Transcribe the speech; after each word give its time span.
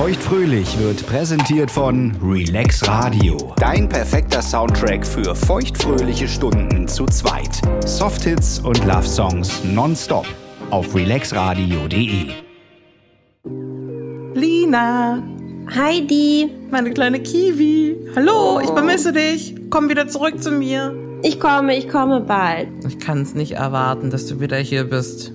Feuchtfröhlich 0.00 0.78
wird 0.78 1.06
präsentiert 1.06 1.70
von 1.70 2.16
Relax 2.22 2.88
Radio. 2.88 3.52
Dein 3.56 3.86
perfekter 3.86 4.40
Soundtrack 4.40 5.06
für 5.06 5.34
feuchtfröhliche 5.34 6.26
Stunden 6.26 6.88
zu 6.88 7.04
zweit. 7.04 7.60
Softhits 7.84 8.60
und 8.60 8.82
Love 8.86 9.06
Songs 9.06 9.62
nonstop 9.62 10.24
auf 10.70 10.94
relaxradio.de. 10.94 12.28
Lina, 14.32 15.22
Heidi, 15.74 16.50
meine 16.70 16.92
kleine 16.92 17.20
Kiwi. 17.20 17.94
Hallo, 18.16 18.58
ich 18.58 18.70
vermisse 18.70 19.12
dich. 19.12 19.54
Komm 19.68 19.90
wieder 19.90 20.08
zurück 20.08 20.42
zu 20.42 20.50
mir. 20.50 20.94
ich 21.22 21.38
komme, 21.38 21.76
ich 21.76 21.90
komme 21.90 22.22
bald. 22.22 22.68
Ich 22.88 22.98
kann 23.00 23.20
es 23.20 23.34
nicht 23.34 23.52
erwarten, 23.52 24.08
dass 24.08 24.26
du 24.26 24.40
wieder 24.40 24.56
hier 24.56 24.84
bist. 24.84 25.30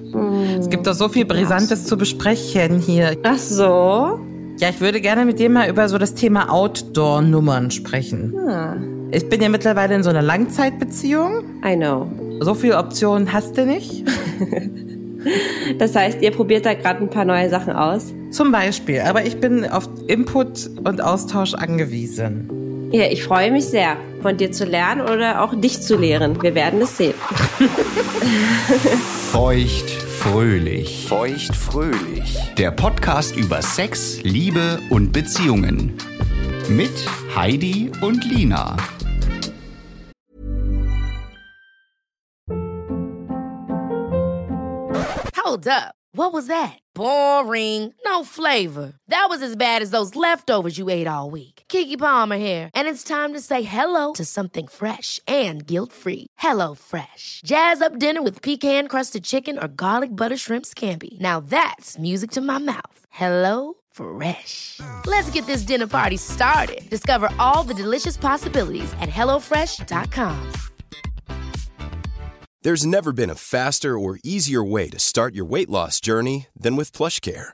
Es 0.60 0.72
gibt 0.72 0.88
doch 0.88 0.96
so 0.96 1.08
viel 1.08 1.26
Brisantes 1.26 1.86
zu 1.86 1.98
besprechen 1.98 2.80
hier. 2.80 3.16
Ach 3.22 3.38
so? 3.38 4.25
Ja, 4.58 4.70
ich 4.70 4.80
würde 4.80 5.02
gerne 5.02 5.26
mit 5.26 5.40
dir 5.40 5.50
mal 5.50 5.70
über 5.70 5.90
so 5.90 5.98
das 5.98 6.14
Thema 6.14 6.50
Outdoor-Nummern 6.52 7.72
sprechen. 7.72 8.34
Ah, 8.48 8.78
Ich 9.12 9.28
bin 9.28 9.42
ja 9.42 9.50
mittlerweile 9.50 9.96
in 9.96 10.04
so 10.04 10.10
einer 10.10 10.22
Langzeitbeziehung. 10.22 11.44
I 11.66 11.76
know. 11.76 12.10
So 12.40 12.54
viele 12.54 12.78
Optionen 12.78 13.32
hast 13.34 13.58
du 13.58 13.66
nicht. 13.66 14.04
Das 15.80 15.96
heißt, 15.96 16.22
ihr 16.22 16.30
probiert 16.30 16.68
da 16.68 16.76
gerade 16.76 17.00
ein 17.02 17.10
paar 17.10 17.26
neue 17.26 17.50
Sachen 17.50 17.74
aus? 17.74 18.14
Zum 18.30 18.52
Beispiel. 18.52 19.02
Aber 19.02 19.26
ich 19.26 19.40
bin 19.40 19.66
auf 19.68 19.90
Input 20.06 20.70
und 20.84 21.02
Austausch 21.02 21.56
angewiesen. 21.56 22.90
Ja, 22.92 23.06
ich 23.06 23.24
freue 23.24 23.52
mich 23.52 23.66
sehr, 23.66 23.98
von 24.22 24.38
dir 24.38 24.52
zu 24.52 24.66
lernen 24.66 25.02
oder 25.02 25.42
auch 25.42 25.60
dich 25.60 25.82
zu 25.82 25.96
lehren. 25.98 26.40
Wir 26.44 26.54
werden 26.54 26.80
es 26.84 26.98
sehen. 26.98 27.16
Feuchtfröhlich. 30.26 31.06
Feuchtfröhlich. 31.08 32.36
Der 32.58 32.72
Podcast 32.72 33.36
über 33.36 33.62
Sex, 33.62 34.24
Liebe 34.24 34.82
und 34.90 35.12
Beziehungen. 35.12 35.96
Mit 36.68 36.90
Heidi 37.36 37.92
und 38.02 38.26
Lina. 38.26 38.76
Hold 45.38 45.68
up. 45.68 45.94
What 46.12 46.34
was 46.34 46.48
that? 46.48 46.80
Boring. 46.96 47.94
No 48.04 48.24
flavor. 48.24 48.94
That 49.08 49.28
was 49.30 49.44
as 49.44 49.56
bad 49.56 49.84
as 49.84 49.92
those 49.92 50.16
leftovers 50.16 50.80
you 50.80 50.90
ate 50.90 51.08
all 51.08 51.30
week. 51.30 51.55
Kiki 51.70 51.98
Palmer 51.98 52.38
here, 52.38 52.70
and 52.74 52.88
it's 52.88 53.04
time 53.04 53.34
to 53.34 53.40
say 53.40 53.64
hello 53.64 54.14
to 54.14 54.26
something 54.26 54.68
fresh 54.68 55.20
and 55.28 55.66
guilt-free. 55.66 56.28
Hello 56.38 56.76
Fresh. 56.76 57.42
Jazz 57.46 57.82
up 57.82 58.00
dinner 58.00 58.22
with 58.24 58.42
pecan-crusted 58.42 59.24
chicken 59.24 59.58
or 59.58 59.68
garlic 59.68 60.10
butter 60.10 60.38
shrimp 60.38 60.66
scampi. 60.66 61.20
Now 61.20 61.40
that's 61.40 62.00
music 62.00 62.32
to 62.32 62.42
my 62.42 62.60
mouth. 62.60 63.00
Hello 63.10 63.76
Fresh. 63.92 64.80
Let's 65.06 65.30
get 65.34 65.46
this 65.46 65.66
dinner 65.68 65.88
party 65.88 66.18
started. 66.18 66.82
Discover 66.90 67.30
all 67.40 67.64
the 67.68 67.84
delicious 67.84 68.18
possibilities 68.18 68.94
at 69.02 69.10
hellofresh.com. 69.10 70.52
There's 72.66 72.86
never 72.86 73.14
been 73.14 73.30
a 73.30 73.36
faster 73.36 73.94
or 73.94 74.18
easier 74.24 74.64
way 74.64 74.90
to 74.90 74.98
start 74.98 75.36
your 75.36 75.46
weight 75.46 75.70
loss 75.70 76.02
journey 76.02 76.48
than 76.60 76.76
with 76.76 76.98
PlushCare. 76.98 77.54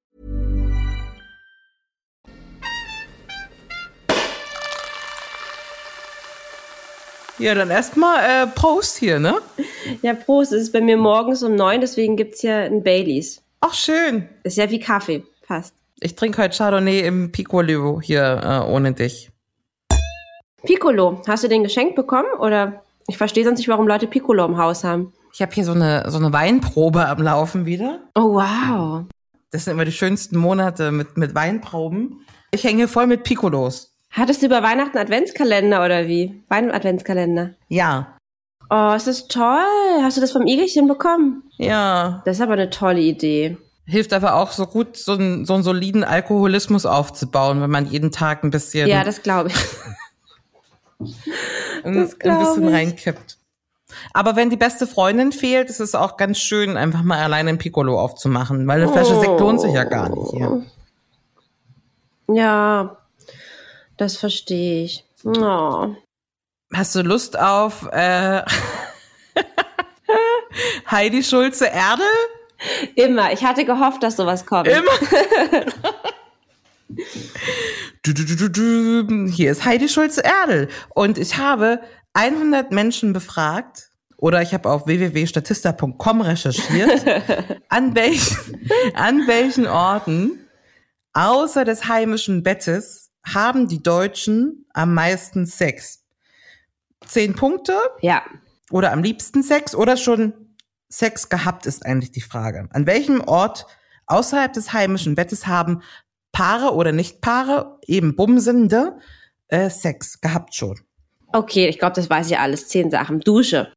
Ja, 7.41 7.55
dann 7.55 7.71
erstmal 7.71 8.19
äh, 8.19 8.47
Prost 8.47 8.97
hier, 8.97 9.19
ne? 9.19 9.33
Ja, 10.03 10.13
Prost. 10.13 10.53
Es 10.53 10.61
ist 10.61 10.73
bei 10.73 10.79
mir 10.79 10.95
morgens 10.95 11.41
um 11.41 11.55
neun, 11.55 11.81
deswegen 11.81 12.15
gibt's 12.15 12.41
hier 12.41 12.55
ein 12.55 12.83
Baileys. 12.83 13.41
Ach, 13.61 13.73
schön. 13.73 14.29
Ist 14.43 14.57
ja 14.57 14.69
wie 14.69 14.79
Kaffee. 14.79 15.23
Passt. 15.47 15.73
Ich 15.99 16.15
trinke 16.15 16.39
heute 16.39 16.55
Chardonnay 16.55 16.99
im 16.99 17.31
Piccolo 17.31 17.99
hier 17.99 18.41
äh, 18.43 18.71
ohne 18.71 18.93
dich. 18.93 19.31
Piccolo, 20.63 21.19
hast 21.27 21.43
du 21.43 21.47
den 21.47 21.63
geschenkt 21.63 21.95
bekommen? 21.95 22.29
Oder 22.39 22.83
ich 23.07 23.17
verstehe 23.17 23.43
sonst 23.43 23.57
nicht, 23.57 23.69
warum 23.69 23.87
Leute 23.87 24.05
Piccolo 24.05 24.45
im 24.45 24.57
Haus 24.57 24.83
haben. 24.83 25.11
Ich 25.33 25.41
habe 25.41 25.51
hier 25.51 25.65
so 25.65 25.71
eine, 25.71 26.11
so 26.11 26.19
eine 26.19 26.31
Weinprobe 26.31 27.07
am 27.07 27.23
Laufen 27.23 27.65
wieder. 27.65 28.01
Oh, 28.13 28.35
wow. 28.35 29.05
Das 29.49 29.65
sind 29.65 29.73
immer 29.73 29.85
die 29.85 29.91
schönsten 29.91 30.37
Monate 30.37 30.91
mit, 30.91 31.17
mit 31.17 31.33
Weinproben. 31.33 32.23
Ich 32.51 32.63
hänge 32.63 32.87
voll 32.87 33.07
mit 33.07 33.23
Piccolos. 33.23 33.90
Hattest 34.11 34.41
du 34.41 34.45
über 34.47 34.61
Weihnachten 34.61 34.97
Adventskalender 34.97 35.83
oder 35.85 36.07
wie? 36.07 36.43
Wein-Adventskalender. 36.49 37.51
Ja. 37.69 38.17
Oh, 38.69 38.93
ist 38.95 39.07
das 39.07 39.27
toll. 39.27 39.59
Hast 40.01 40.17
du 40.17 40.21
das 40.21 40.31
vom 40.31 40.45
Igelchen 40.45 40.87
bekommen? 40.87 41.43
Ja. 41.57 42.21
Das 42.25 42.37
ist 42.37 42.41
aber 42.41 42.53
eine 42.53 42.69
tolle 42.69 42.99
Idee. 43.01 43.57
Hilft 43.85 44.13
aber 44.13 44.35
auch 44.35 44.51
so 44.51 44.67
gut, 44.67 44.95
so 44.97 45.13
einen, 45.13 45.45
so 45.45 45.53
einen 45.53 45.63
soliden 45.63 46.03
Alkoholismus 46.03 46.85
aufzubauen, 46.85 47.61
wenn 47.61 47.69
man 47.69 47.85
jeden 47.85 48.11
Tag 48.11 48.43
ein 48.43 48.49
bisschen, 48.51 48.87
Ja, 48.87 49.03
das 49.03 49.21
glaube 49.23 49.49
ich. 49.49 49.55
ein, 51.83 51.95
das 51.95 52.13
ein 52.13 52.19
glaub 52.19 52.39
bisschen 52.39 52.67
ich. 52.67 52.73
reinkippt. 52.73 53.37
Aber 54.13 54.35
wenn 54.37 54.49
die 54.49 54.57
beste 54.57 54.87
Freundin 54.87 55.31
fehlt, 55.33 55.69
ist 55.69 55.81
es 55.81 55.95
auch 55.95 56.15
ganz 56.15 56.37
schön, 56.39 56.77
einfach 56.77 57.03
mal 57.03 57.19
alleine 57.19 57.49
ein 57.49 57.57
Piccolo 57.57 57.99
aufzumachen, 57.99 58.65
weil 58.67 58.81
eine 58.81 58.91
Flasche 58.91 59.19
Sekt 59.19 59.39
lohnt 59.39 59.59
sich 59.59 59.73
ja 59.73 59.83
gar 59.83 60.09
nicht 60.09 60.31
hier. 60.31 60.63
Ja, 62.33 62.97
das 63.97 64.17
verstehe 64.17 64.83
ich. 64.83 65.05
Oh. 65.23 65.95
Hast 66.73 66.95
du 66.95 67.01
Lust 67.01 67.37
auf 67.37 67.87
äh, 67.91 68.41
Heidi 70.91 71.23
Schulze 71.23 71.65
Erde? 71.65 72.03
Immer. 72.95 73.33
Ich 73.33 73.43
hatte 73.43 73.65
gehofft, 73.65 74.03
dass 74.03 74.17
sowas 74.17 74.45
kommt. 74.45 74.67
Immer. 74.67 74.91
Du, 78.03 78.13
du, 78.13 78.25
du, 78.25 78.49
du, 78.49 79.05
du. 79.05 79.27
Hier 79.27 79.51
ist 79.51 79.63
Heidi 79.63 79.87
Schulze 79.87 80.23
Erdel. 80.23 80.67
Und 80.89 81.17
ich 81.17 81.37
habe 81.37 81.79
100 82.13 82.71
Menschen 82.71 83.13
befragt, 83.13 83.91
oder 84.17 84.41
ich 84.41 84.53
habe 84.53 84.69
auf 84.69 84.87
www.statista.com 84.87 86.21
recherchiert, 86.21 87.05
an 87.69 87.95
welchen, 87.95 88.69
an 88.93 89.27
welchen 89.27 89.67
Orten 89.67 90.47
außer 91.13 91.63
des 91.63 91.87
heimischen 91.87 92.43
Bettes 92.43 93.10
haben 93.25 93.67
die 93.67 93.81
Deutschen 93.83 94.65
am 94.73 94.93
meisten 94.93 95.45
Sex? 95.45 96.03
Zehn 97.05 97.35
Punkte 97.35 97.73
Ja. 98.01 98.23
oder 98.71 98.91
am 98.91 99.03
liebsten 99.03 99.43
Sex 99.43 99.75
oder 99.75 99.97
schon 99.97 100.33
Sex 100.89 101.29
gehabt 101.29 101.65
ist 101.65 101.85
eigentlich 101.85 102.11
die 102.11 102.21
Frage. 102.21 102.67
An 102.71 102.85
welchem 102.85 103.21
Ort 103.21 103.65
außerhalb 104.07 104.51
des 104.53 104.73
heimischen 104.73 105.15
Bettes 105.15 105.47
haben 105.47 105.81
Paare 106.31 106.73
oder 106.75 106.91
Nicht-Paare, 106.91 107.79
eben 107.87 108.15
Bumsende, 108.15 108.97
äh, 109.47 109.69
Sex 109.69 110.21
gehabt 110.21 110.53
schon? 110.55 110.79
Okay, 111.33 111.67
ich 111.67 111.79
glaube, 111.79 111.95
das 111.95 112.09
weiß 112.09 112.29
ich 112.29 112.37
alles. 112.39 112.67
Zehn 112.67 112.91
Sachen. 112.91 113.21
Dusche. 113.21 113.73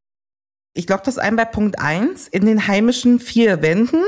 Ich 0.72 0.88
log 0.88 1.04
das 1.04 1.19
ein 1.19 1.36
bei 1.36 1.44
Punkt 1.44 1.78
eins 1.78 2.26
in 2.26 2.46
den 2.46 2.66
heimischen 2.66 3.20
vier 3.20 3.62
Wänden, 3.62 4.02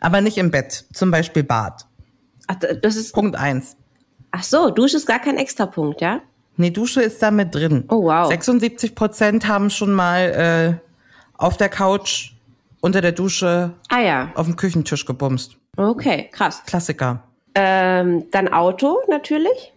aber 0.00 0.20
nicht 0.20 0.36
im 0.36 0.50
Bett. 0.50 0.84
Zum 0.92 1.10
Beispiel 1.10 1.42
Bad. 1.42 1.86
Ach, 2.46 2.56
das 2.56 2.96
ist. 2.96 3.12
Punkt 3.14 3.36
eins. 3.36 3.76
Ach 4.32 4.42
so, 4.42 4.70
Dusche 4.70 4.96
ist 4.96 5.06
gar 5.06 5.18
kein 5.18 5.36
Extrapunkt, 5.36 6.00
ja? 6.00 6.20
Nee, 6.56 6.70
Dusche 6.70 7.02
ist 7.02 7.22
da 7.22 7.30
mit 7.30 7.54
drin. 7.54 7.84
Oh, 7.88 8.04
wow. 8.04 8.28
76 8.28 8.94
Prozent 8.94 9.48
haben 9.48 9.70
schon 9.70 9.92
mal 9.92 10.78
äh, 10.80 10.88
auf 11.38 11.56
der 11.56 11.68
Couch 11.68 12.32
unter 12.80 13.00
der 13.00 13.12
Dusche 13.12 13.72
Ah 13.88 14.00
ja. 14.00 14.30
auf 14.34 14.46
dem 14.46 14.56
Küchentisch 14.56 15.04
gebumst. 15.06 15.56
Okay, 15.76 16.28
krass. 16.32 16.62
Klassiker. 16.66 17.22
Ähm, 17.54 18.26
dann 18.30 18.48
Auto 18.48 18.98
natürlich. 19.08 19.72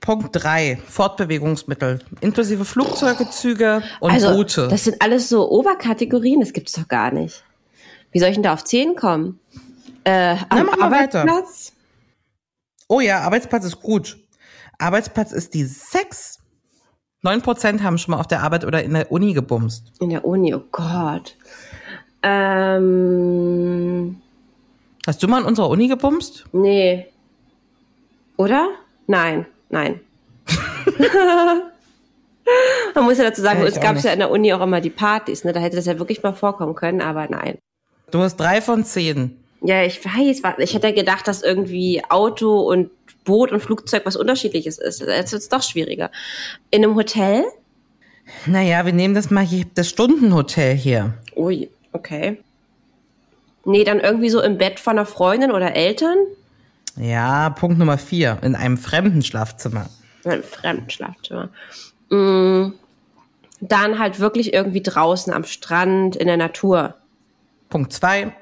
Punkt 0.00 0.30
3, 0.32 0.78
Fortbewegungsmittel, 0.84 2.00
inklusive 2.20 2.64
Flugzeuge, 2.64 3.30
Züge 3.30 3.82
und 4.00 4.10
also, 4.10 4.34
Boote. 4.34 4.66
das 4.68 4.84
sind 4.84 5.00
alles 5.00 5.28
so 5.28 5.48
Oberkategorien, 5.48 6.40
das 6.40 6.52
gibt's 6.52 6.72
doch 6.72 6.88
gar 6.88 7.12
nicht. 7.12 7.44
Wie 8.10 8.18
soll 8.18 8.30
ich 8.30 8.34
denn 8.34 8.42
da 8.42 8.52
auf 8.52 8.64
10 8.64 8.96
kommen? 8.96 9.38
Äh, 10.04 10.36
am 10.48 10.66
weiter. 10.66 10.82
Arbeitsplatz? 10.82 11.71
Oh 12.92 13.00
ja, 13.00 13.20
Arbeitsplatz 13.20 13.64
ist 13.64 13.80
gut. 13.80 14.18
Arbeitsplatz 14.78 15.32
ist 15.32 15.54
die 15.54 15.64
6. 15.64 16.40
9% 17.24 17.82
haben 17.82 17.96
schon 17.96 18.12
mal 18.12 18.20
auf 18.20 18.26
der 18.26 18.42
Arbeit 18.42 18.66
oder 18.66 18.82
in 18.84 18.92
der 18.92 19.10
Uni 19.10 19.32
gebumst. 19.32 19.94
In 19.98 20.10
der 20.10 20.26
Uni, 20.26 20.54
oh 20.54 20.62
Gott. 20.70 21.38
Ähm, 22.22 24.20
Hast 25.06 25.22
du 25.22 25.28
mal 25.28 25.40
in 25.40 25.46
unserer 25.46 25.70
Uni 25.70 25.88
gebumst? 25.88 26.44
nee. 26.52 27.06
Oder? 28.36 28.68
Nein, 29.06 29.46
nein. 29.70 30.00
Man 32.94 33.04
muss 33.04 33.16
ja 33.16 33.24
dazu 33.24 33.40
sagen, 33.40 33.60
Ja, 33.60 33.62
bei 33.64 33.68
ich 33.70 33.74
uns 33.76 33.78
auch 33.78 33.88
gab 33.88 33.96
es 33.96 34.02
ja 34.02 34.12
in 34.12 34.18
der 34.18 34.30
Uni 34.30 34.52
auch 34.52 34.60
immer 34.60 34.82
die 34.82 34.90
Partys, 34.90 35.44
ne? 35.44 35.54
Da 35.54 35.60
hätte 35.60 35.76
das 35.76 35.86
ja 35.86 35.98
wirklich 35.98 36.22
mal 36.22 36.34
vorkommen 36.34 36.74
können, 36.74 37.00
aber 37.00 37.26
nein. 37.30 37.56
Du 38.10 38.20
hast 38.20 38.36
drei 38.36 38.60
von 38.60 38.84
zehn. 38.84 39.41
Ja, 39.64 39.84
ich 39.84 40.04
weiß, 40.04 40.42
ich 40.58 40.74
hätte 40.74 40.92
gedacht, 40.92 41.28
dass 41.28 41.42
irgendwie 41.42 42.02
Auto 42.08 42.60
und 42.60 42.90
Boot 43.24 43.52
und 43.52 43.60
Flugzeug 43.60 44.02
was 44.04 44.16
unterschiedliches 44.16 44.78
ist. 44.78 45.00
Jetzt 45.00 45.32
wird's 45.32 45.48
doch 45.48 45.62
schwieriger. 45.62 46.10
In 46.70 46.84
einem 46.84 46.96
Hotel? 46.96 47.44
Naja, 48.46 48.84
wir 48.84 48.92
nehmen 48.92 49.14
das 49.14 49.30
mal 49.30 49.44
hier, 49.44 49.64
das 49.74 49.88
Stundenhotel 49.88 50.74
hier. 50.74 51.14
Ui, 51.36 51.70
okay. 51.92 52.42
Nee, 53.64 53.84
dann 53.84 54.00
irgendwie 54.00 54.30
so 54.30 54.40
im 54.40 54.58
Bett 54.58 54.80
von 54.80 54.98
einer 54.98 55.06
Freundin 55.06 55.52
oder 55.52 55.76
Eltern? 55.76 56.18
Ja, 56.96 57.50
Punkt 57.50 57.78
Nummer 57.78 57.98
vier, 57.98 58.38
in 58.42 58.56
einem 58.56 58.76
fremden 58.76 59.22
Schlafzimmer. 59.22 59.88
In 60.24 60.32
einem 60.32 60.42
fremden 60.42 60.90
Schlafzimmer. 60.90 61.48
Mm, 62.10 62.72
dann 63.60 63.98
halt 63.98 64.18
wirklich 64.18 64.52
irgendwie 64.52 64.82
draußen 64.82 65.32
am 65.32 65.44
Strand, 65.44 66.16
in 66.16 66.26
der 66.26 66.36
Natur. 66.36 66.94
Punkt 67.70 67.92
zwei, 67.92 68.32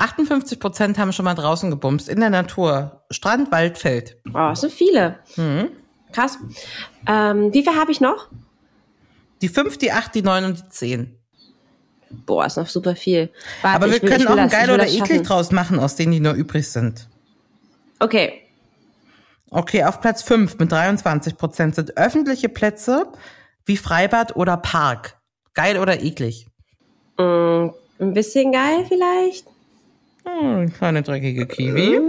58% 0.00 0.98
haben 0.98 1.12
schon 1.12 1.24
mal 1.24 1.34
draußen 1.34 1.70
gebumst, 1.70 2.08
in 2.08 2.20
der 2.20 2.30
Natur. 2.30 3.04
Strand, 3.10 3.52
Wald, 3.52 3.78
Feld. 3.78 4.16
Oh, 4.34 4.54
sind 4.54 4.72
viele. 4.72 5.18
Krass. 6.12 6.38
Ähm, 7.06 7.52
wie 7.52 7.62
viel 7.62 7.74
habe 7.76 7.92
ich 7.92 8.00
noch? 8.00 8.28
Die 9.42 9.48
fünf, 9.48 9.78
die 9.78 9.92
acht, 9.92 10.14
die 10.14 10.22
neun 10.22 10.44
und 10.44 10.58
die 10.58 10.68
zehn. 10.70 11.16
Boah, 12.26 12.44
ist 12.46 12.56
noch 12.56 12.68
super 12.68 12.96
viel. 12.96 13.30
Warte, 13.62 13.76
Aber 13.76 13.86
wir 13.92 14.02
will- 14.02 14.08
können 14.10 14.26
auch 14.26 14.36
ein 14.36 14.48
geil 14.48 14.70
oder 14.70 14.86
eklig 14.88 15.22
draus 15.22 15.52
machen, 15.52 15.78
aus 15.78 15.94
denen 15.96 16.12
die 16.12 16.20
nur 16.20 16.32
übrig 16.34 16.68
sind. 16.68 17.08
Okay. 18.00 18.42
Okay, 19.50 19.84
auf 19.84 20.00
Platz 20.00 20.22
5 20.22 20.58
mit 20.58 20.70
23 20.72 21.36
Prozent 21.36 21.74
sind 21.76 21.96
öffentliche 21.96 22.48
Plätze 22.48 23.06
wie 23.64 23.76
Freibad 23.76 24.34
oder 24.36 24.56
Park. 24.56 25.16
Geil 25.54 25.78
oder 25.78 26.00
eklig? 26.02 26.46
Mm, 27.18 27.68
ein 28.00 28.14
bisschen 28.14 28.52
geil 28.52 28.84
vielleicht. 28.88 29.46
Hm, 30.24 30.72
kleine 30.72 31.02
dreckige 31.02 31.46
Kiwi. 31.46 32.00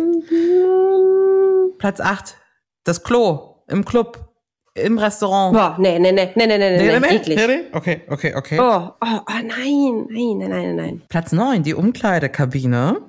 Platz 1.78 2.00
8, 2.00 2.38
das 2.84 3.04
Klo 3.04 3.64
im 3.68 3.86
Club, 3.86 4.32
im 4.76 4.98
Restaurant. 4.98 5.54
Boah, 5.54 5.76
nee, 5.80 6.00
nee, 6.00 6.12
nee, 6.12 6.32
nee, 6.36 6.48
nee, 6.48 6.58
nee, 6.58 6.78
nee, 6.78 7.00
nee, 7.00 7.16
eklig. 7.16 7.40
Okay, 7.74 8.02
okay, 8.10 8.36
okay. 8.36 8.60
Oh, 8.60 8.90
oh, 9.02 9.20
oh, 9.28 9.42
nein, 9.44 10.08
nein, 10.10 10.38
nein, 10.38 10.50
nein, 10.50 10.76
nein. 10.76 11.02
Platz 11.10 11.32
9, 11.32 11.64
die 11.64 11.74
Umkleidekabine. 11.74 13.02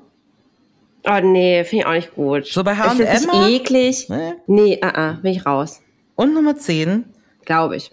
Oh, 1.04 1.20
nee, 1.20 1.64
finde 1.64 1.82
ich 1.82 1.86
auch 1.86 1.92
nicht 1.92 2.14
gut. 2.14 2.46
So 2.46 2.62
bei 2.62 2.76
H&M 2.76 2.98
nicht 2.98 3.26
mal? 3.26 3.50
eklig. 3.50 4.08
Nee. 4.08 4.34
Nee, 4.46 4.78
ah, 4.82 4.92
ah, 4.94 5.12
bin 5.20 5.32
ich 5.32 5.44
raus. 5.44 5.80
Und 6.14 6.32
Nummer 6.34 6.56
10, 6.56 7.04
Glaube 7.44 7.76
ich. 7.76 7.90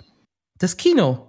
das 0.59 0.77
Kino. 0.77 1.25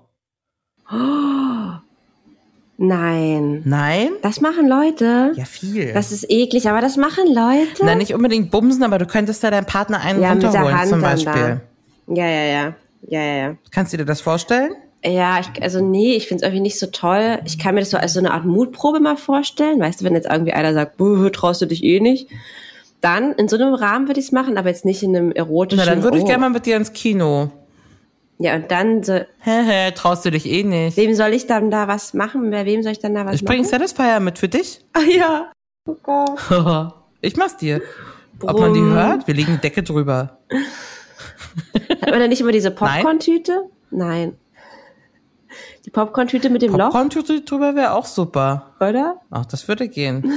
Nein. 2.82 3.60
Nein? 3.66 4.12
Das 4.22 4.40
machen 4.40 4.66
Leute. 4.66 5.32
Ja, 5.36 5.44
viel. 5.44 5.92
Das 5.92 6.12
ist 6.12 6.24
eklig, 6.30 6.66
aber 6.66 6.80
das 6.80 6.96
machen 6.96 7.26
Leute. 7.26 7.82
Na, 7.82 7.94
nicht 7.94 8.14
unbedingt 8.14 8.50
bumsen, 8.50 8.82
aber 8.82 8.96
du 8.96 9.04
könntest 9.04 9.44
da 9.44 9.50
deinem 9.50 9.66
Partner 9.66 10.00
einen 10.00 10.22
ja, 10.22 10.32
mit 10.32 10.42
der 10.42 10.48
runterholen 10.48 10.78
Hand 10.78 10.88
zum 10.88 11.02
dann 11.02 11.10
Beispiel. 11.10 11.60
da. 12.06 12.14
Ja, 12.14 12.26
ja, 12.26 12.44
ja. 12.44 12.74
Ja, 13.06 13.20
ja, 13.20 13.34
ja. 13.34 13.56
Kannst 13.70 13.92
du 13.92 13.98
dir 13.98 14.06
das 14.06 14.22
vorstellen? 14.22 14.72
Ja, 15.04 15.40
ich, 15.40 15.62
also 15.62 15.84
nee, 15.84 16.14
ich 16.14 16.26
find's 16.26 16.42
irgendwie 16.42 16.62
nicht 16.62 16.78
so 16.78 16.86
toll. 16.86 17.40
Ich 17.44 17.58
kann 17.58 17.74
mir 17.74 17.82
das 17.82 17.90
so 17.90 17.98
als 17.98 18.14
so 18.14 18.18
eine 18.18 18.32
Art 18.32 18.46
Mutprobe 18.46 18.98
mal 18.98 19.18
vorstellen. 19.18 19.78
Weißt 19.78 20.00
du, 20.00 20.06
wenn 20.06 20.14
jetzt 20.14 20.30
irgendwie 20.30 20.54
einer 20.54 20.72
sagt, 20.72 20.96
"Buh, 20.96 21.28
traust 21.28 21.60
du 21.60 21.66
dich 21.66 21.84
eh 21.84 22.00
nicht, 22.00 22.28
dann 23.02 23.32
in 23.32 23.48
so 23.48 23.56
einem 23.56 23.74
Rahmen 23.74 24.08
würde 24.08 24.20
ich's 24.20 24.32
machen, 24.32 24.56
aber 24.56 24.70
jetzt 24.70 24.86
nicht 24.86 25.02
in 25.02 25.14
einem 25.14 25.32
erotischen. 25.32 25.84
Na, 25.84 25.90
dann 25.90 26.02
würde 26.02 26.16
ich 26.16 26.24
oh. 26.24 26.26
gerne 26.26 26.40
mal 26.40 26.50
mit 26.50 26.64
dir 26.64 26.76
ins 26.78 26.94
Kino. 26.94 27.50
Ja, 28.42 28.54
und 28.56 28.70
dann 28.70 29.02
so, 29.02 29.20
Hehe, 29.40 29.92
traust 29.94 30.24
du 30.24 30.30
dich 30.30 30.46
eh 30.46 30.62
nicht. 30.64 30.96
wem 30.96 31.14
soll 31.14 31.34
ich 31.34 31.46
dann 31.46 31.70
da 31.70 31.88
was 31.88 32.14
machen? 32.14 32.50
Bei 32.50 32.64
wem 32.64 32.82
soll 32.82 32.92
ich 32.92 32.98
dann 32.98 33.14
da 33.14 33.26
was 33.26 33.34
Ich 33.34 33.44
bringe 33.44 33.62
machen? 33.62 33.70
Satisfier 33.70 34.18
mit 34.20 34.38
für 34.38 34.48
dich. 34.48 34.82
Ah, 34.94 35.00
ja. 35.00 35.52
Oh 35.86 35.94
Gott. 36.02 36.94
ich 37.20 37.36
mach's 37.36 37.58
dir. 37.58 37.82
Ob 38.42 38.58
man 38.58 38.72
die 38.72 38.80
Brumm. 38.80 38.92
hört? 38.94 39.26
Wir 39.26 39.34
legen 39.34 39.60
Decke 39.62 39.82
drüber. 39.82 40.38
Hat 42.00 42.10
man 42.10 42.20
da 42.20 42.28
nicht 42.28 42.40
immer 42.40 42.52
diese 42.52 42.70
Popcorn-Tüte? 42.70 43.64
Nein. 43.90 44.38
Die 45.84 45.90
Popcorn-Tüte 45.90 46.48
mit 46.48 46.62
dem 46.62 46.72
Loch, 46.72 46.84
Popcorn-Tüte 46.86 47.42
drüber 47.42 47.74
wäre 47.74 47.92
auch 47.92 48.06
super. 48.06 48.72
oder? 48.80 49.20
Ach, 49.30 49.44
das 49.44 49.68
würde 49.68 49.88
gehen. 49.88 50.32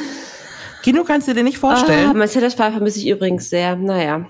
Kino 0.82 1.04
kannst 1.06 1.30
du 1.30 1.34
dir 1.34 1.44
nicht 1.44 1.58
vorstellen. 1.58 2.18
mein 2.18 2.28
Satisfier 2.28 2.72
vermisse 2.72 3.00
ich 3.00 3.08
übrigens 3.08 3.50
sehr. 3.50 3.78
Naja. 3.78 4.26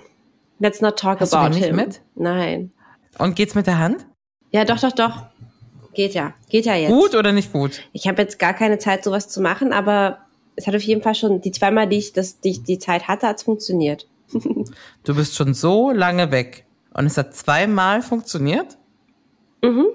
Let's 0.60 0.82
not 0.82 1.00
talk 1.00 1.20
Hast 1.20 1.34
du 1.34 1.38
about 1.38 1.50
den 1.54 1.56
nicht 1.60 1.68
him. 1.70 1.76
mit? 1.76 2.02
Nein. 2.16 2.72
Und 3.18 3.36
geht's 3.36 3.56
mit 3.56 3.68
der 3.68 3.80
Hand? 3.80 4.06
Ja, 4.52 4.66
doch, 4.66 4.80
doch, 4.80 4.92
doch. 4.92 5.24
Geht 5.94 6.14
ja. 6.14 6.34
Geht 6.50 6.66
ja 6.66 6.76
jetzt. 6.76 6.92
Gut 6.92 7.16
oder 7.16 7.32
nicht 7.32 7.54
gut? 7.54 7.82
Ich 7.92 8.08
habe 8.08 8.22
jetzt 8.22 8.40
gar 8.40 8.54
keine 8.54 8.80
Zeit, 8.80 9.04
sowas 9.04 9.30
zu 9.30 9.42
machen, 9.42 9.74
aber 9.74 10.20
es 10.56 10.68
hat 10.68 10.76
auf 10.76 10.82
jeden 10.82 11.02
Fall 11.02 11.16
schon 11.16 11.42
die 11.42 11.52
zweimal, 11.52 11.88
die 11.88 11.98
ich, 11.98 12.14
das, 12.14 12.40
die, 12.40 12.52
ich 12.52 12.64
die 12.64 12.80
Zeit 12.80 13.08
hatte, 13.08 13.28
hat's 13.28 13.44
funktioniert. 13.44 14.08
Du 15.04 15.16
bist 15.16 15.36
schon 15.36 15.54
so 15.54 15.92
lange 15.92 16.32
weg. 16.32 16.66
Und 16.94 17.08
es 17.08 17.18
hat 17.18 17.36
zweimal 17.36 18.02
funktioniert? 18.02 18.78
Mhm. 19.62 19.88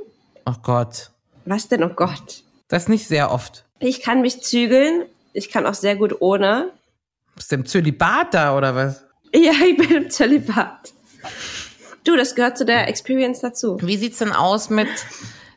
Oh 0.45 0.55
Gott. 0.63 1.11
Was 1.45 1.69
denn? 1.69 1.83
Oh 1.83 1.89
Gott. 1.89 2.43
Das 2.69 2.89
nicht 2.89 3.09
sehr 3.09 3.31
oft. 3.31 3.65
Ich 3.79 4.03
kann 4.03 4.21
mich 4.21 4.43
zügeln. 4.43 5.07
Ich 5.33 5.49
kann 5.51 5.65
auch 5.67 5.75
sehr 5.75 5.97
gut 5.97 6.21
ohne. 6.21 6.73
Bist 7.37 7.53
du 7.53 7.57
im 7.57 7.67
Zölibat 7.67 8.35
da 8.35 8.57
oder 8.57 8.75
was? 8.75 9.05
Ja, 9.33 9.53
ich 9.67 9.77
bin 9.77 9.91
im 10.05 10.11
Zölibat. 10.11 10.93
Du, 12.09 12.17
das 12.17 12.35
gehört 12.35 12.57
zu 12.57 12.65
der 12.65 12.89
Experience 12.89 13.41
dazu. 13.41 13.77
Wie 13.83 13.99
sieht's 13.99 14.17
denn 14.17 14.33
aus 14.33 14.71
mit 14.71 14.89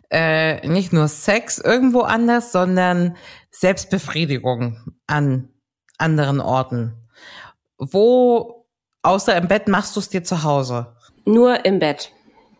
äh, 0.09 0.67
nicht 0.67 0.91
nur 0.91 1.07
Sex 1.07 1.59
irgendwo 1.59 2.01
anders, 2.01 2.51
sondern 2.51 3.15
Selbstbefriedigung 3.51 4.77
an 5.07 5.47
anderen 5.97 6.41
Orten? 6.41 7.07
Wo 7.77 8.65
außer 9.01 9.37
im 9.37 9.47
Bett 9.47 9.69
machst 9.69 9.95
du 9.95 10.01
es 10.01 10.09
dir 10.09 10.25
zu 10.25 10.43
Hause? 10.43 10.93
Nur 11.23 11.63
im 11.63 11.79
Bett. 11.79 12.11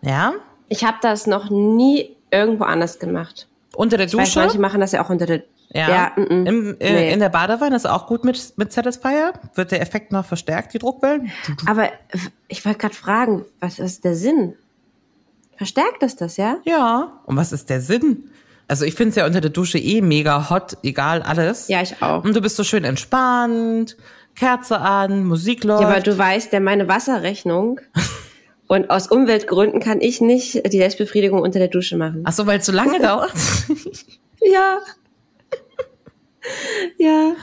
Ja? 0.01 0.35
Ich 0.69 0.85
habe 0.85 0.99
das 1.01 1.27
noch 1.27 1.49
nie 1.49 2.15
irgendwo 2.31 2.63
anders 2.63 2.97
gemacht. 2.97 3.49
Unter 3.75 3.97
der 3.97 4.07
Ich 4.07 4.15
weiß, 4.15 4.29
Dusche? 4.29 4.39
manche 4.39 4.59
machen 4.59 4.79
das 4.79 4.93
ja 4.93 5.03
auch 5.03 5.09
unter 5.09 5.25
der. 5.25 5.43
Ja. 5.73 5.89
ja 5.89 6.11
mm, 6.15 6.21
mm. 6.21 6.45
Im, 6.45 6.77
äh, 6.79 6.93
Nee. 6.93 7.13
In 7.13 7.19
der 7.19 7.29
Badewanne 7.29 7.75
ist 7.75 7.87
auch 7.87 8.07
gut 8.07 8.23
mit, 8.23 8.53
mit 8.57 8.71
Satisfier. 8.73 9.33
Wird 9.55 9.71
der 9.71 9.81
Effekt 9.81 10.11
noch 10.11 10.25
verstärkt, 10.25 10.73
die 10.73 10.79
Druckwellen? 10.79 11.31
Aber 11.65 11.89
ich 12.47 12.65
wollte 12.65 12.79
gerade 12.79 12.95
fragen, 12.95 13.45
was 13.59 13.79
ist 13.79 14.03
der 14.03 14.15
Sinn? 14.15 14.53
Verstärkt 15.57 16.01
es 16.01 16.15
das, 16.15 16.37
ja? 16.37 16.57
Ja. 16.63 17.19
Und 17.25 17.35
was 17.37 17.51
ist 17.51 17.69
der 17.69 17.81
Sinn? 17.81 18.31
Also 18.67 18.85
ich 18.85 18.95
finde 18.95 19.09
es 19.09 19.15
ja 19.17 19.25
unter 19.25 19.41
der 19.41 19.51
Dusche 19.51 19.77
eh 19.77 20.01
mega 20.01 20.49
hot, 20.49 20.77
egal 20.81 21.21
alles. 21.21 21.67
Ja, 21.67 21.81
ich 21.81 22.01
auch. 22.01 22.23
Und 22.23 22.35
du 22.35 22.41
bist 22.41 22.55
so 22.55 22.63
schön 22.63 22.83
entspannt, 22.83 23.97
Kerze 24.35 24.79
an, 24.79 25.25
Musik 25.25 25.63
läuft. 25.63 25.81
Ja, 25.81 25.89
aber 25.89 25.99
du 25.99 26.17
weißt 26.17 26.53
ja 26.53 26.59
meine 26.59 26.87
Wasserrechnung. 26.87 27.79
Und 28.67 28.89
aus 28.89 29.07
Umweltgründen 29.07 29.81
kann 29.81 29.99
ich 29.99 30.21
nicht 30.21 30.71
die 30.71 30.77
Selbstbefriedigung 30.77 31.41
unter 31.41 31.59
der 31.59 31.67
Dusche 31.67 31.97
machen. 31.97 32.21
Ach 32.23 32.31
so, 32.31 32.47
weil 32.47 32.59
es 32.59 32.65
so 32.65 32.71
lange 32.71 32.99
dauert? 33.01 33.33
Ja. 34.41 34.77
ja. 36.97 37.33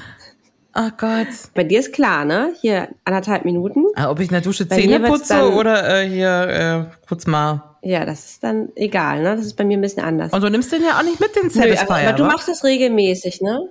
Oh 0.74 0.90
Gott. 0.96 1.26
Bei 1.54 1.64
dir 1.64 1.80
ist 1.80 1.92
klar, 1.92 2.24
ne? 2.24 2.54
Hier 2.60 2.88
anderthalb 3.04 3.44
Minuten. 3.44 3.84
Ah, 3.96 4.10
Ob 4.10 4.20
ich 4.20 4.28
in 4.28 4.32
der 4.34 4.42
Dusche 4.42 4.64
Bei 4.66 4.76
Zähne 4.76 5.00
putze 5.00 5.34
dann- 5.34 5.54
oder 5.54 6.02
äh, 6.02 6.08
hier 6.08 6.88
äh, 6.90 7.06
kurz 7.06 7.26
mal. 7.26 7.64
Ja, 7.82 8.04
das 8.04 8.26
ist 8.26 8.44
dann 8.44 8.68
egal, 8.76 9.22
ne? 9.22 9.36
Das 9.36 9.46
ist 9.46 9.54
bei 9.56 9.64
mir 9.64 9.78
ein 9.78 9.80
bisschen 9.80 10.04
anders. 10.04 10.32
Und 10.32 10.40
du 10.42 10.50
nimmst 10.50 10.70
den 10.72 10.82
ja 10.82 10.98
auch 10.98 11.02
nicht 11.02 11.20
mit, 11.20 11.34
den 11.36 11.44
Nö, 11.44 11.50
Satisfier, 11.50 11.82
aber, 11.90 12.08
aber 12.08 12.12
du 12.12 12.24
machst 12.24 12.48
das 12.48 12.64
regelmäßig, 12.64 13.40
ne? 13.40 13.68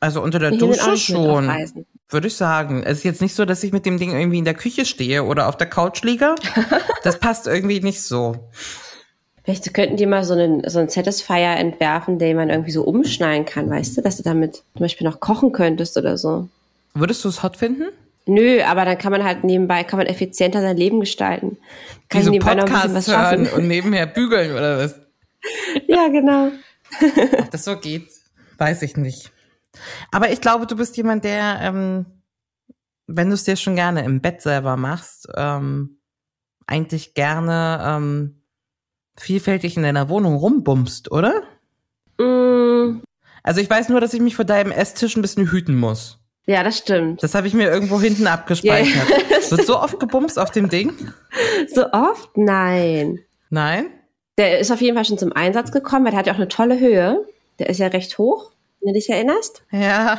Also 0.00 0.20
unter 0.22 0.38
der 0.38 0.52
Ich 0.52 0.58
Dusche 0.58 0.96
schon, 0.96 1.48
würde 2.10 2.26
ich 2.26 2.36
sagen. 2.36 2.82
Es 2.84 2.98
ist 2.98 3.04
jetzt 3.04 3.22
nicht 3.22 3.34
so, 3.34 3.44
dass 3.44 3.62
ich 3.64 3.72
mit 3.72 3.86
dem 3.86 3.98
Ding 3.98 4.10
irgendwie 4.12 4.38
in 4.38 4.44
der 4.44 4.54
Küche 4.54 4.84
stehe 4.84 5.24
oder 5.24 5.48
auf 5.48 5.56
der 5.56 5.68
Couch 5.68 6.02
liege. 6.02 6.34
Das 7.04 7.18
passt 7.18 7.46
irgendwie 7.46 7.80
nicht 7.80 8.02
so. 8.02 8.48
Vielleicht 9.44 9.74
könnten 9.74 9.96
die 9.96 10.06
mal 10.06 10.24
so 10.24 10.32
einen, 10.32 10.68
so 10.68 10.78
einen 10.78 10.88
Satisfier 10.88 11.56
entwerfen, 11.56 12.18
den 12.18 12.36
man 12.36 12.48
irgendwie 12.48 12.70
so 12.70 12.82
umschneiden 12.82 13.44
kann, 13.44 13.68
weißt 13.68 13.96
du? 13.96 14.00
Dass 14.00 14.16
du 14.16 14.22
damit 14.22 14.56
zum 14.56 14.80
Beispiel 14.80 15.06
noch 15.06 15.20
kochen 15.20 15.52
könntest 15.52 15.98
oder 15.98 16.16
so. 16.16 16.48
Würdest 16.94 17.24
du 17.24 17.28
es 17.28 17.42
hot 17.42 17.58
finden? 17.58 17.88
Nö, 18.26 18.62
aber 18.62 18.86
dann 18.86 18.96
kann 18.96 19.12
man 19.12 19.22
halt 19.22 19.44
nebenbei, 19.44 19.84
kann 19.84 19.98
man 19.98 20.06
effizienter 20.06 20.62
sein 20.62 20.78
Leben 20.78 21.00
gestalten. 21.00 21.58
Kann 22.08 22.22
Wie 22.22 22.24
so 22.24 22.30
nebenbei 22.30 22.54
noch 22.54 22.64
ein 22.64 22.72
bisschen 22.72 22.94
Podcasts 22.94 23.08
was 23.08 23.16
hören 23.16 23.46
schaffen. 23.46 23.58
und 23.60 23.68
nebenher 23.68 24.06
bügeln 24.06 24.52
oder 24.52 24.78
was? 24.78 25.00
Ja, 25.86 26.08
genau. 26.08 26.50
Ob 27.38 27.50
das 27.50 27.64
so 27.64 27.76
geht, 27.76 28.08
weiß 28.56 28.80
ich 28.80 28.96
nicht. 28.96 29.30
Aber 30.10 30.30
ich 30.30 30.40
glaube, 30.40 30.66
du 30.66 30.74
bist 30.74 30.96
jemand, 30.96 31.24
der, 31.24 31.58
ähm, 31.60 32.06
wenn 33.06 33.28
du 33.28 33.34
es 33.34 33.44
dir 33.44 33.56
schon 33.56 33.76
gerne 33.76 34.04
im 34.04 34.22
Bett 34.22 34.40
selber 34.40 34.78
machst, 34.78 35.28
ähm, 35.36 35.98
eigentlich 36.66 37.12
gerne 37.12 37.84
ähm, 37.86 38.43
vielfältig 39.16 39.76
in 39.76 39.82
deiner 39.82 40.08
Wohnung 40.08 40.34
rumbummst, 40.36 41.10
oder? 41.12 41.42
Mm, 42.18 43.02
Also 43.42 43.60
ich 43.60 43.68
weiß 43.70 43.88
nur, 43.88 44.00
dass 44.00 44.14
ich 44.14 44.20
mich 44.20 44.36
vor 44.36 44.44
deinem 44.44 44.72
Esstisch 44.72 45.16
ein 45.16 45.22
bisschen 45.22 45.50
hüten 45.50 45.76
muss. 45.76 46.18
ja, 46.46 46.62
das 46.62 46.78
stimmt. 46.78 47.22
Das 47.22 47.34
habe 47.34 47.46
ich 47.46 47.54
mir 47.54 47.70
irgendwo 47.70 48.00
hinten 48.00 48.26
abgespeichert. 48.26 49.08
Wird 49.50 49.66
so 49.66 49.78
oft 49.78 49.98
gebumst 50.00 50.38
auf 50.38 50.50
dem 50.50 50.68
Ding? 50.68 50.92
So 51.74 51.90
oft? 51.92 52.36
Nein. 52.36 53.20
Nein? 53.50 53.86
Der 54.38 54.58
ist 54.58 54.70
auf 54.72 54.80
jeden 54.80 54.96
Fall 54.96 55.04
schon 55.04 55.18
zum 55.18 55.32
Einsatz 55.32 55.70
gekommen, 55.72 56.04
weil 56.04 56.10
der 56.12 56.18
hat 56.20 56.26
ja 56.26 56.32
auch 56.32 56.38
eine 56.38 56.48
tolle 56.48 56.78
Höhe. 56.80 57.24
Der 57.58 57.68
ist 57.68 57.78
ja 57.78 57.86
recht 57.88 58.18
hoch, 58.18 58.50
wenn 58.80 58.92
du 58.92 58.98
dich 58.98 59.08
erinnerst. 59.08 59.62
Ja. 59.70 60.18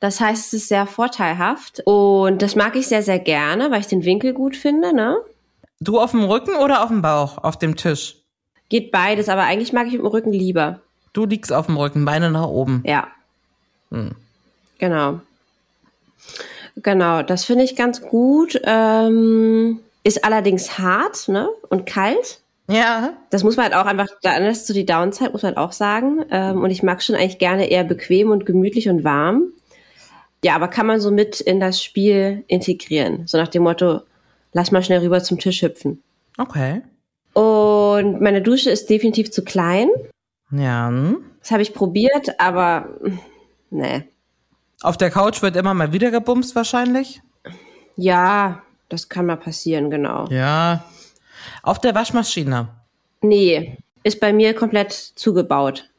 Das 0.00 0.20
heißt, 0.20 0.46
es 0.46 0.52
ist 0.62 0.68
sehr 0.68 0.86
vorteilhaft. 0.86 1.82
Und 1.84 2.40
das 2.42 2.56
mag 2.56 2.76
ich 2.76 2.86
sehr, 2.88 3.02
sehr 3.02 3.18
gerne, 3.18 3.70
weil 3.70 3.80
ich 3.80 3.86
den 3.86 4.04
Winkel 4.04 4.32
gut 4.32 4.56
finde, 4.56 4.94
ne? 4.94 5.16
Du 5.80 6.00
auf 6.00 6.12
dem 6.12 6.24
Rücken 6.24 6.56
oder 6.56 6.82
auf 6.82 6.88
dem 6.88 7.02
Bauch, 7.02 7.38
auf 7.38 7.58
dem 7.58 7.76
Tisch? 7.76 8.16
Geht 8.68 8.90
beides, 8.90 9.28
aber 9.28 9.42
eigentlich 9.42 9.72
mag 9.72 9.86
ich 9.86 9.92
mit 9.92 10.02
dem 10.02 10.06
Rücken 10.06 10.32
lieber. 10.32 10.80
Du 11.12 11.26
liegst 11.26 11.52
auf 11.52 11.66
dem 11.66 11.76
Rücken, 11.76 12.04
Beine 12.04 12.30
nach 12.30 12.48
oben. 12.48 12.82
Ja. 12.86 13.08
Genau. 14.78 15.20
Genau, 16.76 17.22
das 17.22 17.44
finde 17.44 17.64
ich 17.64 17.76
ganz 17.76 18.02
gut. 18.02 18.60
Ähm, 18.64 19.80
ist 20.02 20.24
allerdings 20.24 20.78
hart, 20.78 21.28
ne? 21.28 21.48
Und 21.68 21.86
kalt. 21.86 22.40
Ja. 22.68 23.12
Das 23.30 23.44
muss 23.44 23.56
man 23.56 23.66
halt 23.66 23.74
auch 23.74 23.86
einfach, 23.86 24.08
das 24.22 24.58
ist 24.58 24.66
so 24.66 24.74
die 24.74 24.84
Downside, 24.86 25.30
muss 25.30 25.42
man 25.42 25.54
halt 25.54 25.58
auch 25.58 25.72
sagen. 25.72 26.24
Ähm, 26.30 26.62
und 26.62 26.70
ich 26.70 26.82
mag 26.82 27.02
schon 27.02 27.14
eigentlich 27.14 27.38
gerne 27.38 27.70
eher 27.70 27.84
bequem 27.84 28.30
und 28.30 28.44
gemütlich 28.44 28.88
und 28.88 29.04
warm. 29.04 29.44
Ja, 30.44 30.54
aber 30.54 30.68
kann 30.68 30.86
man 30.86 31.00
so 31.00 31.10
mit 31.10 31.40
in 31.40 31.60
das 31.60 31.82
Spiel 31.82 32.44
integrieren. 32.46 33.26
So 33.26 33.38
nach 33.38 33.48
dem 33.48 33.62
Motto, 33.62 34.02
lass 34.56 34.72
mal 34.72 34.82
schnell 34.82 35.00
rüber 35.00 35.22
zum 35.22 35.38
Tisch 35.38 35.60
hüpfen. 35.60 36.02
Okay. 36.38 36.80
Und 37.34 38.22
meine 38.22 38.40
Dusche 38.40 38.70
ist 38.70 38.88
definitiv 38.88 39.30
zu 39.30 39.44
klein. 39.44 39.90
Ja. 40.50 40.88
hm. 40.88 41.18
Das 41.40 41.50
habe 41.50 41.62
ich 41.62 41.74
probiert, 41.74 42.40
aber 42.40 42.88
nee. 43.70 44.04
Auf 44.80 44.96
der 44.96 45.10
Couch 45.10 45.42
wird 45.42 45.56
immer 45.56 45.74
mal 45.74 45.92
wieder 45.92 46.10
gebumst 46.10 46.56
wahrscheinlich. 46.56 47.20
Ja, 47.96 48.62
das 48.88 49.10
kann 49.10 49.26
mal 49.26 49.36
passieren, 49.36 49.90
genau. 49.90 50.26
Ja. 50.30 50.84
Auf 51.62 51.78
der 51.78 51.94
Waschmaschine. 51.94 52.68
Nee, 53.20 53.76
ist 54.04 54.20
bei 54.20 54.32
mir 54.32 54.54
komplett 54.54 54.92
zugebaut. 54.92 55.90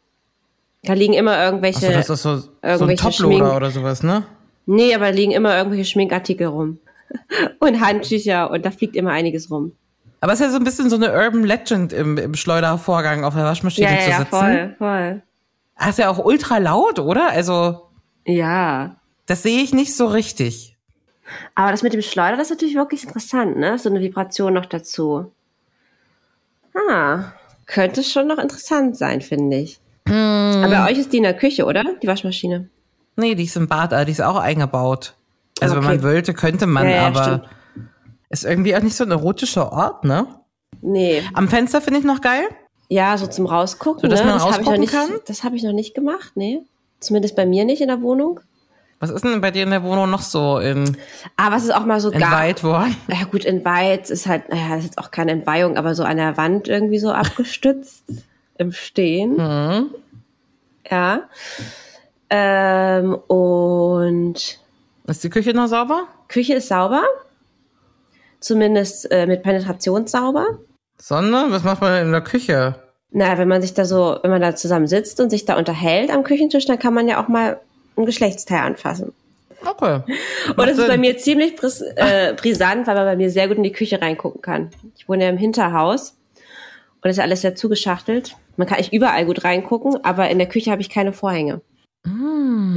Da 0.81 0.93
liegen 0.93 1.13
immer 1.13 1.43
irgendwelche. 1.43 1.87
Achso, 1.87 1.91
das 1.91 2.09
ist 2.09 2.23
so, 2.23 2.37
so 2.37 2.49
ein 2.61 2.71
irgendwelche 2.71 3.03
Toploader 3.03 3.55
oder 3.55 3.69
sowas, 3.69 4.01
ne? 4.01 4.25
Nee, 4.65 4.95
aber 4.95 5.11
liegen 5.11 5.31
immer 5.31 5.55
irgendwelche 5.55 5.85
Schminkartikel 5.85 6.47
rum. 6.47 6.79
und 7.59 7.79
Handtücher 7.81 8.49
und 8.51 8.65
da 8.65 8.71
fliegt 8.71 8.95
immer 8.95 9.11
einiges 9.11 9.49
rum. 9.51 9.73
Aber 10.19 10.33
es 10.33 10.39
ist 10.39 10.45
ja 10.47 10.51
so 10.51 10.57
ein 10.57 10.63
bisschen 10.63 10.89
so 10.89 10.95
eine 10.95 11.11
Urban 11.13 11.43
Legend 11.43 11.93
im, 11.93 12.17
im 12.17 12.33
Schleudervorgang 12.35 13.23
auf 13.23 13.35
der 13.35 13.43
Waschmaschine 13.43 13.87
Ja, 13.87 13.93
ja, 13.95 14.01
zu 14.01 14.09
ja, 14.09 14.17
sitzen. 14.17 14.29
voll, 14.31 14.75
voll. 14.77 15.21
Ah, 15.75 15.89
ist 15.89 15.99
ja 15.99 16.09
auch 16.09 16.17
ultra 16.23 16.57
laut, 16.57 16.97
oder? 16.99 17.29
Also, 17.29 17.87
Ja. 18.25 18.95
das 19.27 19.43
sehe 19.43 19.61
ich 19.61 19.73
nicht 19.73 19.95
so 19.95 20.07
richtig. 20.07 20.75
Aber 21.53 21.71
das 21.71 21.83
mit 21.83 21.93
dem 21.93 22.01
Schleuder, 22.01 22.37
das 22.37 22.47
ist 22.47 22.51
natürlich 22.57 22.75
wirklich 22.75 23.03
interessant, 23.03 23.57
ne? 23.57 23.77
So 23.77 23.89
eine 23.89 23.99
Vibration 23.99 24.53
noch 24.53 24.65
dazu. 24.65 25.31
Ah, 26.89 27.33
könnte 27.65 28.03
schon 28.03 28.27
noch 28.27 28.37
interessant 28.37 28.97
sein, 28.97 29.21
finde 29.21 29.57
ich. 29.57 29.79
Aber 30.05 30.69
bei 30.69 30.89
euch 30.91 30.97
ist 30.97 31.11
die 31.11 31.17
in 31.17 31.23
der 31.23 31.33
Küche, 31.35 31.65
oder? 31.65 31.83
Die 32.01 32.07
Waschmaschine. 32.07 32.69
Nee, 33.17 33.35
die 33.35 33.43
ist 33.43 33.57
im 33.57 33.67
Bad, 33.67 33.91
die 34.07 34.11
ist 34.11 34.21
auch 34.21 34.37
eingebaut. 34.37 35.15
Also 35.61 35.75
wenn 35.75 35.83
Okay. 35.83 35.95
man 35.95 36.03
wollte, 36.03 36.33
könnte 36.33 36.67
man, 36.67 36.85
Ja, 36.87 36.95
ja, 36.95 37.07
aber 37.07 37.23
stimmt. 37.23 37.89
ist 38.29 38.45
irgendwie 38.45 38.75
auch 38.75 38.81
nicht 38.81 38.95
so 38.95 39.03
ein 39.03 39.11
erotischer 39.11 39.71
Ort, 39.71 40.03
ne? 40.03 40.27
Nee. 40.81 41.23
Am 41.33 41.47
Fenster 41.47 41.81
finde 41.81 41.99
ich 41.99 42.05
noch 42.05 42.21
geil. 42.21 42.43
Ja, 42.89 43.17
so 43.17 43.27
zum 43.27 43.45
Rausgucken. 43.45 44.01
So, 44.01 44.07
dass 44.07 44.21
ne? 44.21 44.27
man 44.27 44.35
das 44.35 44.43
ich 44.43 44.49
noch 44.49 44.57
rausgucken 44.59 44.79
nicht, 44.81 44.93
kann? 44.93 45.09
Das 45.27 45.43
habe 45.43 45.55
ich 45.55 45.63
noch 45.63 45.73
nicht 45.73 45.93
gemacht, 45.95 46.31
nee. 46.35 46.61
Zumindest 46.99 47.35
bei 47.35 47.45
mir 47.45 47.65
nicht 47.65 47.81
in 47.81 47.87
der 47.89 48.01
Wohnung. 48.01 48.39
Was 48.99 49.11
ist 49.11 49.23
denn 49.23 49.41
bei 49.41 49.51
dir 49.51 49.61
in 49.63 49.69
der 49.69 49.83
Wohnung 49.83 50.09
noch 50.09 50.23
so 50.23 50.57
in, 50.57 50.97
Aber 51.35 51.55
es 51.57 51.63
ist 51.65 51.69
auch 51.75 51.85
mal 51.85 51.99
so 51.99 52.09
entweiht 52.09 52.63
worden? 52.63 52.95
Ja 53.07 53.25
gut, 53.29 53.45
entweiht 53.45 54.09
ist 54.09 54.25
halt, 54.25 54.49
naja, 54.49 54.69
das 54.69 54.79
ist 54.79 54.85
jetzt 54.85 54.97
auch 54.97 55.11
keine 55.11 55.31
Entweihung, 55.33 55.77
aber 55.77 55.93
so 55.93 56.03
an 56.03 56.17
der 56.17 56.35
Wand 56.37 56.67
irgendwie 56.67 56.97
so 56.97 57.11
abgestützt 57.11 58.03
im 58.57 58.71
Stehen. 58.71 59.33
Mhm. 59.37 59.89
Ja. 60.89 61.21
Ähm, 62.29 63.13
und 63.27 64.59
Ist 65.07 65.23
die 65.23 65.29
Küche 65.29 65.53
noch 65.53 65.67
sauber? 65.67 66.07
Küche 66.27 66.55
ist 66.55 66.67
sauber. 66.67 67.03
Zumindest 68.41 69.09
äh, 69.09 69.25
mit 69.25 69.41
Penetration 69.41 70.05
sauber. 70.05 70.59
Sonne? 70.97 71.45
Was 71.49 71.63
macht 71.63 71.81
man 71.81 71.93
denn 71.93 72.05
in 72.07 72.11
der 72.11 72.21
Küche? 72.21 72.75
Na, 73.11 73.37
wenn 73.37 73.47
man 73.47 73.61
sich 73.61 73.73
da 73.73 73.85
so, 73.85 74.19
wenn 74.21 74.31
man 74.31 74.41
da 74.41 74.55
zusammen 74.55 74.87
sitzt 74.87 75.21
und 75.21 75.29
sich 75.29 75.45
da 75.45 75.57
unterhält 75.57 76.11
am 76.11 76.23
Küchentisch, 76.23 76.65
dann 76.65 76.77
kann 76.77 76.93
man 76.93 77.07
ja 77.07 77.23
auch 77.23 77.29
mal 77.29 77.59
ein 77.95 78.05
Geschlechtsteil 78.05 78.59
anfassen. 78.59 79.13
Okay. 79.65 80.01
Und 80.49 80.57
das 80.57 80.71
ist 80.71 80.77
Sinn. 80.77 80.87
bei 80.87 80.97
mir 80.97 81.17
ziemlich 81.17 81.55
bris 81.55 81.81
äh, 81.81 82.33
brisant, 82.37 82.85
weil 82.85 82.95
man 82.95 83.05
bei 83.05 83.15
mir 83.15 83.29
sehr 83.29 83.47
gut 83.47 83.57
in 83.57 83.63
die 83.63 83.71
Küche 83.71 84.01
reingucken 84.01 84.41
kann. 84.41 84.71
Ich 84.97 85.07
wohne 85.07 85.23
ja 85.23 85.29
im 85.29 85.37
Hinterhaus 85.37 86.15
und 87.01 87.09
ist 87.09 87.17
ja 87.17 87.23
alles 87.23 87.41
sehr 87.41 87.55
zugeschachtelt. 87.55 88.35
Man 88.57 88.67
kann 88.67 88.77
echt 88.77 88.93
überall 88.93 89.25
gut 89.25 89.43
reingucken, 89.45 90.03
aber 90.03 90.29
in 90.29 90.37
der 90.37 90.49
Küche 90.49 90.71
habe 90.71 90.81
ich 90.81 90.89
keine 90.89 91.13
Vorhänge. 91.13 91.61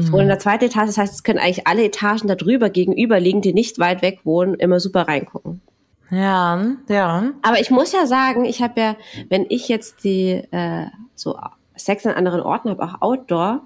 Ich 0.01 0.11
wohne 0.13 0.23
in 0.23 0.29
der 0.29 0.39
zweiten 0.39 0.65
Etage, 0.65 0.87
das 0.87 0.99
heißt, 0.99 1.15
es 1.15 1.23
können 1.23 1.39
eigentlich 1.39 1.67
alle 1.67 1.85
Etagen 1.85 2.29
da 2.29 2.35
drüber 2.35 2.71
gegenüber 2.71 3.21
liegen, 3.21 3.43
die 3.43 3.53
nicht 3.53 3.79
weit 3.79 4.03
weg 4.03 4.21
wohnen, 4.25 4.55
immer 4.55 4.81
super 4.81 5.09
reingucken. 5.09 5.61
Ja, 6.11 6.67
ja. 6.89 7.31
Aber 7.43 7.61
ich 7.61 7.71
muss 7.71 7.93
ja 7.93 8.07
sagen, 8.07 8.45
ich 8.45 8.63
habe 8.63 8.81
ja, 8.81 8.97
wenn 9.29 9.47
ich 9.49 9.69
jetzt 9.69 10.03
die 10.05 10.43
äh, 10.51 10.87
so 11.15 11.39
Sex 11.77 12.05
an 12.07 12.15
anderen 12.15 12.41
Orten 12.41 12.71
habe, 12.71 12.83
auch 12.83 13.01
Outdoor, 13.01 13.63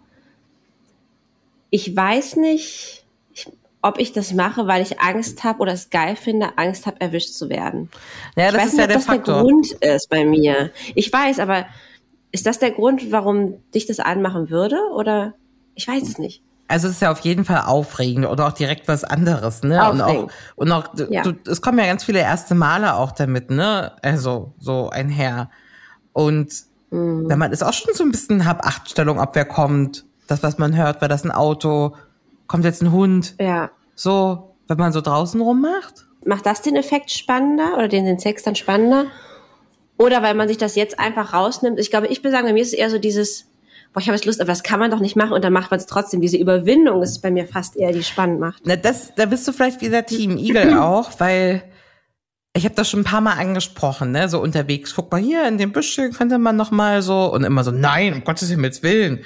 ich 1.71 1.97
weiß 1.97 2.37
nicht, 2.37 3.04
ich, 3.33 3.49
ob 3.80 3.99
ich 3.99 4.12
das 4.12 4.33
mache, 4.35 4.66
weil 4.66 4.83
ich 4.83 5.00
Angst 5.00 5.42
habe 5.42 5.61
oder 5.61 5.73
es 5.73 5.90
geil 5.90 6.16
finde, 6.16 6.59
Angst 6.59 6.87
habe, 6.87 7.00
erwischt 7.00 7.30
zu 7.30 7.49
werden. 7.49 7.90
Ja, 8.37 8.47
ich 8.49 8.52
das 8.52 8.61
weiß 8.61 8.66
ist 8.66 8.73
nicht, 8.75 8.78
ja 8.78 8.85
ob 8.85 8.88
der 8.88 8.97
das 8.97 9.06
der 9.06 9.14
Faktor. 9.14 9.40
Grund 9.40 9.73
ist 9.73 10.11
bei 10.11 10.25
mir. 10.25 10.71
Ich 10.94 11.12
weiß, 11.12 11.38
aber 11.38 11.66
ist 12.30 12.47
das 12.47 12.59
der 12.59 12.73
Grund, 12.73 13.11
warum 13.11 13.54
dich 13.73 13.87
das 13.87 14.00
anmachen 14.00 14.50
würde? 14.50 14.76
Oder 14.94 15.35
ich 15.75 15.87
weiß 15.88 16.02
es 16.02 16.19
nicht. 16.19 16.43
Also 16.66 16.88
es 16.88 16.95
ist 16.95 17.02
ja 17.02 17.12
auf 17.12 17.21
jeden 17.21 17.45
Fall 17.45 17.62
aufregend 17.66 18.26
oder 18.26 18.47
auch 18.47 18.52
direkt 18.52 18.88
was 18.88 19.04
anderes, 19.04 19.62
ne? 19.62 19.90
Und 19.90 20.00
auch, 20.00 20.07
Aufregend. 20.07 20.33
und 20.57 20.73
auch 20.73 20.88
du, 20.88 21.04
Ja. 21.12 21.23
du, 21.23 21.35
es 21.50 21.61
kommen 21.61 21.78
ja 21.78 21.85
ganz 21.87 22.04
viele 22.04 22.21
erste 22.21 22.54
Male 22.54 22.95
auch 22.95 23.12
damit, 23.12 23.50
ne? 23.50 23.93
Also 24.02 24.54
so 24.59 24.88
einher. 24.90 25.50
Und 26.12 26.52
Mhm. 26.90 27.28
wenn 27.28 27.38
man 27.38 27.52
ist 27.52 27.62
auch 27.64 27.73
schon 27.73 27.93
so 27.95 28.04
ein 28.04 28.11
bisschen 28.12 28.47
Hab-Acht-Stellung, 28.47 29.19
ob 29.21 29.35
wer 29.35 29.45
kommt. 29.45 30.04
Das, 30.26 30.43
was 30.43 30.59
man 30.59 30.75
hört, 30.76 31.00
war 31.02 31.09
das 31.09 31.25
ein 31.25 31.33
Auto? 31.33 31.97
Kommt 32.47 32.64
jetzt 32.64 32.83
ein 32.83 32.93
Hund? 32.93 33.35
Ja. 33.40 33.71
So, 33.95 34.54
wenn 34.69 34.78
man 34.78 34.93
so 34.93 35.00
draußen 35.02 35.40
rummacht? 35.40 36.07
Macht 36.25 36.47
das 36.47 36.62
den 36.62 36.76
Effekt 36.76 37.11
spannender 37.11 37.75
oder 37.76 37.88
den, 37.88 38.07
den 38.07 38.19
Sex 38.19 38.43
dann 38.43 38.54
spannender? 38.54 39.07
Oder 39.99 40.23
weil 40.23 40.35
man 40.35 40.49
sich 40.49 40.57
das 40.57 40.76
jetzt 40.76 40.99
einfach 40.99 41.35
rausnimmt? 41.35 41.78
Ich 41.78 41.90
glaube, 41.90 42.07
ich 42.07 42.21
würde 42.25 42.31
sagen, 42.33 42.47
bei 42.47 42.52
mir 42.54 42.62
ist 42.62 42.69
es 42.69 42.75
eher 42.75 42.90
so 42.90 42.99
dieses, 42.99 43.47
boah, 43.95 44.01
ich 44.01 44.09
habe 44.09 44.17
jetzt 44.17 44.27
Lust, 44.27 44.41
aber 44.41 44.49
das 44.49 44.65
kann 44.65 44.81
man 44.81 44.91
doch 44.91 44.99
nicht 44.99 45.15
machen 45.15 45.33
und 45.33 45.43
dann 45.45 45.53
macht 45.53 45.71
man 45.71 45.79
es 45.79 45.87
trotzdem. 45.87 46.21
Diese 46.21 46.37
Überwindung 46.37 47.03
ist 47.03 47.23
bei 47.23 47.31
mir 47.31 47.47
fast 47.47 47.77
eher, 47.77 47.93
die 47.93 48.03
spannend 48.03 48.41
macht. 48.41 48.63
Na, 48.67 48.77
das, 48.77 49.15
da 49.15 49.25
bist 49.25 49.47
du 49.47 49.53
vielleicht 49.53 49.81
wieder 49.81 50.05
Team 50.05 50.37
Eagle 50.37 50.79
auch, 50.83 51.13
weil 51.19 51.63
ich 52.57 52.65
habe 52.65 52.75
das 52.75 52.91
schon 52.91 53.01
ein 53.01 53.05
paar 53.05 53.21
Mal 53.21 53.39
angesprochen, 53.39 54.11
ne, 54.11 54.29
so 54.29 54.41
unterwegs. 54.41 54.95
Guck 54.95 55.13
mal 55.13 55.21
hier 55.21 55.47
in 55.47 55.59
dem 55.59 55.73
Büschchen 55.73 56.13
könnte 56.13 56.39
man 56.39 56.57
noch 56.57 56.73
mal 56.73 57.03
so 57.03 57.33
und 57.33 57.45
immer 57.45 57.63
so, 57.63 57.71
nein, 57.71 58.15
um 58.15 58.25
Gottes 58.25 58.51
Himmels 58.51 58.83
Willen. 58.83 59.25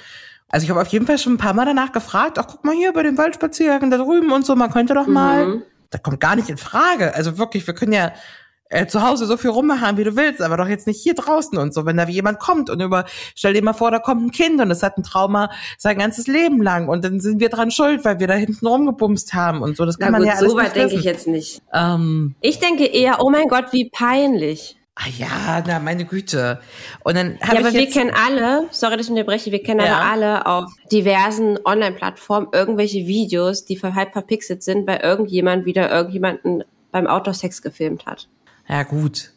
Also 0.50 0.64
ich 0.64 0.70
habe 0.70 0.80
auf 0.80 0.88
jeden 0.88 1.06
Fall 1.06 1.18
schon 1.18 1.34
ein 1.34 1.38
paar 1.38 1.54
Mal 1.54 1.66
danach 1.66 1.92
gefragt, 1.92 2.38
ach 2.38 2.46
guck 2.46 2.64
mal 2.64 2.74
hier 2.74 2.92
bei 2.92 3.02
dem 3.02 3.18
Waldspaziergang 3.18 3.90
da 3.90 3.96
drüben 3.96 4.32
und 4.32 4.46
so, 4.46 4.54
man 4.54 4.70
könnte 4.70 4.94
doch 4.94 5.06
mal. 5.06 5.62
Das 5.90 6.02
kommt 6.02 6.20
gar 6.20 6.36
nicht 6.36 6.50
in 6.50 6.58
Frage. 6.58 7.14
Also 7.14 7.38
wirklich, 7.38 7.66
wir 7.66 7.74
können 7.74 7.94
ja 7.94 8.12
äh, 8.70 8.86
zu 8.86 9.02
Hause 9.02 9.26
so 9.26 9.36
viel 9.36 9.50
rummachen, 9.50 9.96
wie 9.96 10.04
du 10.04 10.16
willst, 10.16 10.42
aber 10.42 10.56
doch 10.56 10.68
jetzt 10.68 10.86
nicht 10.86 11.00
hier 11.02 11.14
draußen 11.14 11.56
und 11.58 11.72
so. 11.74 11.86
Wenn 11.86 11.96
da 11.96 12.06
jemand 12.06 12.38
kommt 12.38 12.70
und 12.70 12.80
über, 12.80 13.04
stell 13.34 13.54
dir 13.54 13.62
mal 13.62 13.72
vor, 13.72 13.90
da 13.90 13.98
kommt 13.98 14.22
ein 14.26 14.30
Kind 14.30 14.60
und 14.60 14.70
es 14.70 14.82
hat 14.82 14.98
ein 14.98 15.02
Trauma 15.02 15.50
sein 15.78 15.98
ganzes 15.98 16.26
Leben 16.26 16.62
lang 16.62 16.88
und 16.88 17.04
dann 17.04 17.20
sind 17.20 17.40
wir 17.40 17.48
dran 17.48 17.70
schuld, 17.70 18.04
weil 18.04 18.20
wir 18.20 18.26
da 18.26 18.34
hinten 18.34 18.66
rumgebumst 18.66 19.34
haben 19.34 19.62
und 19.62 19.76
so. 19.76 19.84
Das 19.86 19.98
kann 19.98 20.12
Na 20.12 20.18
man 20.18 20.22
gut, 20.22 20.32
ja 20.34 20.38
alles 20.38 20.52
so 20.52 20.56
weit 20.58 20.76
denke 20.76 20.94
ich 20.96 21.04
jetzt 21.04 21.26
nicht. 21.26 21.62
Ähm, 21.72 22.34
Ich 22.40 22.58
denke 22.58 22.84
eher, 22.86 23.18
oh 23.20 23.30
mein 23.30 23.48
Gott, 23.48 23.72
wie 23.72 23.88
peinlich. 23.90 24.76
Ah 25.00 25.08
ja, 25.16 25.62
na 25.64 25.78
meine 25.78 26.04
Güte. 26.04 26.58
Und 27.04 27.16
dann 27.16 27.38
habe 27.40 27.54
Ja, 27.54 27.60
aber 27.60 27.68
ich 27.68 27.74
wir 27.74 27.82
jetzt, 27.82 27.94
kennen 27.94 28.10
alle, 28.12 28.66
sorry, 28.72 28.96
dass 28.96 29.06
ich 29.06 29.12
unterbreche, 29.12 29.52
wir 29.52 29.62
kennen 29.62 29.78
Ja. 29.80 29.96
aber 29.98 30.10
alle 30.10 30.46
auf 30.46 30.64
diversen 30.90 31.56
Online-Plattformen 31.64 32.48
irgendwelche 32.52 33.06
Videos, 33.06 33.64
die 33.64 33.78
halb 33.80 34.12
verpixelt 34.12 34.64
sind, 34.64 34.88
weil 34.88 34.98
irgendjemand 34.98 35.66
wieder 35.66 35.88
irgendjemanden 35.88 36.64
beim 36.90 37.06
Outdoor-Sex 37.06 37.62
gefilmt 37.62 38.06
hat. 38.06 38.28
Ja, 38.68 38.82
gut. 38.82 39.32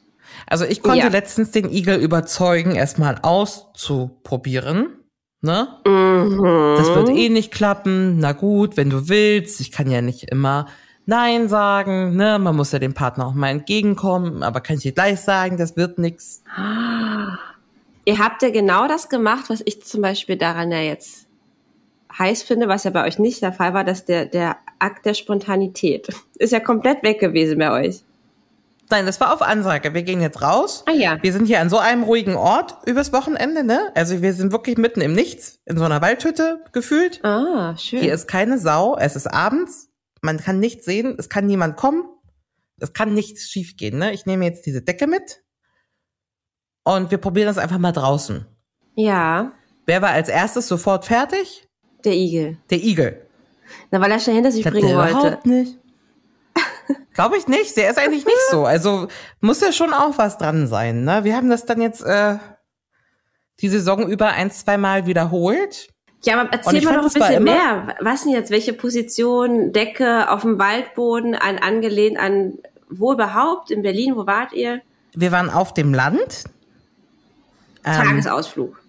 Also 0.47 0.65
ich 0.65 0.81
konnte 0.81 0.99
Ja. 1.05 1.07
letztens 1.07 1.51
den 1.51 1.69
Igel 1.71 1.99
überzeugen, 1.99 2.71
erstmal 2.75 3.17
auszuprobieren. 3.21 4.97
Ne? 5.41 5.67
Mhm. 5.85 6.75
Das 6.77 6.87
wird 6.93 7.09
eh 7.09 7.29
nicht 7.29 7.51
klappen. 7.51 8.19
Na 8.19 8.31
gut, 8.33 8.77
wenn 8.77 8.89
du 8.89 9.09
willst. 9.09 9.59
Ich 9.59 9.71
kann 9.71 9.89
ja 9.89 10.01
nicht 10.01 10.29
immer 10.31 10.67
Nein 11.05 11.49
sagen. 11.49 12.15
Ne? 12.15 12.37
Man 12.39 12.55
muss 12.55 12.71
ja 12.71 12.79
dem 12.79 12.93
Partner 12.93 13.27
auch 13.27 13.33
mal 13.33 13.49
entgegenkommen. 13.49 14.43
Aber 14.43 14.61
kann 14.61 14.77
ich 14.77 14.83
dir 14.83 14.91
gleich 14.91 15.19
sagen, 15.21 15.57
das 15.57 15.75
wird 15.77 15.97
nix. 15.97 16.43
Ihr 18.05 18.19
habt 18.19 18.41
ja 18.43 18.49
genau 18.51 18.87
das 18.87 19.09
gemacht, 19.09 19.45
was 19.49 19.61
ich 19.65 19.83
zum 19.83 20.01
Beispiel 20.01 20.37
daran 20.37 20.71
ja 20.71 20.79
jetzt 20.79 21.27
heiß 22.17 22.43
finde, 22.43 22.67
was 22.67 22.83
ja 22.83 22.91
bei 22.91 23.05
euch 23.07 23.19
nicht 23.19 23.41
der 23.41 23.53
Fall 23.53 23.73
war, 23.73 23.83
dass 23.83 24.05
der, 24.05 24.25
der 24.25 24.57
Akt 24.79 25.05
der 25.05 25.13
Spontanität 25.13 26.07
ist 26.35 26.51
ja 26.53 26.59
komplett 26.59 27.03
weg 27.03 27.19
gewesen 27.19 27.57
bei 27.57 27.71
euch. 27.71 28.01
Nein, 28.91 29.05
das 29.05 29.19
war 29.19 29.33
auf 29.33 29.41
Ansage. 29.41 29.93
Wir 29.93 30.03
gehen 30.03 30.21
jetzt 30.21 30.41
raus. 30.41 30.83
Ah 30.85 30.91
ja. 30.91 31.17
Wir 31.21 31.33
sind 31.33 31.45
hier 31.45 31.59
an 31.61 31.69
so 31.69 31.77
einem 31.79 32.03
ruhigen 32.03 32.35
Ort 32.35 32.77
übers 32.85 33.11
Wochenende, 33.13 33.63
ne? 33.63 33.91
Also 33.95 34.21
wir 34.21 34.33
sind 34.33 34.51
wirklich 34.51 34.77
mitten 34.77 35.01
im 35.01 35.13
Nichts, 35.13 35.59
in 35.65 35.77
so 35.77 35.83
einer 35.85 36.01
Waldhütte 36.01 36.63
gefühlt. 36.73 37.23
Ah, 37.23 37.75
schön. 37.77 38.01
Hier 38.01 38.13
ist 38.13 38.27
keine 38.27 38.59
Sau, 38.59 38.97
es 38.97 39.15
ist 39.15 39.27
abends, 39.27 39.89
man 40.21 40.37
kann 40.37 40.59
nichts 40.59 40.85
sehen, 40.85 41.15
es 41.17 41.29
kann 41.29 41.45
niemand 41.47 41.77
kommen, 41.77 42.03
es 42.79 42.93
kann 42.93 43.13
nichts 43.13 43.49
schiefgehen. 43.49 43.97
Ne? 43.97 44.13
Ich 44.13 44.25
nehme 44.25 44.45
jetzt 44.45 44.65
diese 44.65 44.81
Decke 44.81 45.07
mit 45.07 45.41
und 46.83 47.09
wir 47.11 47.17
probieren 47.17 47.47
das 47.47 47.57
einfach 47.57 47.77
mal 47.79 47.91
draußen. 47.93 48.45
Ja, 48.95 49.53
Wer 49.87 50.01
war 50.01 50.09
als 50.11 50.29
erstes 50.29 50.67
sofort 50.67 51.05
fertig? 51.05 51.67
der 52.05 52.13
Igel. 52.13 52.57
Der 52.69 52.77
Igel. 52.83 53.27
Na, 53.89 53.99
weil 54.01 54.11
er 54.11 54.19
schnell 54.19 54.35
hinter 54.35 54.51
sich 54.51 54.63
bringen 54.63 54.95
wollte. 54.95 55.11
überhaupt 55.11 55.45
nicht. 55.45 55.77
Glaube 57.13 57.37
ich 57.37 57.47
nicht. 57.47 57.75
Der 57.77 57.89
ist 57.89 57.97
eigentlich 57.97 58.25
nicht 58.25 58.49
so. 58.49 58.65
Also 58.65 59.07
muss 59.39 59.61
ja 59.61 59.71
schon 59.71 59.93
auch 59.93 60.17
was 60.17 60.37
dran 60.37 60.67
sein. 60.67 61.03
Ne? 61.03 61.23
Wir 61.23 61.35
haben 61.35 61.49
das 61.49 61.65
dann 61.65 61.81
jetzt 61.81 62.03
äh, 62.03 62.37
die 63.59 63.69
Saison 63.69 64.07
über 64.07 64.29
ein, 64.29 64.51
zwei 64.51 64.77
Mal 64.77 65.05
wiederholt. 65.05 65.89
Ja, 66.23 66.39
aber 66.39 66.49
erzähl 66.51 66.81
mal 66.83 66.97
noch 66.97 67.03
ein 67.03 67.13
bisschen 67.13 67.43
mehr. 67.43 67.95
Was 67.99 68.23
denn 68.23 68.33
jetzt? 68.33 68.51
Welche 68.51 68.73
Position? 68.73 69.73
Decke 69.73 70.29
auf 70.29 70.41
dem 70.41 70.59
Waldboden, 70.59 71.33
an, 71.33 71.57
angelehnt 71.57 72.19
an 72.19 72.59
wo 72.91 73.13
überhaupt? 73.13 73.71
In 73.71 73.81
Berlin, 73.81 74.15
wo 74.15 74.27
wart 74.27 74.53
ihr? 74.53 74.81
Wir 75.13 75.31
waren 75.31 75.49
auf 75.49 75.73
dem 75.73 75.93
Land. 75.93 76.43
Ähm, 77.83 77.93
Tagesausflug. 77.93 78.81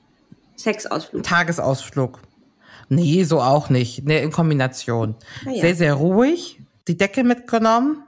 Sexausflug. 0.57 1.23
Tagesausflug. 1.23 2.19
Nee, 2.89 3.25
so 3.25 3.41
auch 3.41 3.71
nicht. 3.71 4.05
Nee, 4.05 4.23
in 4.23 4.31
Kombination. 4.31 5.15
Ah 5.47 5.51
ja. 5.51 5.61
Sehr, 5.63 5.75
sehr 5.75 5.95
ruhig. 5.95 6.61
Die 6.89 6.97
Decke 6.97 7.25
mitgenommen. 7.25 8.05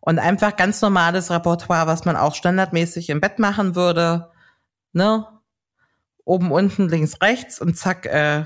Und 0.00 0.18
einfach 0.18 0.56
ganz 0.56 0.80
normales 0.82 1.30
Repertoire, 1.30 1.86
was 1.86 2.04
man 2.04 2.16
auch 2.16 2.34
standardmäßig 2.34 3.10
im 3.10 3.20
Bett 3.20 3.38
machen 3.38 3.74
würde. 3.74 4.30
Ne? 4.92 5.26
Oben, 6.24 6.52
unten, 6.52 6.88
links, 6.88 7.20
rechts 7.20 7.60
und 7.60 7.76
zack, 7.76 8.06
äh, 8.06 8.44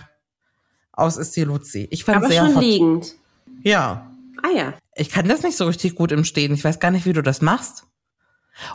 aus 0.92 1.16
ist 1.16 1.34
die 1.36 1.44
Luzi. 1.44 1.88
Ich 1.90 2.04
fand 2.04 2.18
Aber 2.18 2.28
sehr 2.28 2.44
schon 2.44 2.56
hot. 2.56 2.62
liegend. 2.62 3.14
Ja. 3.62 4.10
Ah 4.42 4.56
ja. 4.56 4.74
Ich 4.94 5.10
kann 5.10 5.28
das 5.28 5.42
nicht 5.42 5.56
so 5.56 5.66
richtig 5.66 5.96
gut 5.96 6.12
im 6.12 6.24
Stehen. 6.24 6.54
Ich 6.54 6.64
weiß 6.64 6.78
gar 6.78 6.90
nicht, 6.90 7.06
wie 7.06 7.12
du 7.12 7.22
das 7.22 7.40
machst. 7.42 7.84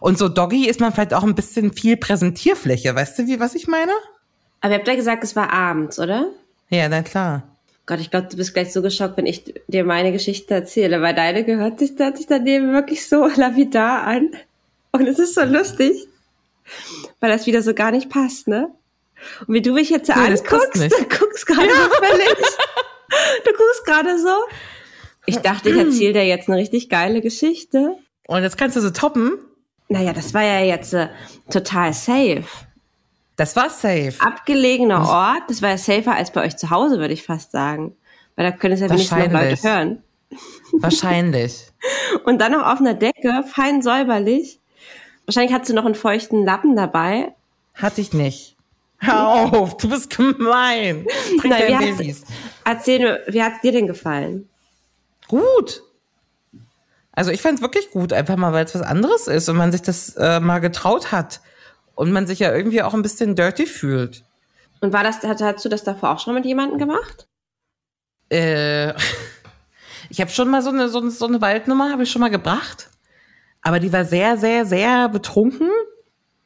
Und 0.02 0.18
so 0.18 0.28
Doggy 0.28 0.68
ist 0.68 0.82
man 0.82 0.92
vielleicht 0.92 1.14
auch 1.14 1.24
ein 1.24 1.36
bisschen 1.36 1.72
viel 1.72 1.96
Präsentierfläche. 1.96 2.94
Weißt 2.94 3.18
du, 3.20 3.28
wie, 3.28 3.40
was 3.40 3.56
ich 3.56 3.68
meine? 3.68 3.94
Aber 4.62 4.74
ihr 4.74 4.80
habt 4.80 4.88
ja 4.88 4.96
gesagt, 4.96 5.24
es 5.24 5.36
war 5.36 5.52
abends, 5.54 6.00
oder? 6.00 6.28
Ja, 6.70 6.90
na 6.90 7.02
klar. 7.02 7.44
Gott, 7.90 8.00
ich 8.00 8.12
glaube, 8.12 8.28
du 8.30 8.38
bist 8.38 8.54
gleich 8.54 8.72
so 8.72 8.84
geschockt, 8.84 9.18
wenn 9.18 9.26
ich 9.26 9.52
dir 9.68 9.84
meine 9.84 10.12
Geschichte 10.12 10.54
erzähle, 10.54 11.02
weil 11.02 11.16
deine 11.16 11.44
gehört 11.44 11.80
sich, 11.80 11.94
hört 11.98 12.18
sich 12.18 12.28
daneben 12.28 12.72
wirklich 12.72 13.08
so 13.08 13.26
lapidar 13.36 14.04
an. 14.04 14.30
Und 14.92 15.08
es 15.08 15.18
ist 15.18 15.34
so 15.34 15.42
lustig, 15.42 16.08
weil 17.20 17.32
das 17.32 17.48
wieder 17.48 17.64
so 17.64 17.74
gar 17.74 17.90
nicht 17.90 18.12
passt, 18.12 18.48
ne? 18.48 18.70
Und 19.48 19.56
wie 19.56 19.64
du 19.64 19.74
mich 19.74 19.90
jetzt 19.90 20.08
Nee, 20.08 20.14
anguckst, 20.14 20.76
du 20.76 21.18
guckst 21.18 21.48
gerade 21.48 21.68
so 21.68 22.06
völlig, 22.06 22.38
du 23.46 23.54
guckst 23.54 23.86
gerade 23.86 24.20
so. 24.20 24.36
Ich 25.26 25.38
dachte, 25.38 25.72
ich 25.72 25.78
erzähle 25.78 26.14
dir 26.14 26.26
jetzt 26.28 26.48
eine 26.48 26.58
richtig 26.58 26.90
geile 26.90 27.22
Geschichte. 27.22 27.96
Und 28.28 28.44
jetzt 28.44 28.58
kannst 28.60 28.78
du 28.78 28.82
so 28.82 28.92
toppen. 28.92 29.40
Naja, 29.88 30.14
das 30.14 30.36
war 30.36 30.44
ja 30.44 30.60
jetzt 30.60 30.94
äh, 30.94 31.08
total 31.50 31.92
safe. 31.94 32.44
Das 33.40 33.56
war 33.56 33.70
safe. 33.70 34.16
Abgelegener 34.20 35.08
Ort, 35.08 35.44
das 35.48 35.62
war 35.62 35.70
ja 35.70 35.78
safer 35.78 36.14
als 36.14 36.30
bei 36.32 36.44
euch 36.44 36.58
zu 36.58 36.70
Hause, 36.72 37.00
würde 37.00 37.14
ich 37.14 37.24
fast 37.24 37.54
sagen. 37.54 37.96
Weil 38.36 38.52
da 38.52 38.58
können 38.58 38.74
es 38.74 38.82
ja 38.82 38.90
wenigstens 38.90 39.12
noch 39.12 39.18
Leute 39.18 39.34
Wahrscheinlich. 39.34 39.64
hören. 39.64 40.04
Wahrscheinlich. 40.74 41.68
Und 42.26 42.40
dann 42.42 42.52
noch 42.52 42.68
auf 42.68 42.80
einer 42.82 42.96
Decke, 42.96 43.46
fein 43.50 43.82
säuberlich. 43.82 44.60
Wahrscheinlich 45.26 45.54
hast 45.58 45.70
du 45.70 45.74
noch 45.74 45.86
einen 45.86 45.96
feuchten 45.96 46.44
Lappen 46.44 46.76
dabei. 46.76 47.34
Hatte 47.76 48.02
ich 48.02 48.12
nicht. 48.12 48.58
Hör 48.98 49.28
auf, 49.54 49.78
du 49.78 49.88
bist 49.88 50.10
gemein. 50.18 51.06
Bring 51.38 51.50
Nein, 51.52 51.62
wie 51.68 51.72
dein 51.72 51.76
hat's- 51.80 51.98
Babys. 51.98 52.24
Erzähl 52.66 53.00
mir, 53.00 53.22
wie 53.30 53.42
hat's 53.42 53.62
dir 53.62 53.72
denn 53.72 53.88
gefallen? 53.88 54.50
Gut. 55.30 55.82
Also 57.14 57.32
ich 57.32 57.42
fand 57.42 57.56
es 57.60 57.62
wirklich 57.62 57.90
gut, 57.92 58.12
einfach 58.12 58.36
mal, 58.36 58.52
weil 58.52 58.66
es 58.66 58.76
was 58.76 58.82
anderes 58.82 59.28
ist 59.28 59.48
und 59.48 59.56
man 59.56 59.72
sich 59.72 59.82
das 59.82 60.16
äh, 60.18 60.42
mal 60.42 60.60
getraut 60.60 61.14
hat. 61.14 61.40
Und 62.00 62.14
man 62.14 62.28
sich 62.28 62.40
ja 62.40 62.56
irgendwie 62.56 62.82
auch 62.82 62.94
ein 62.94 63.02
bisschen 63.02 63.36
dirty 63.36 63.66
fühlt. 63.66 64.24
Und 64.80 64.94
war 64.94 65.04
das, 65.04 65.22
hast 65.22 65.66
du 65.66 65.68
das 65.68 65.84
davor 65.84 66.12
auch 66.12 66.20
schon 66.20 66.34
mit 66.34 66.46
jemandem 66.46 66.78
gemacht? 66.80 67.28
Äh, 68.30 68.94
ich 70.10 70.22
habe 70.22 70.32
schon 70.32 70.50
mal 70.50 70.62
so 70.62 70.70
eine, 70.70 70.88
so, 70.88 71.00
eine- 71.02 71.12
so 71.12 71.26
eine 71.28 71.42
Waldnummer, 71.42 71.92
habe 71.92 72.04
ich 72.04 72.12
schon 72.12 72.22
mal 72.22 72.30
gebracht. 72.30 72.90
Aber 73.62 73.82
die 73.82 73.92
war 73.92 74.06
sehr, 74.06 74.38
sehr, 74.38 74.66
sehr 74.66 75.10
betrunken. 75.10 75.70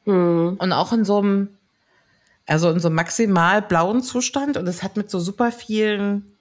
Und 0.05 0.71
auch 0.73 0.91
in 0.91 1.05
so 1.05 1.19
einem, 1.19 1.55
also 2.47 2.71
in 2.71 2.79
so 2.79 2.87
einem 2.87 2.95
maximal 2.95 3.61
blauen 3.61 4.01
Zustand. 4.01 4.57
Und 4.57 4.67
es 4.67 4.81
hat 4.81 4.97
mit 4.97 5.11
so 5.11 5.19
super 5.19 5.51
vielen 5.51 6.35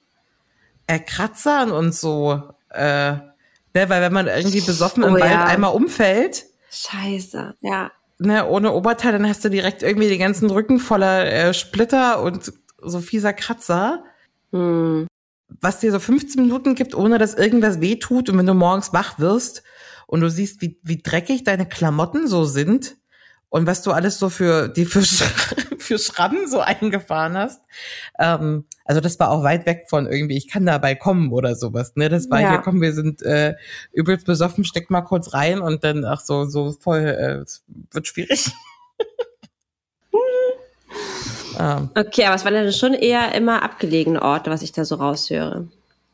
äh, 0.86 0.98
Kratzern 0.98 1.70
und 1.70 1.94
so, 1.94 2.42
äh, 2.70 3.12
ne, 3.12 3.22
weil 3.74 4.00
wenn 4.00 4.12
man 4.14 4.26
irgendwie 4.26 4.62
besoffen 4.62 5.02
im 5.02 5.10
Oh 5.16 5.20
Wald 5.20 5.30
ja. 5.30 5.44
einmal 5.44 5.74
umfällt, 5.74 6.46
Scheiße, 6.70 7.54
ja. 7.60 7.92
Ne, 8.22 8.46
ohne 8.46 8.72
Oberteil, 8.72 9.12
dann 9.12 9.28
hast 9.28 9.44
du 9.44 9.48
direkt 9.50 9.82
irgendwie 9.82 10.08
den 10.08 10.18
ganzen 10.18 10.50
Rücken 10.50 10.78
voller 10.78 11.26
äh, 11.26 11.54
Splitter 11.54 12.22
und 12.22 12.52
so 12.80 13.00
fieser 13.00 13.32
Kratzer. 13.32 14.04
Hm. 14.52 15.06
Was 15.60 15.80
dir 15.80 15.92
so 15.92 15.98
15 15.98 16.40
Minuten 16.40 16.74
gibt, 16.74 16.94
ohne 16.94 17.18
dass 17.18 17.34
irgendwas 17.34 17.80
weh 17.80 17.96
tut 17.96 18.30
und 18.30 18.38
wenn 18.38 18.46
du 18.46 18.54
morgens 18.54 18.92
wach 18.92 19.18
wirst 19.18 19.62
und 20.06 20.20
du 20.20 20.30
siehst, 20.30 20.62
wie, 20.62 20.80
wie 20.82 21.02
dreckig 21.02 21.44
deine 21.44 21.66
Klamotten 21.66 22.26
so 22.26 22.44
sind 22.44 22.96
und 23.50 23.66
was 23.66 23.82
du 23.82 23.92
alles 23.92 24.18
so 24.18 24.30
für 24.30 24.68
die 24.68 24.86
für, 24.86 25.00
für 25.82 25.98
Schrammen 25.98 26.48
so 26.48 26.60
eingefahren 26.60 27.36
hast. 27.36 27.60
Ähm, 28.18 28.64
also 28.84 29.00
das 29.00 29.18
war 29.20 29.30
auch 29.30 29.42
weit 29.42 29.66
weg 29.66 29.86
von 29.88 30.06
irgendwie, 30.10 30.36
ich 30.36 30.48
kann 30.48 30.66
dabei 30.66 30.94
kommen 30.94 31.32
oder 31.32 31.54
sowas. 31.54 31.92
Ne, 31.96 32.08
das 32.08 32.30
war 32.30 32.40
Ja. 32.40 32.50
hier, 32.50 32.58
komm, 32.58 32.80
wir 32.80 32.92
sind 32.92 33.22
äh, 33.22 33.54
übelst 33.92 34.26
besoffen, 34.26 34.64
steck 34.64 34.90
mal 34.90 35.02
kurz 35.02 35.34
rein 35.34 35.60
und 35.60 35.84
dann 35.84 36.04
ach 36.04 36.20
so 36.20 36.44
so 36.46 36.72
voll, 36.72 37.00
äh, 37.00 37.42
es 37.42 37.62
wird 37.92 38.06
schwierig. 38.06 38.50
ähm, 41.58 41.90
Okay, 41.94 42.24
aber 42.26 42.34
es 42.36 42.44
waren 42.44 42.54
dann 42.54 42.72
schon 42.72 42.94
eher 42.94 43.34
immer 43.34 43.62
abgelegene 43.62 44.22
Orte, 44.22 44.50
was 44.50 44.62
ich 44.62 44.72
da 44.72 44.84
so 44.84 44.96
raushöre. 44.96 45.68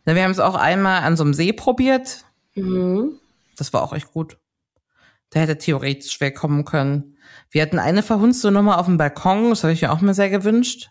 na, 0.05 0.15
wir 0.15 0.23
haben 0.23 0.31
es 0.31 0.41
auch 0.41 0.55
einmal 0.55 1.03
an 1.03 1.17
so 1.17 1.25
einem 1.25 1.35
See 1.35 1.53
probiert. 1.53 2.25
Mhm. 2.55 3.19
Das 3.57 3.73
war 3.73 3.83
auch 3.83 3.93
echt 3.93 4.13
gut. 4.13 4.37
Der 5.35 5.43
hätte 5.43 5.59
theoretisch 5.59 6.13
schwer 6.13 6.33
kommen 6.33 6.65
können. 6.65 7.18
Wir 7.51 7.63
hatten 7.63 7.79
eine 7.79 8.03
verhunzte 8.03 8.51
Nummer 8.51 8.79
auf 8.79 8.87
dem 8.87 8.99
Balkon, 8.99 9.51
das 9.51 9.65
habe 9.65 9.73
ich 9.73 9.83
mir 9.83 9.93
auch 9.93 10.01
mal 10.01 10.15
sehr 10.15 10.31
gewünscht. 10.31 10.91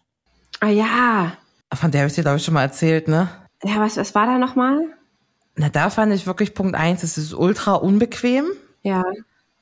Ah 0.60 0.70
ja. 0.70 1.34
Von 1.74 1.92
der 1.92 2.02
habe 2.02 2.10
ich 2.10 2.16
dir, 2.16 2.24
glaube 2.24 2.38
ich, 2.38 2.46
schon 2.46 2.54
mal 2.54 2.64
erzählt, 2.64 3.08
ne? 3.08 3.30
Ja, 3.64 3.80
was, 3.80 3.98
was 3.98 4.16
war 4.16 4.26
da 4.26 4.38
nochmal? 4.38 4.80
Na, 5.56 5.70
da 5.70 5.90
fand 5.90 6.14
ich 6.14 6.28
wirklich 6.28 6.54
Punkt 6.54 6.76
eins, 6.76 7.04
es 7.04 7.18
ist 7.18 7.34
ultra 7.34 7.74
unbequem. 7.74 8.46
Ja. 8.84 9.04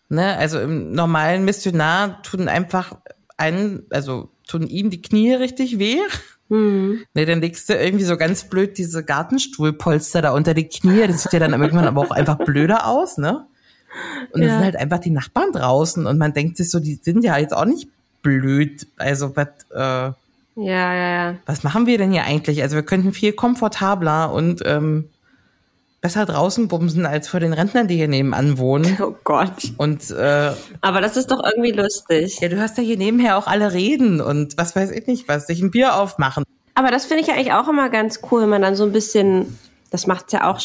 Ne? 0.09 0.37
Also 0.37 0.59
im 0.59 0.91
normalen 0.91 1.45
Missionar 1.45 2.21
tun 2.21 2.47
einfach 2.47 2.97
einen, 3.37 3.85
also 3.89 4.29
tun 4.47 4.67
ihm 4.67 4.89
die 4.89 5.01
Knie 5.01 5.33
richtig 5.33 5.79
weh. 5.79 5.99
Hm. 6.49 7.03
Ne, 7.15 7.25
dann 7.25 7.41
legst 7.41 7.69
du 7.69 7.73
irgendwie 7.73 8.05
so 8.05 8.17
ganz 8.17 8.43
blöd 8.43 8.77
diese 8.77 9.03
Gartenstuhlpolster 9.03 10.21
da 10.21 10.31
unter 10.31 10.53
die 10.53 10.67
Knie. 10.67 11.07
Das 11.07 11.23
sieht 11.23 11.33
ja 11.33 11.39
dann 11.39 11.59
irgendwann 11.59 11.87
aber 11.87 12.01
auch 12.01 12.11
einfach 12.11 12.37
blöder 12.37 12.85
aus, 12.87 13.17
ne? 13.17 13.47
Und 14.31 14.41
es 14.41 14.47
Ja. 14.47 14.55
sind 14.55 14.63
halt 14.65 14.75
einfach 14.75 14.99
die 14.99 15.11
Nachbarn 15.11 15.51
draußen 15.51 16.05
und 16.05 16.17
man 16.17 16.33
denkt 16.33 16.57
sich 16.57 16.69
so, 16.69 16.79
die 16.79 16.99
sind 17.01 17.23
ja 17.23 17.37
jetzt 17.37 17.55
auch 17.55 17.65
nicht 17.65 17.87
blöd. 18.21 18.87
Also 18.97 19.35
was, 19.35 19.47
äh, 19.73 19.77
Ja, 19.77 20.15
ja, 20.55 20.95
ja. 21.31 21.35
was 21.45 21.63
machen 21.63 21.85
wir 21.85 21.97
denn 21.97 22.11
hier 22.11 22.23
eigentlich? 22.23 22.61
Also 22.61 22.75
wir 22.75 22.83
könnten 22.83 23.13
viel 23.13 23.33
komfortabler 23.33 24.31
und 24.31 24.61
ähm, 24.65 25.09
besser 26.01 26.25
draußen 26.25 26.67
bumsen 26.67 27.05
als 27.05 27.27
vor 27.27 27.39
den 27.39 27.51
Rentnern, 27.53 27.87
die 27.87 27.95
hier 27.95 28.07
nebenan 28.07 28.57
wohnen. 28.57 28.97
Oh 29.01 29.15
Gott. 29.23 29.73
Und 29.77 30.11
äh, 30.11 30.51
Aber 30.81 31.01
das 31.01 31.17
ist 31.17 31.31
doch 31.31 31.43
irgendwie 31.43 31.71
lustig. 31.71 32.39
ja, 32.41 32.47
du 32.49 32.57
hörst 32.57 32.77
ja 32.77 32.83
hier 32.83 32.97
nebenher 32.97 33.37
auch 33.37 33.47
alle 33.47 33.73
reden 33.73 34.21
und 34.21 34.57
was 34.57 34.75
weiß 34.75 34.91
ich 34.91 35.07
nicht 35.07 35.27
was, 35.27 35.47
sich 35.47 35.61
ein 35.61 35.71
Bier 35.71 35.95
aufmachen. 35.95 36.43
Aber 36.75 36.91
das 36.91 37.05
finde 37.05 37.21
ich 37.21 37.27
ja 37.27 37.33
eigentlich 37.35 37.53
auch 37.53 37.67
immer 37.69 37.89
ganz 37.89 38.19
cool, 38.31 38.41
wenn 38.43 38.49
man 38.49 38.61
dann 38.61 38.75
so 38.75 38.83
ein 38.83 38.91
bisschen, 38.91 39.57
das 39.91 40.07
macht's 40.07 40.31
ja 40.33 40.49
auch 40.51 40.59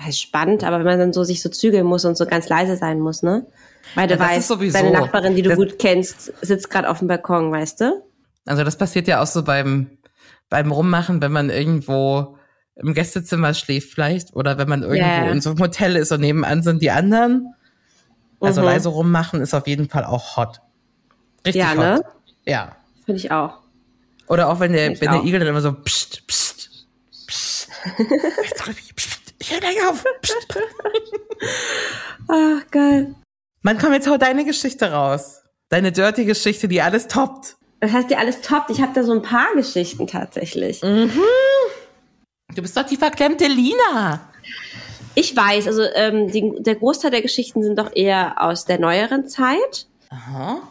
heißt 0.00 0.20
spannend, 0.20 0.64
aber 0.64 0.78
wenn 0.78 0.84
man 0.86 0.98
dann 0.98 1.12
so 1.12 1.24
sich 1.24 1.40
so 1.42 1.48
zügeln 1.48 1.86
muss 1.86 2.04
und 2.04 2.16
so 2.16 2.26
ganz 2.26 2.48
leise 2.48 2.76
sein 2.76 3.00
muss, 3.00 3.22
ne? 3.22 3.46
Weil 3.94 4.08
du 4.08 4.14
Ja, 4.14 4.20
weißt, 4.20 4.50
deine 4.74 4.90
Nachbarin, 4.90 5.36
die 5.36 5.42
du 5.42 5.50
Das- 5.50 5.58
gut 5.58 5.78
kennst, 5.78 6.32
sitzt 6.42 6.70
gerade 6.70 6.88
auf 6.90 6.98
dem 6.98 7.08
Balkon, 7.08 7.52
weißt 7.52 7.80
du? 7.82 8.02
Also 8.46 8.64
das 8.64 8.76
passiert 8.76 9.06
ja 9.08 9.22
auch 9.22 9.26
so 9.26 9.42
beim, 9.44 9.88
beim 10.50 10.70
Rummachen, 10.72 11.22
wenn 11.22 11.32
man 11.32 11.48
irgendwo 11.50 12.36
im 12.76 12.92
Gästezimmer 12.92 13.54
schläft 13.54 13.92
vielleicht 13.94 14.34
oder 14.34 14.58
wenn 14.58 14.68
man 14.68 14.82
irgendwo 14.82 14.98
Ja. 15.00 15.30
in 15.30 15.40
so 15.40 15.50
einem 15.50 15.60
Hotel 15.60 15.96
ist 15.96 16.10
und 16.12 16.20
nebenan 16.20 16.62
sind 16.62 16.82
die 16.82 16.90
anderen. 16.90 17.54
Also 18.40 18.60
Mhm. 18.62 18.66
leise 18.66 18.88
rummachen 18.88 19.40
ist 19.40 19.54
auf 19.54 19.66
jeden 19.68 19.88
Fall 19.88 20.04
auch 20.04 20.36
hot. 20.36 20.60
Richtig 21.46 21.62
Ja, 21.62 21.70
hot. 21.70 21.76
ne? 21.78 22.04
Ja. 22.46 22.76
Finde 23.06 23.20
ich 23.20 23.30
auch. 23.30 23.60
Oder 24.26 24.48
auch 24.48 24.58
wenn 24.60 24.72
der, 24.72 24.88
wenn 25.00 25.12
der. 25.12 25.22
Igel 25.24 25.38
dann 25.38 25.48
immer 25.48 25.60
so 25.60 25.72
pst, 25.72 26.26
pst, 26.26 26.86
pst. 27.28 27.68
Jetzt 28.42 28.66
drück 28.66 28.76
ich, 28.78 28.94
pst, 28.96 29.13
ich 29.44 29.52
höre 29.52 29.60
gleich 29.60 29.86
auf. 29.86 30.04
Ach, 32.28 32.62
geil. 32.70 33.14
Mann, 33.62 33.78
komm, 33.78 33.92
jetzt 33.92 34.08
hau 34.08 34.16
deine 34.16 34.44
Geschichte 34.44 34.90
raus. 34.92 35.42
Deine 35.68 35.92
dirty 35.92 36.24
Geschichte, 36.24 36.68
die 36.68 36.80
alles 36.82 37.08
toppt. 37.08 37.56
Das 37.80 37.92
heißt 37.92 38.10
dir 38.10 38.18
alles 38.18 38.40
top. 38.40 38.66
Ich 38.70 38.80
habe 38.80 38.92
da 38.94 39.02
so 39.02 39.12
ein 39.12 39.22
paar 39.22 39.54
Geschichten 39.54 40.06
tatsächlich. 40.06 40.80
Du 40.80 41.10
bist 42.56 42.76
doch 42.76 42.84
die 42.84 42.96
verklemmte 42.96 43.46
Lina. 43.46 44.20
Ich 45.14 45.36
weiß, 45.36 45.66
also 45.66 45.82
ähm, 45.94 46.30
die, 46.30 46.52
der 46.62 46.76
Großteil 46.76 47.10
der 47.10 47.22
Geschichten 47.22 47.62
sind 47.62 47.78
doch 47.78 47.94
eher 47.94 48.40
aus 48.42 48.64
der 48.64 48.78
neueren 48.80 49.28
Zeit. 49.28 49.86
Aha. 50.10 50.62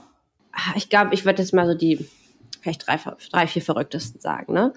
Ah, 0.51 0.73
Ich 0.75 0.89
glaube, 0.89 1.13
ich 1.13 1.25
würde 1.25 1.41
jetzt 1.41 1.53
mal 1.53 1.67
so 1.67 1.75
die 1.75 2.07
vielleicht 2.63 2.87
drei, 2.87 2.97
drei 3.31 3.47
vier 3.47 3.61
verrücktesten 3.61 4.21
sagen, 4.21 4.53
ne? 4.53 4.73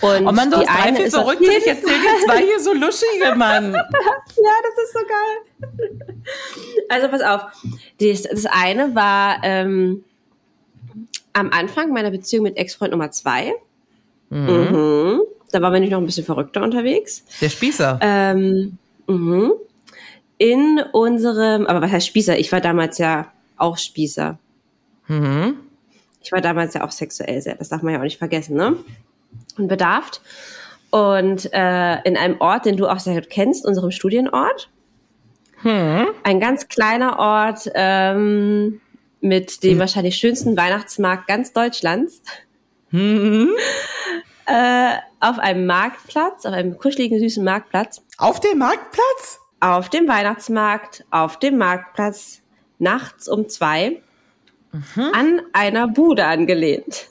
Und 0.00 0.26
Oh 0.26 0.32
Mann, 0.32 0.50
du 0.50 0.58
die 0.58 0.66
hast 0.66 0.78
drei, 0.78 0.88
eine 0.88 0.96
vier 0.96 1.10
Verrückte. 1.10 1.44
Ich 1.44 1.50
jeden 1.50 1.66
erzähl 1.66 2.00
dir 2.00 2.24
zwei 2.24 2.38
hier 2.38 2.60
so 2.60 2.72
luschige, 2.72 3.34
Mann. 3.36 3.74
Ja, 4.36 4.50
das 4.62 4.84
ist 4.84 4.92
so 4.92 5.00
geil. 5.06 6.22
Also 6.88 7.08
pass 7.08 7.22
auf. 7.22 7.42
Das, 8.00 8.22
das 8.22 8.46
eine 8.46 8.94
war 8.94 9.38
ähm, 9.42 10.04
am 11.32 11.50
Anfang 11.50 11.92
meiner 11.92 12.10
Beziehung 12.10 12.44
mit 12.44 12.56
Ex-Freund 12.56 12.92
Nummer 12.92 13.10
zwei. 13.10 13.54
Mhm. 14.30 15.20
Da 15.50 15.62
waren 15.62 15.72
wir 15.72 15.80
nämlich 15.80 15.92
noch 15.92 15.98
ein 15.98 16.06
bisschen 16.06 16.24
verrückter 16.24 16.62
unterwegs. 16.62 17.24
Der 17.40 17.48
Spießer. 17.48 17.98
Ähm, 18.02 18.78
mhm. 19.06 19.52
In 20.38 20.82
unserem, 20.92 21.66
aber 21.66 21.80
was 21.80 21.92
heißt 21.92 22.06
Spießer? 22.08 22.38
Ich 22.38 22.50
war 22.50 22.60
damals 22.60 22.98
ja 22.98 23.32
auch 23.56 23.78
Spießer. 23.78 24.38
Mhm. 25.06 25.56
Ich 26.24 26.32
war 26.32 26.40
damals 26.40 26.74
ja 26.74 26.84
auch 26.84 26.90
sexuell 26.90 27.40
sehr, 27.42 27.56
das 27.56 27.68
darf 27.68 27.82
man 27.82 27.92
ja 27.92 28.00
auch 28.00 28.04
nicht 28.04 28.18
vergessen, 28.18 28.56
ne? 28.56 28.76
Und 29.58 29.68
bedarft. 29.68 30.22
Und 30.90 31.52
äh, 31.52 32.00
in 32.02 32.16
einem 32.16 32.40
Ort, 32.40 32.66
den 32.66 32.76
du 32.76 32.86
auch 32.86 32.98
sehr 32.98 33.14
gut 33.14 33.28
kennst, 33.28 33.66
unserem 33.66 33.90
Studienort. 33.90 34.70
Ein 36.22 36.40
ganz 36.40 36.68
kleiner 36.68 37.18
Ort 37.18 37.70
ähm, 37.74 38.80
mit 39.20 39.62
dem 39.62 39.78
wahrscheinlich 39.78 40.16
schönsten 40.16 40.56
Weihnachtsmarkt 40.56 41.26
ganz 41.26 41.52
Deutschlands. 41.52 42.22
äh, 42.92 43.46
auf 45.20 45.38
einem 45.38 45.66
Marktplatz, 45.66 46.46
auf 46.46 46.52
einem 46.52 46.78
kuscheligen, 46.78 47.18
süßen 47.18 47.44
Marktplatz. 47.44 48.02
Auf 48.18 48.40
dem 48.40 48.58
Marktplatz? 48.58 49.40
Auf 49.60 49.88
dem 49.88 50.06
Weihnachtsmarkt, 50.06 51.04
auf 51.10 51.38
dem 51.38 51.58
Marktplatz, 51.58 52.42
nachts 52.78 53.28
um 53.28 53.48
zwei, 53.48 54.02
an 55.12 55.40
einer 55.52 55.88
Bude 55.88 56.24
angelehnt. 56.24 57.06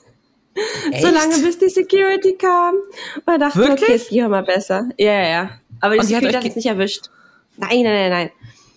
So 1.00 1.08
lange, 1.08 1.38
bis 1.42 1.58
die 1.58 1.68
Security 1.68 2.34
kam. 2.34 2.74
Und 3.16 3.22
da 3.26 3.38
dachte 3.38 3.60
ich, 3.62 3.68
Wirklich? 3.68 4.02
okay, 4.02 4.08
gehen 4.10 4.24
wir 4.24 4.28
mal 4.28 4.44
besser. 4.44 4.88
Ja, 4.98 5.12
ja, 5.12 5.28
ja. 5.28 5.50
Aber 5.80 5.94
die 5.94 6.00
Und 6.00 6.06
Security 6.06 6.32
hat 6.36 6.44
uns 6.44 6.56
nicht 6.56 6.66
erwischt. 6.66 7.10
Nein, 7.56 7.82
nein, 7.82 7.84
nein, 7.84 8.10
nein. 8.10 8.30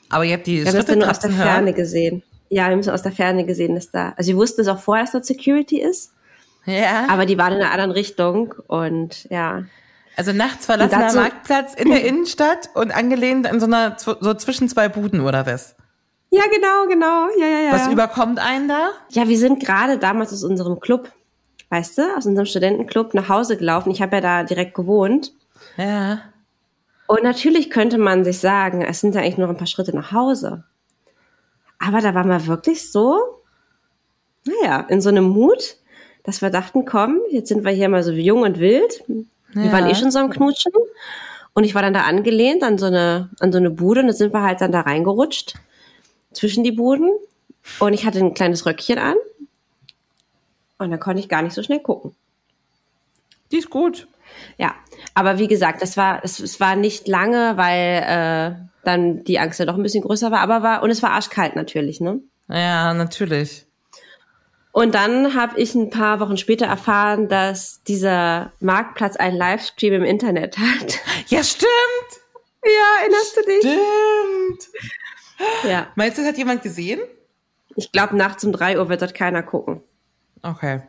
Aber 0.10 0.24
ihr 0.26 0.34
habt 0.36 0.48
die 0.48 0.60
Wir 0.64 0.68
haben 0.68 0.76
das 0.78 0.86
dann 0.86 1.00
nur 1.00 1.10
aus 1.10 1.20
der 1.20 1.30
trotzdem 1.30 1.46
Ferne 1.46 1.66
hören. 1.68 1.76
gesehen. 1.76 2.24
Ja, 2.50 2.66
wir 2.68 2.72
haben 2.72 2.80
es 2.80 2.88
aus 2.88 3.02
der 3.04 3.12
Ferne 3.12 3.46
gesehen, 3.46 3.76
dass 3.76 3.92
da, 3.92 4.14
also 4.18 4.30
wir 4.30 4.38
wussten 4.38 4.62
es 4.62 4.68
auch 4.70 4.80
vorher, 4.80 5.04
dass 5.04 5.12
da 5.12 5.22
Security 5.24 5.82
ist, 5.82 6.14
Ja. 6.66 7.06
aber 7.10 7.26
die 7.26 7.38
waren 7.38 7.54
in 7.54 7.60
einer 7.62 7.72
anderen 7.72 7.92
Richtung 7.92 8.56
und 8.68 9.28
ja. 9.30 9.64
also 10.16 10.32
nachts 10.32 10.66
verlassener 10.66 11.02
dazu- 11.08 11.18
Marktplatz 11.18 11.74
in 11.76 11.90
der 11.92 12.04
Innenstadt 12.06 12.70
und 12.74 12.92
angelehnt 12.96 13.46
an 13.48 13.60
so 13.60 13.66
einer, 13.66 13.98
so 14.00 14.34
zwischen 14.36 14.70
zwei 14.70 14.88
Buden 14.90 15.20
oder 15.22 15.46
was? 15.46 15.76
Ja, 16.30 16.44
genau, 16.54 16.88
genau. 16.88 17.28
Ja, 17.40 17.48
ja, 17.48 17.60
ja. 17.68 17.72
Was 17.72 17.88
überkommt 17.88 18.40
einen 18.40 18.68
da? 18.68 18.90
Ja, 19.10 19.28
wir 19.28 19.38
sind 19.38 19.60
gerade 19.64 19.98
damals 19.98 20.34
aus 20.34 20.44
unserem 20.44 20.80
Club, 20.80 21.12
weißt 21.70 21.98
du, 21.98 22.02
aus 22.18 22.26
unserem 22.26 22.46
Studentenclub 22.46 23.14
nach 23.14 23.30
Hause 23.30 23.58
gelaufen. 23.58 23.92
Ich 23.92 24.02
habe 24.02 24.18
ja 24.18 24.22
da 24.22 24.44
direkt 24.44 24.74
gewohnt. 24.76 25.32
Ja. 25.78 26.20
Und 27.08 27.24
natürlich 27.24 27.70
könnte 27.70 27.98
man 27.98 28.26
sich 28.26 28.40
sagen, 28.40 28.82
es 28.82 29.00
sind 29.00 29.16
ja 29.16 29.22
eigentlich 29.22 29.38
nur 29.38 29.48
ein 29.48 29.58
paar 29.58 29.68
Schritte 29.68 29.96
nach 29.96 30.12
Hause. 30.12 30.64
Aber 31.80 32.02
da 32.02 32.14
waren 32.14 32.28
wir 32.28 32.48
wirklich 32.48 32.92
so, 32.92 33.18
naja, 34.46 34.82
in 34.90 35.00
so 35.00 35.10
einem 35.10 35.26
Mut, 35.30 35.78
dass 36.24 36.42
wir 36.42 36.50
dachten, 36.50 36.84
komm, 36.84 37.20
jetzt 37.32 37.48
sind 37.48 37.64
wir 37.64 37.72
hier 37.72 37.88
mal 37.88 38.04
so 38.04 38.12
jung 38.12 38.42
und 38.42 38.60
wild. 38.60 39.04
Wir 39.54 39.66
Ja. 39.66 39.72
waren 39.72 39.88
eh 39.88 39.96
schon 39.96 40.12
so 40.12 40.20
am 40.20 40.30
Knutschen. 40.30 40.74
Und 41.54 41.64
ich 41.64 41.74
war 41.74 41.82
dann 41.82 41.94
da 41.94 42.02
angelehnt 42.02 42.64
an 42.64 42.78
so 42.78 42.88
eine, 42.88 43.30
an 43.40 43.52
so 43.54 43.58
eine 43.58 43.70
Bude 43.70 44.02
und 44.02 44.08
da 44.08 44.14
sind 44.14 44.34
wir 44.34 44.42
halt 44.44 44.60
dann 44.60 44.72
da 44.74 44.82
reingerutscht 44.82 45.56
zwischen 46.38 46.64
die 46.64 46.72
Buden. 46.72 47.12
Und 47.80 47.94
ich 47.94 48.06
hatte 48.06 48.20
ein 48.20 48.34
kleines 48.34 48.66
Röckchen 48.66 48.98
an. 49.00 49.16
Und 50.78 50.92
dann 50.92 51.00
konnte 51.00 51.20
ich 51.20 51.30
gar 51.30 51.42
nicht 51.42 51.54
so 51.54 51.64
schnell 51.64 51.80
gucken. 51.80 52.16
Die 53.52 53.58
ist 53.58 53.70
gut. 53.70 54.08
Ja, 54.58 54.76
aber 55.14 55.40
wie 55.40 55.48
gesagt, 55.48 55.82
das 55.82 55.98
war, 55.98 56.22
es, 56.24 56.40
es 56.40 56.60
war 56.60 56.76
nicht 56.76 57.08
lange, 57.08 57.58
weil 57.58 58.04
äh, 58.04 58.68
dann 58.84 59.24
die 59.24 59.40
Angst 59.40 59.60
ja 59.60 59.66
doch 59.66 59.76
ein 59.76 59.84
bisschen 59.84 60.04
größer 60.04 60.32
war, 60.32 60.40
aber 60.40 60.64
war, 60.64 60.84
und 60.84 60.90
es 60.90 61.02
war 61.02 61.12
arschkalt 61.12 61.56
natürlich, 61.56 62.00
ne? 62.00 62.20
Ja, 62.50 62.94
natürlich. 62.94 63.66
Und 64.72 64.94
dann 64.94 65.34
habe 65.34 65.60
ich 65.60 65.74
ein 65.74 65.90
paar 65.90 66.20
Wochen 66.20 66.38
später 66.38 66.68
erfahren, 66.68 67.30
dass 67.30 67.82
dieser 67.84 68.52
Marktplatz 68.60 69.16
einen 69.16 69.36
Livestream 69.36 69.94
im 69.94 70.04
Internet 70.04 70.58
hat. 70.58 71.00
Ja, 71.30 71.44
stimmt. 71.44 71.72
Ja, 72.64 73.02
erinnerst 73.02 73.38
du 73.38 73.42
dich? 73.42 73.60
Stimmt. 73.60 74.88
Ja. 75.68 75.88
Meinst 75.96 76.18
du, 76.18 76.22
das 76.22 76.30
hat 76.32 76.38
jemand 76.38 76.64
gesehen? 76.64 77.00
Ich 77.76 77.92
glaube, 77.92 78.16
nachts 78.18 78.44
um 78.44 78.52
drei 78.52 78.80
Uhr 78.80 78.90
wird 78.90 79.02
dort 79.02 79.14
keiner 79.14 79.44
gucken. 79.44 79.82
Okay. 80.42 80.82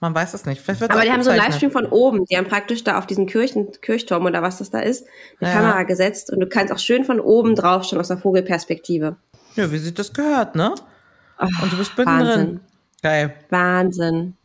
Man 0.00 0.14
weiß 0.14 0.34
es 0.34 0.44
nicht. 0.44 0.62
Aber 0.68 1.02
die 1.02 1.10
haben 1.10 1.22
so 1.22 1.30
einen. 1.30 1.38
Livestream 1.40 1.70
von 1.70 1.86
oben. 1.86 2.26
Die 2.26 2.36
haben 2.36 2.46
praktisch 2.46 2.84
da 2.84 2.98
auf 2.98 3.06
diesen 3.06 3.26
Kirchen, 3.26 3.68
Kirchturm 3.80 4.26
oder 4.26 4.42
was 4.42 4.58
das 4.58 4.70
da 4.70 4.80
ist, 4.80 5.06
eine 5.40 5.50
Ja. 5.50 5.56
Kamera 5.56 5.82
gesetzt 5.84 6.30
und 6.30 6.40
du 6.40 6.46
kannst 6.46 6.72
auch 6.72 6.78
schön 6.78 7.04
von 7.04 7.18
oben 7.18 7.54
drauf 7.54 7.84
schauen 7.84 7.98
aus 7.98 8.08
der 8.08 8.18
Vogelperspektive. 8.18 9.16
Ja, 9.54 9.72
wie 9.72 9.78
sich 9.78 9.94
das 9.94 10.12
gehört, 10.12 10.54
ne? 10.54 10.74
Und 11.62 11.72
du 11.72 11.78
bist 11.78 11.96
Wahnsinn. 11.96 12.26
mittendrin. 12.26 12.60
Geil. 13.02 13.34
Wahnsinn. 13.50 14.36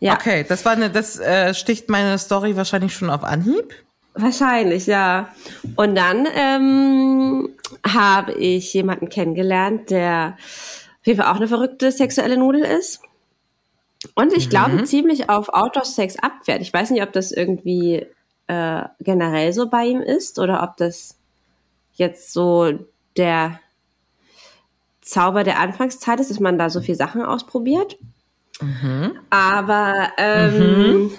Ja. 0.00 0.14
Okay, 0.14 0.44
das 0.48 0.64
war 0.64 0.72
eine, 0.72 0.90
das 0.90 1.18
äh, 1.18 1.52
sticht 1.54 1.88
meine 1.90 2.18
Story 2.18 2.56
wahrscheinlich 2.56 2.94
schon 2.94 3.10
auf 3.10 3.24
Anhieb. 3.24 3.74
Wahrscheinlich, 4.14 4.86
ja. 4.86 5.28
Und 5.76 5.94
dann 5.94 6.26
ähm, 6.34 7.50
habe 7.86 8.32
ich 8.32 8.72
jemanden 8.74 9.08
kennengelernt, 9.08 9.90
der 9.90 10.36
auf 11.00 11.06
jeden 11.06 11.20
Fall 11.20 11.30
auch 11.30 11.36
eine 11.36 11.48
verrückte 11.48 11.92
sexuelle 11.92 12.36
Nudel 12.36 12.62
ist. 12.62 13.00
Und 14.14 14.32
ich 14.32 14.50
glaube 14.50 14.84
ziemlich 14.84 15.28
auf 15.30 15.48
Outdoor-Sex 15.48 16.18
abfährt. 16.20 16.62
Ich 16.62 16.72
weiß 16.72 16.90
nicht, 16.90 17.02
ob 17.02 17.12
das 17.12 17.32
irgendwie 17.32 18.06
äh, 18.46 18.82
generell 19.00 19.52
so 19.52 19.68
bei 19.68 19.84
ihm 19.86 20.00
ist 20.00 20.38
oder 20.38 20.62
ob 20.62 20.76
das 20.76 21.18
jetzt 21.94 22.32
so 22.32 22.72
der 23.16 23.60
Zauber 25.00 25.44
der 25.44 25.60
Anfangszeit 25.60 26.20
ist, 26.20 26.30
dass 26.30 26.40
man 26.40 26.58
da 26.58 26.68
so 26.68 26.80
viel 26.80 26.94
Sachen 26.94 27.22
ausprobiert. 27.22 27.98
Aber 29.30 30.10
ähm, 30.18 31.12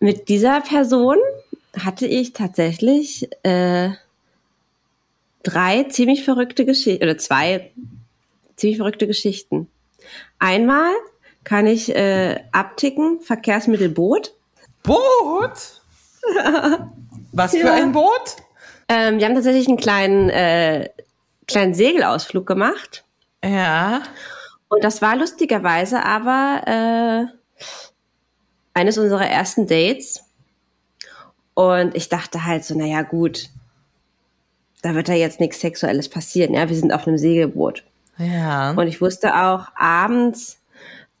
mit 0.00 0.28
dieser 0.28 0.60
Person 0.60 1.18
hatte 1.78 2.06
ich 2.06 2.32
tatsächlich 2.32 3.28
äh, 3.42 3.90
drei 5.44 5.84
ziemlich 5.84 6.24
verrückte 6.24 6.64
Geschichten 6.64 7.04
oder 7.04 7.16
zwei 7.18 7.70
ziemlich 8.56 8.78
verrückte 8.78 9.06
Geschichten. 9.06 9.68
Einmal 10.38 10.92
kann 11.44 11.66
ich 11.66 11.94
äh, 11.94 12.40
abticken 12.52 13.20
Verkehrsmittel 13.20 13.88
Boot. 13.88 14.34
Boot? 14.82 15.80
Was 17.32 17.52
für 17.52 17.58
Ja. 17.58 17.74
ein 17.74 17.92
Boot? 17.92 18.36
Ähm, 18.88 19.18
wir 19.18 19.26
haben 19.26 19.34
tatsächlich 19.34 19.68
einen 19.68 19.76
kleinen 19.76 20.28
äh, 20.30 20.90
kleinen 21.46 21.74
Segelausflug 21.74 22.46
gemacht 22.46 23.04
Ja. 23.44 24.02
und 24.68 24.82
das 24.84 25.02
war 25.02 25.16
lustigerweise 25.16 26.04
aber 26.04 27.28
äh, 27.28 27.64
eines 28.74 28.98
unserer 28.98 29.26
ersten 29.26 29.66
Dates. 29.66 30.24
Und 31.54 31.94
ich 31.94 32.08
dachte 32.08 32.44
halt 32.44 32.64
so, 32.64 32.76
naja, 32.76 33.02
gut, 33.02 33.48
da 34.84 34.94
wird 34.94 35.08
da 35.08 35.14
jetzt 35.14 35.40
nichts 35.40 35.60
Sexuelles 35.60 36.08
passieren. 36.08 36.54
Ja, 36.54 36.68
wir 36.68 36.76
sind 36.76 36.92
auf 36.92 37.06
einem 37.06 37.16
Segelboot. 37.16 37.84
Ja. 38.18 38.72
Und 38.72 38.86
ich 38.86 39.00
wusste 39.00 39.34
auch 39.34 39.68
abends, 39.76 40.58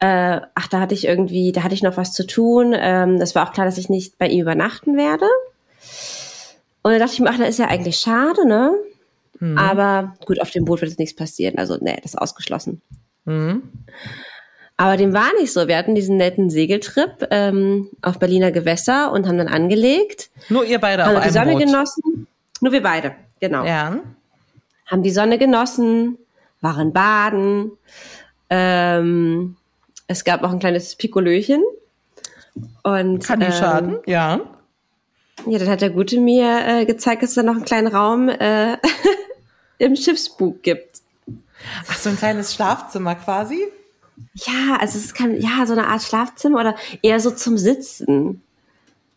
äh, 0.00 0.40
ach, 0.54 0.68
da 0.68 0.80
hatte 0.80 0.94
ich 0.94 1.06
irgendwie, 1.06 1.50
da 1.50 1.62
hatte 1.62 1.74
ich 1.74 1.82
noch 1.82 1.96
was 1.96 2.12
zu 2.12 2.26
tun. 2.26 2.74
Ähm, 2.76 3.18
das 3.18 3.34
war 3.34 3.48
auch 3.48 3.52
klar, 3.52 3.64
dass 3.64 3.78
ich 3.78 3.88
nicht 3.88 4.18
bei 4.18 4.28
ihm 4.28 4.42
übernachten 4.42 4.96
werde. 4.96 5.26
Und 6.82 6.92
dann 6.92 7.00
dachte 7.00 7.14
ich 7.14 7.20
mir, 7.20 7.30
ach, 7.30 7.38
das 7.38 7.48
ist 7.48 7.58
ja 7.58 7.68
eigentlich 7.68 7.96
schade, 7.96 8.46
ne? 8.46 8.74
Aber 9.56 10.14
gut, 10.24 10.40
auf 10.40 10.50
dem 10.50 10.64
Boot 10.64 10.80
wird 10.80 10.90
jetzt 10.90 10.98
nichts 10.98 11.16
passieren. 11.16 11.58
Also, 11.58 11.76
nee, 11.80 11.96
das 12.02 12.12
ist 12.12 12.18
ausgeschlossen. 12.18 12.80
Aber 14.76 14.96
dem 14.96 15.12
war 15.12 15.30
nicht 15.38 15.52
so. 15.52 15.68
Wir 15.68 15.76
hatten 15.76 15.94
diesen 15.94 16.16
netten 16.16 16.50
Segeltrip 16.50 17.26
ähm, 17.30 17.88
auf 18.00 18.18
Berliner 18.18 18.52
Gewässer 18.52 19.12
und 19.12 19.26
haben 19.26 19.38
dann 19.38 19.48
angelegt, 19.48 20.30
Nur 20.48 20.64
ihr 20.64 20.78
beide 20.78 21.04
haben 21.04 21.16
auf 21.16 21.22
die 21.22 21.28
einem 21.28 21.32
Sonne 21.32 21.52
Boot. 21.52 21.66
genossen. 21.66 22.26
Nur 22.60 22.72
wir 22.72 22.82
beide, 22.82 23.14
genau. 23.40 23.64
Ja. 23.64 24.00
Haben 24.86 25.02
die 25.02 25.10
Sonne 25.10 25.38
genossen, 25.38 26.18
waren 26.60 26.92
baden. 26.92 27.72
Ähm, 28.50 29.56
es 30.06 30.24
gab 30.24 30.42
auch 30.42 30.50
ein 30.50 30.58
kleines 30.58 30.96
Pikolöchen. 30.96 31.62
Und, 32.82 33.24
Kann 33.24 33.40
nicht 33.40 33.48
ähm, 33.48 33.54
schaden. 33.54 33.98
Ja. 34.06 34.40
Ja, 35.46 35.58
dann 35.58 35.68
hat 35.68 35.80
der 35.80 35.90
Gute 35.90 36.20
mir 36.20 36.66
äh, 36.66 36.86
gezeigt, 36.86 37.22
dass 37.22 37.30
es 37.30 37.34
da 37.34 37.42
noch 37.42 37.54
einen 37.54 37.64
kleinen 37.64 37.88
Raum 37.88 38.28
äh, 38.28 38.76
im 39.78 39.96
Schiffsbug 39.96 40.62
gibt. 40.62 41.00
Ach, 41.88 41.98
so 41.98 42.10
ein 42.10 42.16
kleines 42.16 42.54
Schlafzimmer 42.54 43.14
quasi? 43.16 43.66
Ja, 44.34 44.76
also 44.80 44.98
es 44.98 45.12
kann, 45.12 45.38
ja, 45.40 45.66
so 45.66 45.72
eine 45.72 45.88
Art 45.88 46.02
Schlafzimmer 46.02 46.60
oder 46.60 46.76
eher 47.02 47.20
so 47.20 47.30
zum 47.30 47.58
Sitzen. 47.58 48.42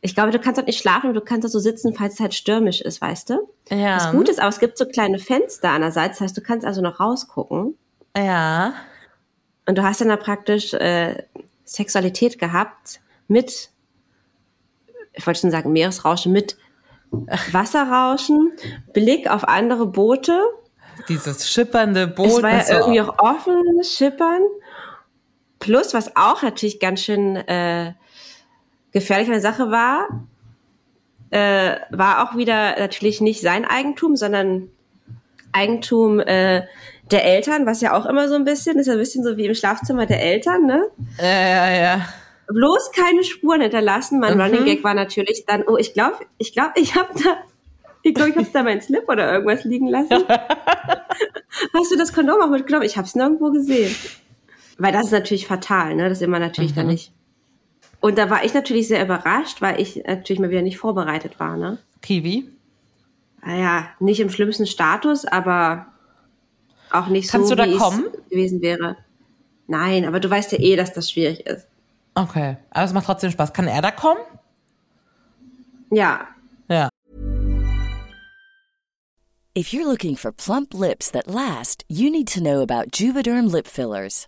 Ich 0.01 0.13
glaube, 0.13 0.31
du 0.31 0.39
kannst 0.39 0.57
dort 0.57 0.67
nicht 0.67 0.79
schlafen, 0.79 1.13
du 1.13 1.21
kannst 1.21 1.43
dort 1.43 1.51
so 1.51 1.59
sitzen, 1.59 1.93
falls 1.93 2.15
es 2.15 2.19
halt 2.19 2.33
stürmisch 2.33 2.81
ist, 2.81 3.01
weißt 3.01 3.31
du? 3.31 3.49
Ja. 3.69 3.95
Das 3.95 4.11
Gute 4.11 4.31
ist, 4.31 4.39
aber 4.39 4.49
es 4.49 4.59
gibt 4.59 4.77
so 4.77 4.85
kleine 4.85 5.19
Fenster 5.19 5.71
einerseits, 5.71 6.19
das 6.19 6.25
heißt, 6.25 6.37
du 6.37 6.41
kannst 6.41 6.65
also 6.65 6.81
noch 6.81 6.99
rausgucken. 6.99 7.75
Ja. 8.15 8.73
Und 9.65 9.77
du 9.77 9.83
hast 9.83 10.01
dann 10.01 10.09
da 10.09 10.17
praktisch 10.17 10.73
äh, 10.73 11.23
Sexualität 11.65 12.39
gehabt 12.39 13.01
mit, 13.27 13.69
ich 15.13 15.25
wollte 15.25 15.41
schon 15.41 15.51
sagen, 15.51 15.73
Meeresrauschen, 15.73 16.31
mit 16.31 16.57
Wasserrauschen, 17.51 18.51
Blick 18.93 19.29
auf 19.29 19.47
andere 19.47 19.87
Boote. 19.87 20.41
Dieses 21.09 21.49
schippernde 21.49 22.07
Boot. 22.07 22.27
es 22.27 22.41
war 22.43 22.51
ja 22.51 22.79
irgendwie 22.79 23.01
auch 23.01 23.17
offen, 23.19 23.83
schippern. 23.83 24.41
Plus, 25.59 25.93
was 25.93 26.15
auch 26.15 26.43
natürlich 26.43 26.79
ganz 26.79 27.01
schön 27.01 27.35
äh, 27.35 27.93
gefährlich 28.99 29.29
eine 29.29 29.41
Sache 29.41 29.69
war, 29.69 30.07
äh, 31.29 31.75
war 31.91 32.23
auch 32.23 32.35
wieder 32.35 32.79
natürlich 32.79 33.21
nicht 33.21 33.41
sein 33.41 33.65
Eigentum, 33.65 34.15
sondern 34.15 34.69
Eigentum 35.51 36.19
äh, 36.19 36.63
der 37.11 37.25
Eltern, 37.25 37.65
was 37.65 37.81
ja 37.81 37.95
auch 37.95 38.05
immer 38.05 38.27
so 38.27 38.35
ein 38.35 38.43
bisschen, 38.43 38.79
ist 38.79 38.87
ja 38.87 38.93
ein 38.93 38.99
bisschen 38.99 39.23
so 39.23 39.37
wie 39.37 39.45
im 39.45 39.55
Schlafzimmer 39.55 40.05
der 40.05 40.21
Eltern, 40.21 40.65
ne? 40.65 40.87
Ja, 41.19 41.25
ja, 41.25 41.81
ja. 41.81 42.05
bloß 42.47 42.91
keine 42.91 43.23
Spuren 43.23 43.61
hinterlassen. 43.61 44.19
Mein 44.19 44.39
Running 44.39 44.65
Gag 44.65 44.83
war 44.83 44.93
natürlich 44.93 45.45
dann, 45.45 45.63
oh, 45.67 45.77
ich 45.77 45.93
glaube, 45.93 46.17
ich 46.37 46.53
glaube, 46.53 46.71
ich 46.75 46.95
habe 46.95 47.09
da, 47.23 47.37
ich 48.03 48.13
glaube, 48.13 48.31
ich 48.31 48.37
habe 48.37 48.47
da 48.51 48.63
meinen 48.63 48.81
Slip 48.81 49.07
oder 49.07 49.31
irgendwas 49.31 49.63
liegen 49.63 49.87
lassen. 49.87 50.23
Hast 51.73 51.91
du 51.91 51.97
das 51.97 52.13
Kondom 52.13 52.41
auch 52.41 52.49
mitgenommen? 52.49 52.85
Ich 52.85 52.97
habe 52.97 53.07
es 53.07 53.15
nirgendwo 53.15 53.51
gesehen. 53.51 53.95
Weil 54.77 54.91
das 54.91 55.05
ist 55.05 55.11
natürlich 55.11 55.47
fatal, 55.47 55.95
ne? 55.95 56.09
Das 56.09 56.19
ist 56.19 56.23
immer 56.23 56.39
natürlich 56.39 56.73
dann 56.73 56.87
nicht. 56.87 57.11
Und 58.07 58.17
da 58.17 58.29
war 58.29 58.45
ich 58.45 58.53
natürlich 58.53 58.87
sehr 58.87 59.03
überrascht, 59.03 59.61
weil 59.61 59.81
ich 59.81 60.01
natürlich 60.07 60.39
mal 60.39 60.49
wieder 60.49 60.61
nicht 60.61 60.77
vorbereitet 60.77 61.41
war, 61.41 61.57
ne? 61.57 61.77
Kiwi. 62.01 62.49
Naja, 63.43 63.89
nicht 63.99 64.21
im 64.21 64.29
schlimmsten 64.29 64.65
Status, 64.65 65.25
aber 65.25 65.87
auch 66.89 67.07
nicht 67.07 67.29
Kannst 67.29 67.49
so, 67.49 67.55
du 67.55 67.61
da 67.61 67.67
wie 67.67 67.73
es 67.73 67.79
kommen? 67.79 68.05
gewesen 68.29 68.61
wäre. 68.61 68.95
Nein, 69.67 70.05
aber 70.05 70.21
du 70.21 70.29
weißt 70.29 70.53
ja 70.53 70.59
eh, 70.59 70.77
dass 70.77 70.93
das 70.93 71.11
schwierig 71.11 71.45
ist. 71.45 71.67
Okay. 72.15 72.55
Aber 72.69 72.85
es 72.85 72.93
macht 72.93 73.07
trotzdem 73.07 73.29
Spaß. 73.29 73.51
Kann 73.51 73.67
er 73.67 73.81
da 73.81 73.91
kommen? 73.91 74.21
Ja, 75.91 76.27
Ja. 76.69 76.87
If 79.53 79.73
you're 79.73 79.85
looking 79.89 80.15
for 80.15 80.31
plump 80.31 80.73
lips 80.73 81.11
that 81.11 81.27
last, 81.27 81.83
you 81.89 82.09
need 82.09 82.31
to 82.31 82.39
know 82.39 82.61
about 82.61 82.91
Juvederm 82.93 83.51
lip 83.51 83.67
fillers. 83.67 84.27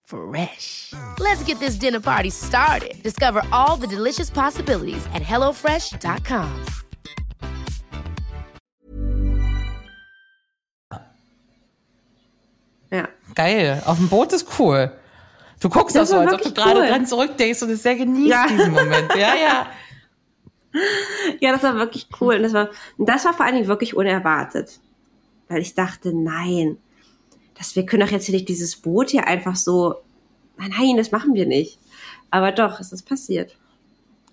Fresh. 0.11 0.91
Let's 1.19 1.41
get 1.45 1.59
this 1.59 1.75
dinner 1.75 2.01
party 2.01 2.31
started. 2.31 3.01
Discover 3.01 3.43
all 3.53 3.77
the 3.77 3.87
delicious 3.87 4.29
possibilities 4.29 5.05
at 5.13 5.21
hellofresh.com. 5.21 6.65
ja. 12.91 13.07
Geil. 13.35 13.81
Auf 13.85 13.97
dem 13.97 14.09
Boot 14.09 14.33
ist 14.33 14.47
cool. 14.59 14.91
Du 15.59 15.69
guckst 15.69 15.95
Das 15.95 16.09
das 16.09 16.09
so, 16.09 16.17
als 16.17 16.33
ob 16.33 16.41
du 16.41 16.51
gerade 16.53 16.79
cool. 16.81 16.87
dran 16.87 17.05
zurückdenkst 17.05 17.61
und 17.61 17.69
es 17.69 17.83
sehr 17.83 17.95
genießt, 17.95 18.29
Ja. 18.29 18.47
diesen 18.47 18.71
Moment. 18.71 19.13
Ja, 19.15 19.35
ja. 19.35 19.67
Ja, 21.41 21.51
das 21.51 21.63
war 21.63 21.75
wirklich 21.75 22.07
cool. 22.21 22.35
Und 22.37 22.43
das 22.43 22.53
war, 22.53 22.69
und 22.97 23.09
das 23.09 23.25
war 23.25 23.33
vor 23.33 23.45
allen 23.45 23.55
Dingen 23.55 23.67
wirklich 23.67 23.93
unerwartet. 23.93 24.79
Weil 25.49 25.61
ich 25.61 25.75
dachte, 25.75 26.13
nein, 26.15 26.77
das, 27.61 27.75
wir 27.75 27.85
können 27.85 28.01
doch 28.01 28.11
jetzt 28.11 28.25
hier 28.25 28.33
nicht 28.33 28.49
dieses 28.49 28.75
Boot 28.75 29.11
hier 29.11 29.27
einfach 29.27 29.55
so, 29.55 29.95
nein, 30.57 30.97
das 30.97 31.11
machen 31.11 31.35
wir 31.35 31.45
nicht. 31.45 31.77
Aber 32.31 32.51
doch, 32.51 32.79
es 32.79 32.91
ist 32.91 33.03
passiert. 33.03 33.55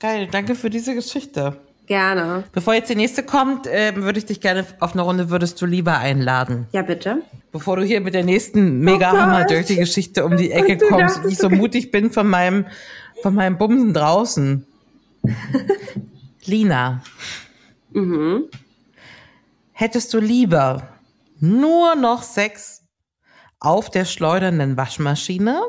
Geil. 0.00 0.28
Danke 0.30 0.54
für 0.54 0.70
diese 0.70 0.94
Geschichte. 0.94 1.58
Gerne. 1.86 2.44
Bevor 2.52 2.72
jetzt 2.72 2.88
die 2.88 2.94
nächste 2.94 3.22
kommt, 3.22 3.66
ähm, 3.70 4.02
würde 4.02 4.18
ich 4.18 4.24
dich 4.24 4.40
gerne 4.40 4.64
auf 4.80 4.92
eine 4.92 5.02
Runde 5.02 5.28
würdest 5.28 5.60
du 5.60 5.66
lieber 5.66 5.98
einladen. 5.98 6.68
Ja, 6.72 6.80
bitte. 6.80 7.22
Bevor 7.52 7.76
du 7.76 7.82
hier 7.82 8.00
mit 8.00 8.14
der 8.14 8.24
nächsten 8.24 8.80
mega 8.80 9.12
Oh 9.12 9.16
hammer 9.18 9.44
dirty 9.44 9.76
Geschichte 9.76 10.24
um 10.24 10.36
die 10.38 10.50
Ecke 10.50 10.82
Und 10.84 10.90
kommst 10.90 11.24
und 11.24 11.30
ich 11.30 11.38
so 11.38 11.50
mutig 11.50 11.90
bin 11.90 12.10
von 12.10 12.28
meinem, 12.28 12.66
von 13.20 13.34
meinem 13.34 13.58
Bumsen 13.58 13.92
draußen. 13.92 14.66
Lina. 16.46 17.02
Mhm. 17.90 18.44
Hättest 19.72 20.14
du 20.14 20.18
lieber 20.18 20.88
nur 21.40 21.94
noch 21.94 22.22
Sex 22.22 22.77
auf 23.60 23.90
der 23.90 24.04
schleudernden 24.04 24.76
Waschmaschine 24.76 25.62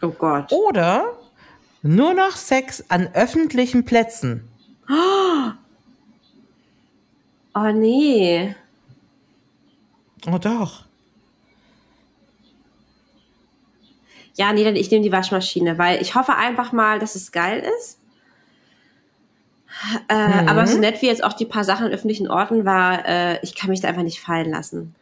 Oh 0.00 0.08
Gott. 0.10 0.50
oder 0.52 1.04
nur 1.82 2.14
noch 2.14 2.32
Sex 2.36 2.84
an 2.88 3.08
öffentlichen 3.14 3.84
Plätzen? 3.84 4.48
Oh 7.54 7.70
nee. 7.70 8.54
Oh 10.26 10.38
doch. 10.38 10.86
Ja, 14.36 14.54
nee, 14.54 14.64
dann 14.64 14.74
ich 14.76 14.90
nehme 14.90 15.04
die 15.04 15.12
Waschmaschine, 15.12 15.76
weil 15.76 16.00
ich 16.00 16.14
hoffe 16.14 16.34
einfach 16.34 16.72
mal, 16.72 16.98
dass 16.98 17.14
es 17.14 17.30
geil 17.30 17.62
ist. 17.78 17.98
Äh, 20.08 20.42
Mhm. 20.42 20.48
Aber 20.48 20.66
so 20.66 20.78
nett 20.78 21.02
wie 21.02 21.06
jetzt 21.08 21.22
auch 21.22 21.34
die 21.34 21.44
paar 21.44 21.64
Sachen 21.64 21.84
an 21.86 21.92
öffentlichen 21.92 22.26
Orten 22.30 22.64
war, 22.64 23.06
äh, 23.06 23.38
ich 23.42 23.54
kann 23.54 23.68
mich 23.68 23.82
da 23.82 23.88
einfach 23.88 24.02
nicht 24.02 24.20
fallen 24.20 24.50
lassen. 24.50 24.94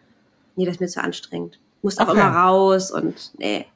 Nee, 0.56 0.64
das 0.64 0.74
ist 0.74 0.80
mir 0.80 0.88
zu 0.88 1.02
anstrengend. 1.04 1.60
Muss 1.82 1.98
auch 1.98 2.08
Okay. 2.08 2.12
immer 2.20 2.30
raus 2.30 2.90
und 2.90 3.32
nee, 3.38 3.66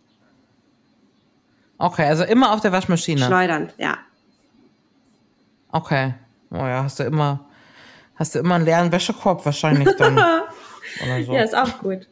Okay, 1.76 2.06
also 2.06 2.22
immer 2.24 2.52
auf 2.52 2.60
der 2.60 2.70
Waschmaschine. 2.72 3.24
schleudernd, 3.26 3.74
ja. 3.78 3.98
Okay. 5.72 6.14
Oh 6.50 6.56
ja, 6.58 6.84
hast 6.84 7.00
du 7.00 7.02
immer, 7.02 7.46
hast 8.14 8.34
du 8.34 8.38
immer 8.38 8.54
einen 8.54 8.64
leeren 8.64 8.92
Wäschekorb 8.92 9.44
wahrscheinlich 9.44 9.88
dann. 9.98 10.16
so. 11.26 11.32
Ja, 11.34 11.42
ist 11.42 11.54
auch 11.56 11.80
gut. 11.80 12.08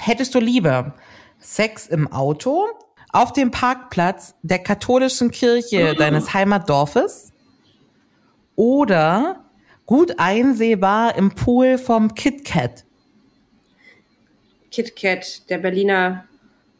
Hättest 0.00 0.34
du 0.34 0.38
lieber 0.38 0.94
Sex 1.40 1.88
im 1.88 2.12
Auto, 2.12 2.68
auf 3.12 3.32
dem 3.32 3.50
Parkplatz 3.50 4.34
der 4.42 4.60
katholischen 4.60 5.32
Kirche 5.32 5.94
deines 5.98 6.32
Heimatdorfes 6.32 7.32
oder 8.54 9.44
gut 9.84 10.14
einsehbar 10.18 11.16
im 11.16 11.34
Pool 11.34 11.76
vom 11.76 12.14
KitKat? 12.14 12.84
KitKat, 14.70 15.48
der 15.50 15.58
Berliner 15.58 16.24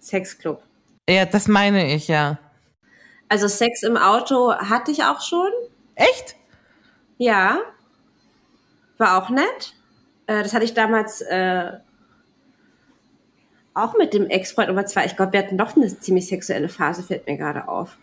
Sexclub. 0.00 0.62
Ja, 1.08 1.24
das 1.26 1.48
meine 1.48 1.94
ich, 1.94 2.08
ja. 2.08 2.38
Also 3.28 3.48
Sex 3.48 3.82
im 3.82 3.96
Auto 3.96 4.52
hatte 4.54 4.90
ich 4.90 5.04
auch 5.04 5.20
schon. 5.20 5.50
Echt? 5.94 6.36
Ja. 7.18 7.58
War 8.98 9.22
auch 9.22 9.30
nett. 9.30 9.74
Äh, 10.26 10.42
das 10.42 10.52
hatte 10.52 10.64
ich 10.64 10.74
damals 10.74 11.20
äh, 11.20 11.72
auch 13.74 13.96
mit 13.96 14.14
dem 14.14 14.26
Ex-Freund 14.26 14.68
Nummer 14.68 14.86
zwei. 14.86 15.04
Ich 15.06 15.16
glaube, 15.16 15.32
wir 15.32 15.40
hatten 15.40 15.58
doch 15.58 15.76
eine 15.76 15.86
ziemlich 15.86 16.28
sexuelle 16.28 16.68
Phase, 16.68 17.02
fällt 17.02 17.26
mir 17.26 17.36
gerade 17.36 17.68
auf. 17.68 17.98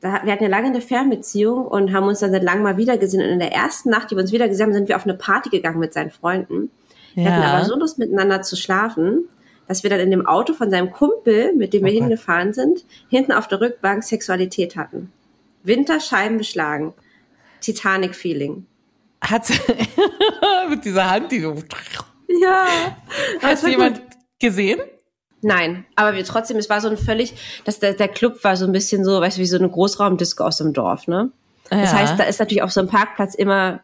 Da, 0.00 0.24
wir 0.24 0.32
hatten 0.32 0.44
ja 0.44 0.50
lange 0.50 0.68
eine 0.68 0.80
Fernbeziehung 0.80 1.66
und 1.66 1.92
haben 1.92 2.06
uns 2.06 2.20
dann 2.20 2.32
seit 2.32 2.42
langem 2.42 2.62
mal 2.62 2.76
wiedergesehen. 2.76 3.22
Und 3.22 3.30
in 3.30 3.38
der 3.38 3.52
ersten 3.52 3.90
Nacht, 3.90 4.10
die 4.10 4.16
wir 4.16 4.22
uns 4.22 4.32
wiedergesehen 4.32 4.68
haben, 4.68 4.74
sind 4.74 4.88
wir 4.88 4.96
auf 4.96 5.04
eine 5.04 5.14
Party 5.14 5.48
gegangen 5.48 5.78
mit 5.78 5.94
seinen 5.94 6.10
Freunden. 6.10 6.70
Wir 7.16 7.32
hatten 7.32 7.42
aber 7.42 7.64
so 7.64 7.76
Lust 7.76 7.98
miteinander 7.98 8.42
zu 8.42 8.56
schlafen, 8.56 9.24
dass 9.66 9.82
wir 9.82 9.90
dann 9.90 10.00
in 10.00 10.10
dem 10.10 10.26
Auto 10.26 10.52
von 10.54 10.70
seinem 10.70 10.92
Kumpel, 10.92 11.52
mit 11.54 11.72
dem 11.72 11.82
wir 11.84 11.90
Okay. 11.90 12.00
hingefahren 12.00 12.52
sind, 12.52 12.84
hinten 13.08 13.32
auf 13.32 13.48
der 13.48 13.60
Rückbank 13.60 14.04
Sexualität 14.04 14.76
hatten. 14.76 15.10
Winterscheiben 15.64 16.38
beschlagen. 16.38 16.94
Titanic-Feeling. 17.60 18.66
Hat 19.22 19.48
mit 20.70 20.84
dieser 20.84 21.10
Hand, 21.10 21.32
die 21.32 21.40
so. 21.40 21.54
Ja. 22.28 22.66
Hat 23.42 23.62
jemand 23.66 24.02
gesehen? 24.38 24.80
Nein, 25.42 25.84
aber 25.96 26.14
wir 26.16 26.24
trotzdem, 26.24 26.56
es 26.58 26.68
war 26.70 26.80
so 26.80 26.88
ein 26.88 26.96
völlig, 26.96 27.34
dass 27.64 27.78
der, 27.78 27.94
der 27.94 28.08
Club 28.08 28.42
war 28.44 28.56
so 28.56 28.64
ein 28.66 28.72
bisschen 28.72 29.04
so, 29.04 29.20
weißt 29.20 29.36
du, 29.36 29.40
wie 29.42 29.46
so 29.46 29.58
eine 29.58 29.68
Großraumdisco 29.68 30.44
aus 30.44 30.58
dem 30.58 30.72
Dorf, 30.72 31.06
ne? 31.08 31.30
Das 31.70 31.92
Ja. 31.92 31.98
heißt, 31.98 32.18
da 32.18 32.24
ist 32.24 32.38
natürlich 32.40 32.62
auf 32.62 32.72
so 32.72 32.80
einem 32.80 32.88
Parkplatz 32.88 33.34
immer 33.34 33.80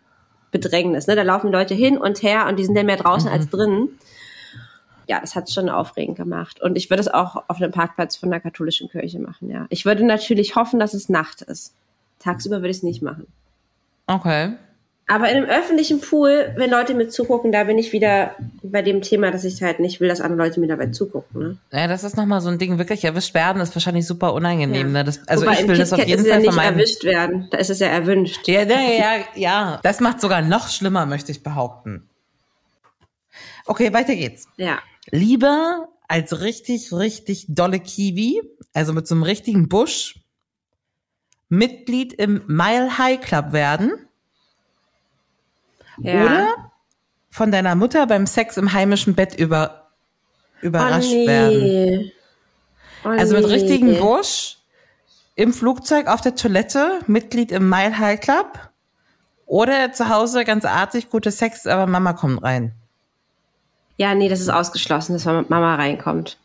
Bedrängnis, 0.53 1.09
ne? 1.09 1.17
Da 1.17 1.23
laufen 1.23 1.51
Leute 1.51 1.75
hin 1.75 1.99
und 1.99 2.23
her 2.23 2.47
und 2.47 2.59
die 2.59 2.65
sind 2.65 2.77
dann 2.77 2.87
mehr 2.87 2.97
draußen 2.97 3.29
als 3.29 3.49
drinnen. 3.49 3.99
Ja, 5.09 5.21
das 5.21 5.35
hat 5.35 5.51
schon 5.51 5.69
aufregend 5.69 6.17
gemacht. 6.17 6.63
Und 6.63 6.77
ich 6.77 6.89
würde 6.89 7.01
es 7.01 7.09
auch 7.09 7.43
auf 7.49 7.57
einem 7.57 7.73
Parkplatz 7.73 8.15
von 8.15 8.31
der 8.31 8.39
katholischen 8.39 8.89
Kirche 8.89 9.19
machen, 9.19 9.51
ja. 9.51 9.67
Ich 9.71 9.85
würde 9.85 10.05
natürlich 10.05 10.55
hoffen, 10.55 10.79
dass 10.79 10.95
es 10.95 11.09
Nacht 11.09 11.43
ist. 11.43 11.75
Tagsüber 12.21 12.59
würde 12.59 12.71
ich 12.71 12.77
es 12.77 12.83
nicht 12.85 13.03
machen. 13.03 13.27
Okay. 14.07 14.53
Aber 15.13 15.29
in 15.29 15.37
einem 15.37 15.47
öffentlichen 15.47 16.01
Pool, 16.01 16.55
wenn 16.57 16.71
Leute 16.71 16.95
mir 16.95 17.07
zugucken, 17.07 17.53
da 17.53 17.65
bin 17.65 17.77
ich 17.77 17.93
wieder 17.93 18.35
bei 18.63 18.81
dem 18.81 19.03
Thema, 19.03 19.31
dass 19.31 19.45
ich 19.45 19.63
halt 19.63 19.79
nicht 19.79 20.01
will, 20.01 20.09
dass 20.09 20.23
andere 20.23 20.39
Leute 20.43 20.59
mir 20.59 20.69
dabei 20.69 20.87
zugucken, 20.87 21.39
ne? 21.39 21.59
Ja, 21.71 21.87
das 21.87 22.03
ist 22.03 22.17
nochmal 22.17 22.41
so 22.41 22.49
ein 22.49 22.57
Ding. 22.57 22.79
Wirklich 22.79 23.05
erwischt 23.05 23.35
werden 23.35 23.61
ist 23.61 23.77
wahrscheinlich 23.77 24.07
super 24.07 24.33
unangenehm. 24.33 24.91
Ne? 24.91 25.05
Das, 25.05 25.21
also 25.29 25.45
Wobei 25.45 25.61
ich 25.61 25.69
will 25.69 25.77
das 25.77 25.93
auf 25.93 25.99
jeden 25.99 26.25
ist 26.25 26.31
Fall 26.31 26.43
ja 26.43 26.51
nicht 26.51 26.59
erwischt 26.59 27.05
werden. 27.05 27.47
Da 27.51 27.59
ist 27.59 27.69
es 27.69 27.81
ja 27.81 27.89
erwünscht. 27.89 28.49
Ja, 28.49 28.63
ja, 28.63 28.81
ja, 28.81 29.25
ja. 29.35 29.81
Das 29.83 30.01
macht 30.01 30.23
sogar 30.23 30.41
noch 30.41 30.71
schlimmer, 30.71 31.05
möchte 31.05 31.31
ich 31.31 31.43
behaupten. 31.43 32.09
Okay, 33.67 33.93
weiter 33.93 34.17
geht's. 34.17 34.49
Ja. 34.57 34.79
Lieber 35.11 35.89
als 36.09 36.41
richtig, 36.41 36.91
richtig 36.91 37.45
dolle 37.51 37.81
Kiwi, 37.81 38.41
also 38.73 38.95
mit 38.95 39.07
so 39.07 39.15
einem 39.15 39.25
richtigen 39.25 39.69
Busch, 39.69 40.21
Mitglied 41.51 42.15
im 42.15 42.45
Mile 42.47 42.97
High 42.97 43.21
Club 43.21 43.53
werden 43.53 43.93
ja. 45.99 46.25
oder 46.25 46.55
von 47.31 47.51
deiner 47.51 47.75
Mutter 47.75 48.07
beim 48.07 48.27
Sex 48.27 48.57
im 48.57 48.73
heimischen 48.73 49.15
Bett 49.15 49.35
über, 49.35 49.89
überrascht 50.61 51.11
oh, 51.11 51.15
nee. 51.15 51.27
werden. 51.27 52.13
Oh, 53.05 53.09
Also 53.09 53.35
mit 53.35 53.47
nee. 53.47 53.53
richtigen 53.53 53.99
Busch, 53.99 54.59
im 55.35 55.53
Flugzeug, 55.53 56.09
auf 56.09 56.21
der 56.21 56.35
Toilette, 56.35 57.01
Mitglied 57.07 57.53
im 57.53 57.69
Mile 57.69 57.99
High 57.99 58.21
Club 58.21 58.59
oder 59.47 59.93
zu 59.93 60.09
Hause 60.09 60.45
ganz 60.45 60.65
artig, 60.65 61.11
gute 61.11 61.31
Sex, 61.31 61.67
aber 61.67 61.87
Mama 61.87 62.13
kommt 62.13 62.43
rein. 62.43 62.73
Ja, 63.97 64.15
nee, 64.15 64.29
das 64.29 64.41
ist 64.41 64.49
ausgeschlossen, 64.49 65.15
dass 65.15 65.25
Mama 65.25 65.75
reinkommt. 65.75 66.39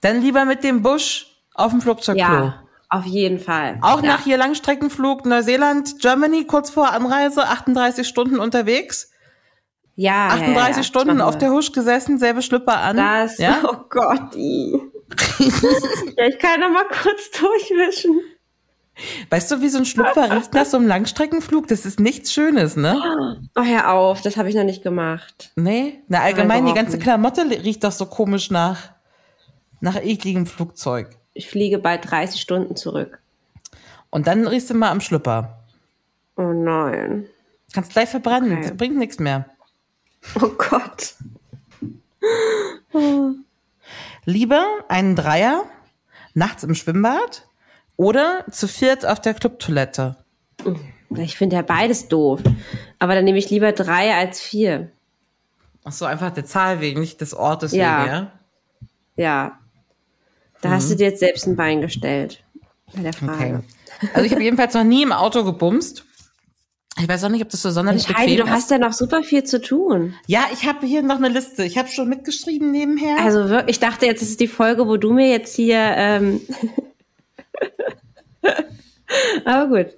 Dann 0.00 0.20
lieber 0.20 0.44
mit 0.44 0.64
dem 0.64 0.82
Busch 0.82 1.26
auf 1.54 1.70
dem 1.70 1.80
Flugzeugklo. 1.80 2.22
Ja, 2.22 2.63
auf 2.94 3.04
jeden 3.04 3.38
Fall. 3.38 3.78
Auch 3.80 4.02
ja. 4.02 4.12
nach 4.12 4.24
hier 4.24 4.36
Langstreckenflug 4.36 5.26
Neuseeland, 5.26 6.00
Germany, 6.00 6.44
kurz 6.44 6.70
vor 6.70 6.92
Anreise, 6.92 7.44
38 7.44 8.06
Stunden 8.06 8.38
unterwegs, 8.38 9.10
ja, 9.96 10.28
38 10.28 10.56
ja, 10.56 10.76
ja. 10.76 10.82
Stunden 10.82 11.20
auf 11.20 11.38
der 11.38 11.50
Husch 11.50 11.72
gesessen, 11.72 12.18
selbe 12.18 12.42
Schlüpper 12.42 12.78
an. 12.78 12.96
Das, 12.96 13.38
ja? 13.38 13.62
oh 13.64 13.76
Gott, 13.88 14.34
ja, 15.38 16.26
ich 16.26 16.38
kann 16.38 16.60
noch 16.60 16.70
mal 16.70 16.86
kurz 17.02 17.30
durchwischen. 17.30 18.20
Weißt 19.28 19.50
du, 19.50 19.60
wie 19.60 19.68
so 19.68 19.78
ein 19.78 19.84
Schlüpfer 19.84 20.36
riecht 20.36 20.54
nach 20.54 20.66
so 20.66 20.76
einem 20.76 20.86
Langstreckenflug? 20.86 21.66
Das 21.66 21.84
ist 21.84 21.98
nichts 21.98 22.32
Schönes, 22.32 22.76
ne? 22.76 23.40
Oh, 23.56 23.62
hör 23.62 23.92
auf, 23.92 24.22
das 24.22 24.36
habe 24.36 24.48
ich 24.48 24.54
noch 24.54 24.64
nicht 24.64 24.84
gemacht. 24.84 25.52
Nee, 25.56 26.00
na 26.08 26.20
allgemein, 26.20 26.64
die 26.64 26.74
ganze. 26.74 26.98
Klamotte 26.98 27.42
riecht 27.50 27.82
doch 27.82 27.92
so 27.92 28.06
komisch 28.06 28.50
nach, 28.50 28.90
nach 29.80 29.96
ekligem 29.96 30.46
Flugzeug. 30.46 31.08
Ich 31.34 31.48
fliege 31.50 31.78
bald 31.78 32.10
30 32.10 32.40
Stunden 32.40 32.76
zurück. 32.76 33.18
Und 34.10 34.26
dann 34.26 34.46
riechst 34.46 34.70
du 34.70 34.74
mal 34.74 34.90
am 34.90 35.00
Schlüpper. 35.00 35.58
Oh 36.36 36.52
nein. 36.52 37.26
Kannst 37.72 37.92
gleich 37.92 38.08
verbrennen, 38.08 38.52
Okay. 38.52 38.62
das 38.68 38.76
bringt 38.76 38.96
nichts 38.96 39.18
mehr. 39.18 39.46
Oh 40.40 40.48
Gott. 40.56 41.14
Lieber 44.24 44.66
einen 44.88 45.16
Dreier 45.16 45.64
nachts 46.34 46.62
im 46.64 46.74
Schwimmbad 46.74 47.46
oder 47.96 48.44
zu 48.50 48.66
viert 48.68 49.04
auf 49.06 49.20
der 49.20 49.34
Clubtoilette. 49.34 50.16
Ich 51.16 51.36
finde 51.36 51.56
ja 51.56 51.62
beides 51.62 52.08
doof. 52.08 52.40
Aber 52.98 53.14
dann 53.14 53.24
nehme 53.24 53.38
ich 53.38 53.50
lieber 53.50 53.72
drei 53.72 54.14
als 54.14 54.40
vier. 54.40 54.90
Ach 55.84 55.92
so, 55.92 56.06
einfach 56.06 56.30
der 56.30 56.46
Zahl 56.46 56.80
wegen, 56.80 57.00
nicht 57.00 57.20
des 57.20 57.34
Ortes 57.34 57.72
Ja. 57.72 58.00
wegen, 58.04 58.10
ja? 58.12 58.32
Ja. 59.16 59.58
Da 60.64 60.70
hast 60.70 60.90
du 60.90 60.96
dir 60.96 61.08
jetzt 61.08 61.20
selbst 61.20 61.46
ein 61.46 61.56
Bein 61.56 61.82
gestellt. 61.82 62.42
Bei 62.94 63.02
der 63.02 63.12
Frage. 63.12 63.62
Okay. 63.98 64.08
Also 64.14 64.24
ich 64.24 64.32
habe 64.32 64.42
jedenfalls 64.42 64.72
noch 64.72 64.82
nie 64.82 65.02
im 65.02 65.12
Auto 65.12 65.44
gebumst. 65.44 66.06
Ich 66.98 67.06
weiß 67.06 67.22
auch 67.24 67.28
nicht, 67.28 67.42
ob 67.42 67.50
das 67.50 67.60
so 67.60 67.70
sonderlich 67.70 68.08
Mensch, 68.08 68.18
Heidi, 68.18 68.36
du 68.36 68.48
hast 68.48 68.70
ja 68.70 68.78
noch 68.78 68.94
super 68.94 69.22
viel 69.22 69.44
zu 69.44 69.60
tun. 69.60 70.14
Ja, 70.26 70.46
ich 70.54 70.66
habe 70.66 70.86
hier 70.86 71.02
noch 71.02 71.16
eine 71.16 71.28
Liste. 71.28 71.64
Ich 71.64 71.76
habe 71.76 71.88
schon 71.88 72.08
mitgeschrieben 72.08 72.70
nebenher. 72.70 73.18
Also 73.20 73.50
wirklich, 73.50 73.76
ich 73.76 73.80
dachte 73.80 74.06
jetzt, 74.06 74.22
das 74.22 74.30
ist 74.30 74.40
die 74.40 74.48
Folge, 74.48 74.88
wo 74.88 74.96
du 74.96 75.12
mir 75.12 75.28
jetzt 75.28 75.54
hier. 75.54 75.92
Ähm 75.96 76.40
Aber 79.44 79.68
gut. 79.68 79.88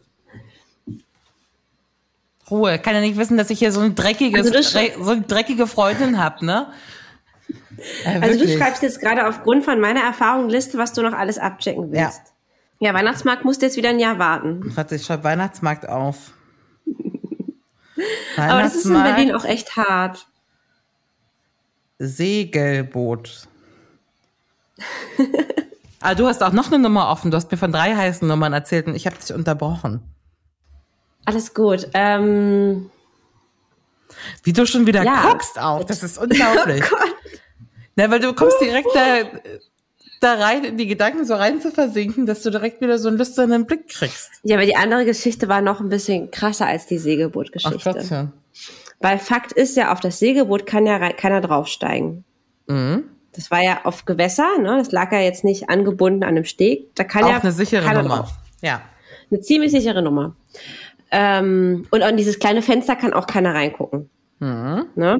Ruhe. 2.50 2.80
Kann 2.80 2.94
ja 2.94 3.00
nicht 3.02 3.16
wissen, 3.16 3.36
dass 3.36 3.50
ich 3.50 3.60
hier 3.60 3.70
so 3.70 3.80
ein 3.80 3.94
dreckiges, 3.94 4.50
Also 4.52 5.04
so 5.04 5.10
eine 5.12 5.22
dreckige 5.22 5.68
Freundin 5.68 6.18
hab, 6.18 6.42
ne? 6.42 6.72
Ja, 8.04 8.20
Also 8.20 8.44
du 8.44 8.48
schreibst 8.56 8.82
jetzt 8.82 9.00
gerade 9.00 9.26
aufgrund 9.28 9.64
von 9.64 9.80
meiner 9.80 10.00
Erfahrung 10.00 10.48
Liste, 10.48 10.78
was 10.78 10.92
du 10.92 11.02
noch 11.02 11.12
alles 11.12 11.38
abchecken 11.38 11.92
Ja. 11.92 12.04
willst. 12.06 12.32
Ja, 12.78 12.92
Weihnachtsmarkt 12.94 13.44
musst 13.44 13.62
du 13.62 13.66
jetzt 13.66 13.76
wieder 13.76 13.88
ein 13.90 13.98
Jahr 13.98 14.18
warten. 14.18 14.60
Warte, 14.76 14.96
ich 14.96 15.04
schreibe 15.04 15.24
Weihnachtsmarkt 15.24 15.88
auf. 15.88 16.32
Aber 18.36 18.62
das 18.62 18.74
ist 18.76 18.84
in 18.84 18.92
Weihnachtsmarkt, 18.94 19.16
Berlin 19.16 19.34
auch 19.34 19.44
echt 19.44 19.76
hart. 19.76 20.26
Segelboot. 21.98 23.48
ah, 26.00 26.14
du 26.14 26.26
hast 26.26 26.42
auch 26.42 26.52
noch 26.52 26.66
eine 26.66 26.78
Nummer 26.78 27.08
offen. 27.10 27.30
Du 27.30 27.36
hast 27.36 27.50
mir 27.50 27.56
von 27.56 27.72
drei 27.72 27.94
heißen 27.96 28.28
Nummern 28.28 28.52
erzählt 28.52 28.86
und 28.86 28.94
ich 28.94 29.06
habe 29.06 29.16
dich 29.16 29.32
unterbrochen. 29.32 30.02
Alles 31.24 31.54
gut. 31.54 31.88
Ähm, 31.94 32.90
Wie 34.42 34.52
du 34.52 34.66
schon 34.66 34.86
wieder 34.86 35.02
Ja. 35.02 35.22
guckst 35.30 35.58
auch. 35.58 35.82
Das 35.84 36.02
ist 36.02 36.18
unglaublich. 36.22 36.82
Oh 36.84 36.96
Gott. 36.96 37.14
Na, 37.96 38.10
weil 38.10 38.20
du 38.20 38.32
kommst 38.34 38.60
direkt 38.60 38.88
da, 38.94 39.16
da 40.20 40.34
rein, 40.34 40.64
in 40.64 40.76
die 40.76 40.86
Gedanken 40.86 41.24
so 41.24 41.34
rein 41.34 41.60
zu 41.60 41.70
versinken, 41.70 42.26
dass 42.26 42.42
du 42.42 42.50
direkt 42.50 42.80
wieder 42.80 42.98
so 42.98 43.08
einen 43.08 43.18
lüsternen 43.18 43.66
Blick 43.66 43.88
kriegst. 43.88 44.30
Ja, 44.42 44.56
aber 44.56 44.66
die 44.66 44.76
andere 44.76 45.04
Geschichte 45.04 45.48
war 45.48 45.62
noch 45.62 45.80
ein 45.80 45.88
bisschen 45.88 46.30
krasser 46.30 46.66
als 46.66 46.86
die 46.86 46.98
Ach 46.98 47.02
Segelboot-Geschichte. 47.02 47.92
Gottchen. 47.92 48.32
Weil 49.00 49.18
Fakt 49.18 49.52
ist 49.52 49.76
ja, 49.76 49.92
auf 49.92 50.00
das 50.00 50.18
Segelboot 50.18 50.66
kann 50.66 50.86
ja 50.86 51.10
keiner 51.12 51.40
draufsteigen. 51.40 52.24
Mhm. 52.66 53.04
Das 53.32 53.50
war 53.50 53.62
ja 53.62 53.84
auf 53.84 54.06
Gewässer, 54.06 54.58
ne? 54.58 54.78
Das 54.78 54.92
lag 54.92 55.12
ja 55.12 55.20
jetzt 55.20 55.44
nicht 55.44 55.68
angebunden 55.68 56.22
an 56.22 56.30
einem 56.30 56.44
Steg. 56.44 56.94
Da 56.94 57.04
kann 57.04 57.24
Auch 57.24 57.30
ja 57.30 57.40
eine 57.40 57.52
sichere 57.52 57.84
Nummer. 57.94 58.16
drauf. 58.16 58.30
Ja. 58.62 58.80
Eine 59.30 59.40
ziemlich 59.40 59.72
sichere 59.72 60.00
Nummer. 60.02 60.34
Ähm, 61.10 61.86
und 61.90 62.02
an 62.02 62.16
dieses 62.16 62.38
kleine 62.38 62.62
Fenster 62.62 62.96
kann 62.96 63.12
auch 63.12 63.26
keiner 63.26 63.54
reingucken. 63.54 64.08
Mhm. 64.38 64.86
Ne? 64.94 65.18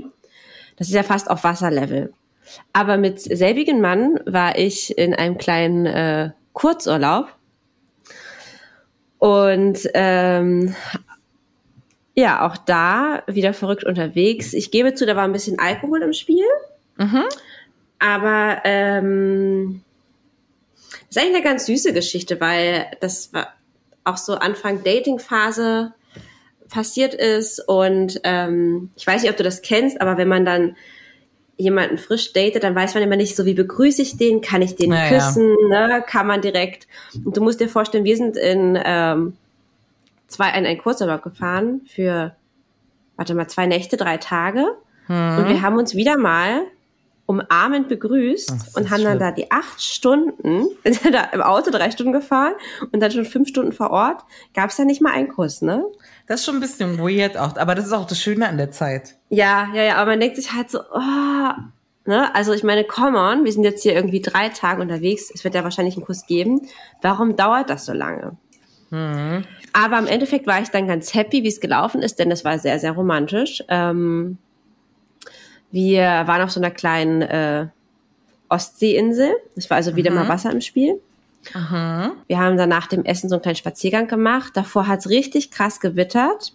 Das 0.77 0.89
ist 0.89 0.95
ja 0.95 1.03
fast 1.03 1.31
auf 1.31 1.45
Wasserlevel. 1.45 2.13
Aber 2.73 2.97
mit 2.97 3.21
selbigen 3.21 3.81
Mann 3.81 4.21
war 4.25 4.59
ich 4.59 4.97
in 4.97 5.15
einem 5.15 5.39
kleinen 5.39 5.87
äh, 5.87 6.31
Kurzurlaub. 6.53 7.29
Und 9.19 9.79
ähm, 9.95 10.75
ja, 12.15 12.47
auch 12.47 12.57
da 12.57 13.23
wieder 13.27 13.53
verrückt 13.53 13.85
unterwegs. 13.85 14.53
Ich 14.53 14.71
gebe 14.71 14.95
zu, 14.95 15.07
da 15.07 15.17
war 15.17 15.25
ein 15.25 15.33
bisschen 15.33 15.59
Alkohol 15.59 16.03
im 16.03 16.13
Spiel. 16.13 16.45
Aber 17.99 18.63
ähm, 18.65 19.83
das 21.09 21.17
ist 21.17 21.19
eigentlich 21.19 21.37
eine 21.37 21.45
ganz 21.45 21.67
süße 21.67 21.93
Geschichte, 21.93 22.41
weil 22.41 22.87
das 23.01 23.33
war 23.33 23.55
auch 24.05 24.17
so 24.17 24.35
Anfang 24.35 24.83
Dating-Phase 24.83 25.93
passiert 26.69 27.15
ist. 27.15 27.61
Und 27.67 28.21
ähm, 28.25 28.91
ich 28.97 29.07
weiß 29.07 29.23
nicht, 29.23 29.31
ob 29.31 29.37
du 29.37 29.45
das 29.45 29.63
kennst, 29.63 30.01
aber 30.01 30.17
wenn 30.17 30.29
man 30.29 30.45
dann 30.45 30.77
jemanden 31.57 31.99
frisch 31.99 32.33
datet, 32.33 32.65
dann 32.65 32.75
weiß 32.75 32.95
man 32.95 33.03
immer 33.03 33.17
nicht 33.17 33.35
so, 33.35 33.47
wie 33.47 33.55
begrüße 33.55 34.03
ich 34.03 34.17
den, 34.17 34.41
kann 34.41 34.63
ich 34.63 34.77
den 34.77 34.93
Ja, 34.93 35.05
ja. 35.05 35.09
küssen, 35.09 35.55
ne? 35.69 36.05
kann 36.07 36.27
man 36.27 36.43
direkt. 36.43 36.87
Und 37.25 37.37
du 37.37 37.43
musst 37.43 37.61
dir 37.61 37.69
vorstellen, 37.69 38.05
wir 38.05 38.17
sind 38.17 38.37
in 38.37 38.79
ähm, 38.85 39.37
zwei 40.29 40.49
in 40.51 40.67
einen 40.67 40.79
Kurzurlaub 40.79 41.23
gefahren 41.23 41.81
für, 41.87 42.35
warte 43.17 43.35
mal, 43.35 43.49
zwei 43.49 43.67
Nächte, 43.67 43.97
drei 43.97 44.19
Tage. 44.19 44.65
Mhm. 45.09 45.39
Und 45.39 45.49
wir 45.49 45.63
haben 45.63 45.79
uns 45.79 45.95
wieder 45.95 46.19
mal 46.19 46.63
umarmend 47.27 47.89
begrüßt 47.89 48.53
Ach, 48.53 48.77
und 48.77 48.91
haben 48.91 49.03
dann 49.03 49.19
schlimm. 49.19 49.19
da 49.19 49.31
die 49.33 49.51
acht 49.51 49.83
Stunden, 49.83 50.67
sind 50.85 51.13
da 51.13 51.25
im 51.25 51.43
Auto 51.43 51.71
drei 51.71 51.91
Stunden 51.91 52.13
gefahren 52.13 52.55
und 52.93 53.01
dann 53.01 53.11
schon 53.11 53.25
fünf 53.25 53.49
Stunden 53.49 53.73
vor 53.73 53.91
Ort, 53.91 54.25
gab 54.55 54.71
es 54.71 54.77
da 54.77 54.85
nicht 54.85 55.03
mal 55.03 55.13
einen 55.13 55.29
Kuss, 55.29 55.63
ne? 55.63 55.85
Das 56.27 56.41
ist 56.41 56.47
schon 56.47 56.57
ein 56.57 56.61
bisschen 56.61 56.99
weird 56.99 57.37
auch, 57.37 57.57
aber 57.57 57.75
das 57.75 57.87
ist 57.87 57.93
auch 57.93 58.07
das 58.07 58.21
Schöne 58.21 58.49
an 58.49 58.57
der 58.57 58.71
Zeit. 58.71 59.17
Ja, 59.29 59.69
ja, 59.75 59.83
ja, 59.83 59.97
aber 59.97 60.13
man 60.13 60.21
denkt 60.21 60.37
sich 60.37 60.53
halt 60.53 60.71
so, 60.71 60.81
oh, 60.81 61.53
ne? 62.05 62.35
Also 62.35 62.53
ich 62.53 62.63
meine, 62.63 62.85
come 62.85 63.19
on, 63.19 63.45
wir 63.45 63.53
sind 63.53 63.65
jetzt 63.65 63.83
hier 63.83 63.95
irgendwie 63.95 64.21
drei 64.21 64.49
Tage 64.49 64.81
unterwegs, 64.81 65.31
es 65.35 65.45
wird 65.45 65.55
ja 65.55 65.65
wahrscheinlich 65.65 65.97
einen 65.97 66.07
Kuss 66.07 66.27
geben. 66.27 66.63
Warum 67.03 67.37
dauert 67.37 67.71
das 67.71 67.85
so 67.85 67.93
lange? 67.93 68.37
Aber 69.73 69.99
im 69.99 70.07
Endeffekt 70.07 70.47
war 70.47 70.63
ich 70.63 70.69
dann 70.69 70.87
ganz 70.87 71.13
happy, 71.13 71.43
wie 71.43 71.49
es 71.49 71.61
gelaufen 71.61 72.03
ist, 72.03 72.19
denn 72.19 72.31
es 72.31 72.45
war 72.45 72.59
sehr, 72.59 72.79
sehr 72.79 72.93
romantisch. 72.93 73.65
Ähm, 73.69 74.39
wir 75.73 76.03
waren 76.03 76.43
auf 76.43 76.51
so 76.51 76.61
einer 76.61 76.71
kleinen 76.71 77.23
äh, 77.23 77.67
Ostseeinsel. 78.49 79.35
Es 79.57 79.69
war 79.71 79.77
also 79.77 79.97
wieder 79.97 80.11
mal 80.11 80.29
Wasser 80.29 80.51
im 80.53 80.61
Spiel. 80.61 81.01
Wir 81.53 82.39
haben 82.39 82.57
dann 82.57 82.69
nach 82.69 82.87
dem 82.89 83.05
Essen 83.05 83.29
so 83.29 83.37
einen 83.37 83.43
kleinen 83.43 83.57
Spaziergang 83.57 84.09
gemacht. 84.09 84.57
Davor 84.57 84.89
hat 84.89 85.01
es 85.01 85.09
richtig 85.11 85.51
krass 85.51 85.79
gewittert. 85.81 86.53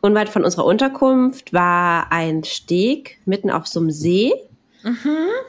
Unweit 0.00 0.28
von 0.28 0.44
unserer 0.44 0.64
Unterkunft 0.64 1.52
war 1.52 2.10
ein 2.10 2.42
Steg 2.42 3.20
mitten 3.24 3.50
auf 3.50 3.66
so 3.68 3.78
einem 3.80 3.90
See. 3.92 4.32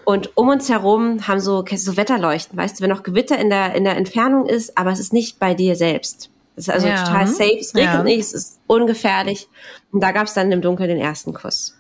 Und 0.06 0.38
um 0.38 0.50
uns 0.50 0.70
herum 0.70 1.28
haben 1.28 1.40
so, 1.40 1.66
so 1.76 1.98
Wetterleuchten, 1.98 2.56
weißt 2.56 2.78
du, 2.80 2.84
wenn 2.84 2.92
noch 2.92 3.02
Gewitter 3.02 3.40
in 3.40 3.50
der, 3.50 3.74
in 3.74 3.84
der 3.84 3.98
Entfernung 3.98 4.46
ist, 4.46 4.78
aber 4.78 4.92
es 4.92 5.00
ist 5.00 5.12
nicht 5.14 5.40
bei 5.40 5.56
dir 5.56 5.76
selbst. 5.76 6.30
Es 6.56 6.68
ist 6.68 6.74
also 6.74 6.86
Ja. 6.88 7.04
total 7.04 7.26
safe, 7.26 7.58
es 7.60 7.74
regnet 7.74 7.94
Ja. 7.96 8.04
nicht, 8.04 8.20
es 8.20 8.34
ist 8.34 8.60
ungefährlich. 8.68 9.48
Und 9.92 10.04
da 10.04 10.12
gab 10.12 10.28
es 10.28 10.36
dann 10.36 10.52
im 10.52 10.62
Dunkeln 10.62 10.90
den 10.90 11.00
ersten 11.00 11.34
Kuss. 11.34 11.76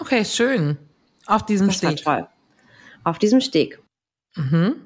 Okay, 0.00 0.24
schön. 0.24 0.78
Auf 1.26 1.44
diesem 1.46 1.68
Das 1.68 1.82
war 1.82 1.90
Steg. 1.92 2.04
toll. 2.04 2.26
Auf 3.04 3.18
diesem 3.18 3.40
Steg. 3.40 3.80
Mhm. 4.36 4.76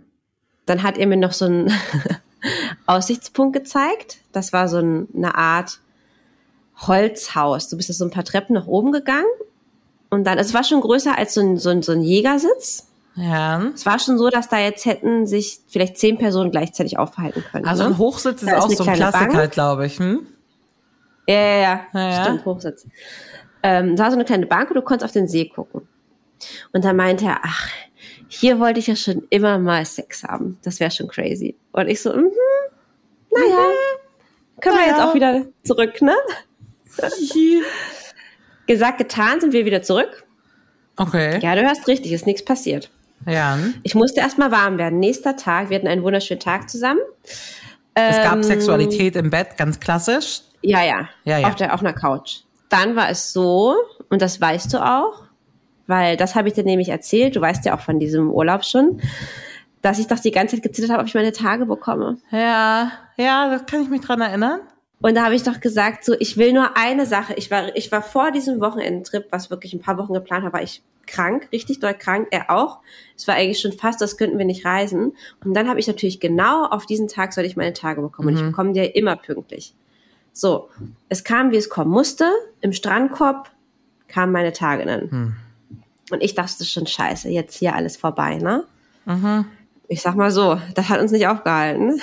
Dann 0.67 0.83
hat 0.83 0.99
er 0.99 1.07
mir 1.07 1.17
noch 1.17 1.33
so 1.33 1.45
einen 1.45 1.73
Aussichtspunkt 2.87 3.55
gezeigt. 3.55 4.19
Das 4.33 4.53
war 4.53 4.69
so 4.69 4.79
ein, 4.79 5.09
eine 5.15 5.37
Art 5.37 5.81
Holzhaus. 6.77 7.69
Du 7.69 7.77
bist 7.77 7.89
da 7.89 7.95
so 7.95 8.05
ein 8.05 8.11
paar 8.11 8.25
Treppen 8.25 8.55
nach 8.55 8.67
oben 8.67 8.93
gegangen. 8.93 9.27
Und 10.11 10.25
dann, 10.25 10.39
es 10.39 10.55
war 10.55 10.65
schon 10.65 10.81
größer 10.81 11.17
als 11.17 11.35
so 11.35 11.41
ein, 11.41 11.57
so 11.57 11.71
ein, 11.71 11.83
so 11.83 11.93
ein 11.93 12.03
Jägersitz. 12.03 12.87
Ja. 13.17 13.63
Es 13.75 13.87
war 13.87 13.99
schon 13.99 14.19
so, 14.19 14.29
dass 14.29 14.49
da 14.49 14.59
jetzt 14.59 14.85
hätten 14.85 15.27
sich 15.27 15.61
vielleicht 15.69 15.97
zehn 15.97 16.19
Personen 16.19 16.51
gleichzeitig 16.51 16.99
aufhalten 16.99 17.43
können. 17.51 17.67
Also 17.67 17.85
ne? 17.85 17.91
ein 17.91 17.99
Hochsitz 17.99 18.43
ist 18.43 18.51
Da 18.51 18.59
auch 18.59 18.71
so 18.71 18.85
ein 18.85 18.95
Klassiker, 18.95 19.49
glaube 19.49 19.87
ich. 19.87 19.99
Hm? 19.99 20.27
Ja, 21.27 21.35
ja, 21.35 21.57
ja. 21.57 21.81
Ja, 21.95 22.11
ja. 22.11 22.25
Stimmt, 22.25 22.45
Hochsitz. 22.45 22.87
Ähm, 23.67 23.97
da 23.97 24.05
war 24.05 24.11
so 24.13 24.17
eine 24.17 24.25
kleine 24.25 24.47
Bank 24.47 24.71
und 24.71 24.77
du 24.77 24.83
konntest 24.83 25.05
auf 25.05 25.13
den 25.13 25.27
See 25.27 25.47
gucken. 25.49 25.89
Und 26.73 26.85
dann 26.85 26.95
meinte 26.95 27.25
er, 27.25 27.41
ach, 27.43 27.69
hier 28.29 28.61
wollte 28.61 28.79
ich 28.79 28.87
ja 28.87 28.95
schon 28.95 29.27
immer 29.31 29.59
mal 29.59 29.85
Sex 29.85 30.23
haben. 30.23 30.59
Das 30.63 30.79
wäre 30.79 30.93
schon 30.93 31.09
crazy. 31.09 31.57
Und 31.73 31.89
ich 31.89 32.01
so, 32.01 32.13
mhm, 32.15 32.31
naja, 33.35 33.65
können 34.61 34.77
wir 34.77 34.83
Naja. 34.83 34.93
jetzt 34.93 35.01
auch 35.01 35.15
wieder 35.15 35.47
zurück, 35.65 36.01
ne? 36.01 36.15
Gesagt, 38.67 38.99
getan, 38.99 39.41
sind 39.41 39.53
wir 39.53 39.65
wieder 39.65 39.83
zurück. 39.83 40.25
Okay. 40.97 41.39
Ja, 41.41 41.55
du 41.55 41.63
hörst 41.63 41.89
richtig, 41.89 42.13
ist 42.13 42.27
nichts 42.27 42.45
passiert. 42.45 42.91
Ja. 43.27 43.59
Ich 43.83 43.95
musste 43.95 44.21
erstmal 44.21 44.51
warm 44.51 44.79
werden. 44.79 44.99
Nächster 45.01 45.37
Tag, 45.37 45.71
wir 45.71 45.77
hatten 45.77 45.89
einen 45.89 46.03
wunderschönen 46.03 46.41
Tag 46.41 46.71
zusammen. 46.71 47.01
Es 47.95 48.17
gab 48.17 48.37
Ähm, 48.37 48.43
Sexualität 48.43 49.17
im 49.17 49.31
Bett, 49.31 49.57
ganz 49.57 49.81
klassisch. 49.81 50.43
Ja, 50.63 50.85
ja. 50.85 51.09
Ja, 51.25 51.39
ja. 51.39 51.49
Auf, 51.49 51.57
der, 51.57 51.75
auf 51.75 51.81
einer 51.81 51.93
Couch. 51.93 52.41
Dann 52.69 52.97
war 52.97 53.11
es 53.11 53.33
so, 53.33 53.75
und 54.11 54.23
das 54.23 54.41
weißt 54.41 54.73
du 54.75 54.85
auch, 54.85 55.23
weil 55.87 56.17
das 56.17 56.35
habe 56.35 56.49
ich 56.49 56.55
dir 56.55 56.65
nämlich 56.65 56.89
erzählt, 56.89 57.37
du 57.37 57.41
weißt 57.41 57.65
ja 57.65 57.77
auch 57.77 57.81
von 57.81 58.01
diesem 58.01 58.31
Urlaub 58.31 58.65
schon, 58.65 59.01
dass 59.83 59.99
ich 59.99 60.09
doch 60.09 60.19
die 60.19 60.33
ganze 60.33 60.57
Zeit 60.57 60.65
gezittert 60.65 60.91
habe, 60.91 61.03
ob 61.03 61.09
ich 61.09 61.15
meine 61.15 61.33
Tage 61.33 61.67
bekomme. 61.67 62.19
Ja, 62.31 62.91
ja, 63.17 63.51
das 63.51 63.67
kann 63.67 63.83
ich 63.83 63.89
mich 63.89 64.01
dran 64.01 64.21
erinnern. 64.21 64.61
Und 65.01 65.15
da 65.15 65.25
habe 65.25 65.35
ich 65.35 65.43
doch 65.43 65.61
gesagt, 65.61 66.05
so, 66.05 66.15
ich 66.19 66.37
will 66.39 66.53
nur 66.53 66.77
eine 66.77 67.07
Sache. 67.07 67.35
Ich 67.35 67.51
war, 67.51 67.77
ich 67.77 67.93
war 67.93 68.03
vor 68.03 68.33
diesem 68.33 68.61
Wochenendtrip, 68.61 69.27
was 69.31 69.51
wirklich 69.51 69.75
ein 69.75 69.81
paar 69.81 69.99
Wochen 69.99 70.15
geplant 70.15 70.45
war, 70.45 70.55
war 70.55 70.63
ich 70.63 70.83
krank, 71.07 71.49
richtig 71.53 71.81
doll 71.81 71.95
krank, 71.95 72.29
er 72.31 72.51
auch. 72.51 72.81
Es 73.17 73.29
war 73.29 73.37
eigentlich 73.37 73.61
schon 73.61 73.73
fast, 73.73 74.01
das 74.01 74.17
könnten 74.17 74.39
wir 74.39 74.45
nicht 74.45 74.65
reisen. 74.65 75.13
Und 75.45 75.55
dann 75.55 75.69
habe 75.69 75.79
ich 75.79 75.87
natürlich 75.87 76.19
genau 76.19 76.65
auf 76.67 76.87
diesen 76.87 77.09
Tag 77.09 77.33
soll 77.33 77.45
ich 77.45 77.57
meine 77.57 77.75
Tage 77.75 78.01
bekommen. 78.01 78.29
Und 78.29 78.37
ich 78.37 78.43
bekomme 78.43 78.73
die 78.73 78.81
ja 78.81 78.87
immer 78.87 79.17
pünktlich. 79.17 79.75
So, 80.37 80.69
es 81.09 81.25
kam, 81.25 81.51
wie 81.51 81.57
es 81.57 81.71
kommen 81.71 81.91
musste. 81.91 82.31
Im 82.61 82.75
Strandkorb 82.75 83.51
kamen 84.07 84.33
meine 84.33 84.53
Tage 84.53 84.85
dann. 84.85 85.09
Und 86.11 86.23
ich 86.23 86.35
dachte 86.35 86.67
schon, 86.67 86.87
scheiße, 86.87 87.31
jetzt 87.31 87.57
hier 87.57 87.75
alles 87.75 87.97
vorbei, 87.97 88.37
ne? 88.37 88.65
Ich 89.89 90.03
sag 90.03 90.15
mal 90.15 90.31
so, 90.31 90.61
das 90.75 90.91
hat 90.91 91.01
uns 91.01 91.11
nicht 91.11 91.27
aufgehalten. 91.27 92.03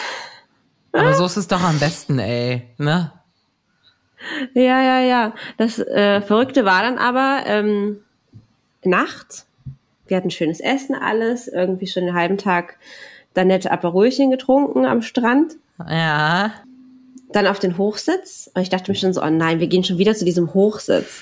Aber 0.93 1.13
so 1.13 1.25
ist 1.25 1.37
es 1.37 1.47
doch 1.47 1.61
am 1.61 1.77
besten, 1.77 2.17
ey. 2.17 2.63
Ne? 2.79 3.11
Ja, 4.55 4.81
ja, 4.81 4.99
ja. 5.01 5.33
Das 5.57 5.77
äh, 5.77 6.19
Verrückte 6.21 6.65
war 6.65 6.81
dann 6.81 6.97
aber 6.97 7.43
ähm, 7.45 7.99
nachts. 8.83 9.45
Wir 10.07 10.17
hatten 10.17 10.31
schönes 10.31 10.59
Essen, 10.59 10.95
alles. 10.95 11.47
Irgendwie 11.47 11.85
schon 11.85 12.07
den 12.07 12.15
halben 12.15 12.39
Tag 12.39 12.79
dann 13.35 13.45
nette 13.45 13.69
Aperolchen 13.69 14.31
getrunken 14.31 14.87
am 14.87 15.03
Strand. 15.03 15.53
Ja. 15.87 16.51
Dann 17.33 17.47
auf 17.47 17.59
den 17.59 17.77
Hochsitz. 17.77 18.49
Und 18.53 18.61
ich 18.61 18.69
dachte 18.69 18.89
mir 18.89 18.95
schon 18.95 19.13
so, 19.13 19.21
oh 19.21 19.29
nein, 19.29 19.59
wir 19.59 19.67
gehen 19.67 19.83
schon 19.83 19.97
wieder 19.97 20.15
zu 20.15 20.23
diesem 20.23 20.53
Hochsitz. 20.53 21.21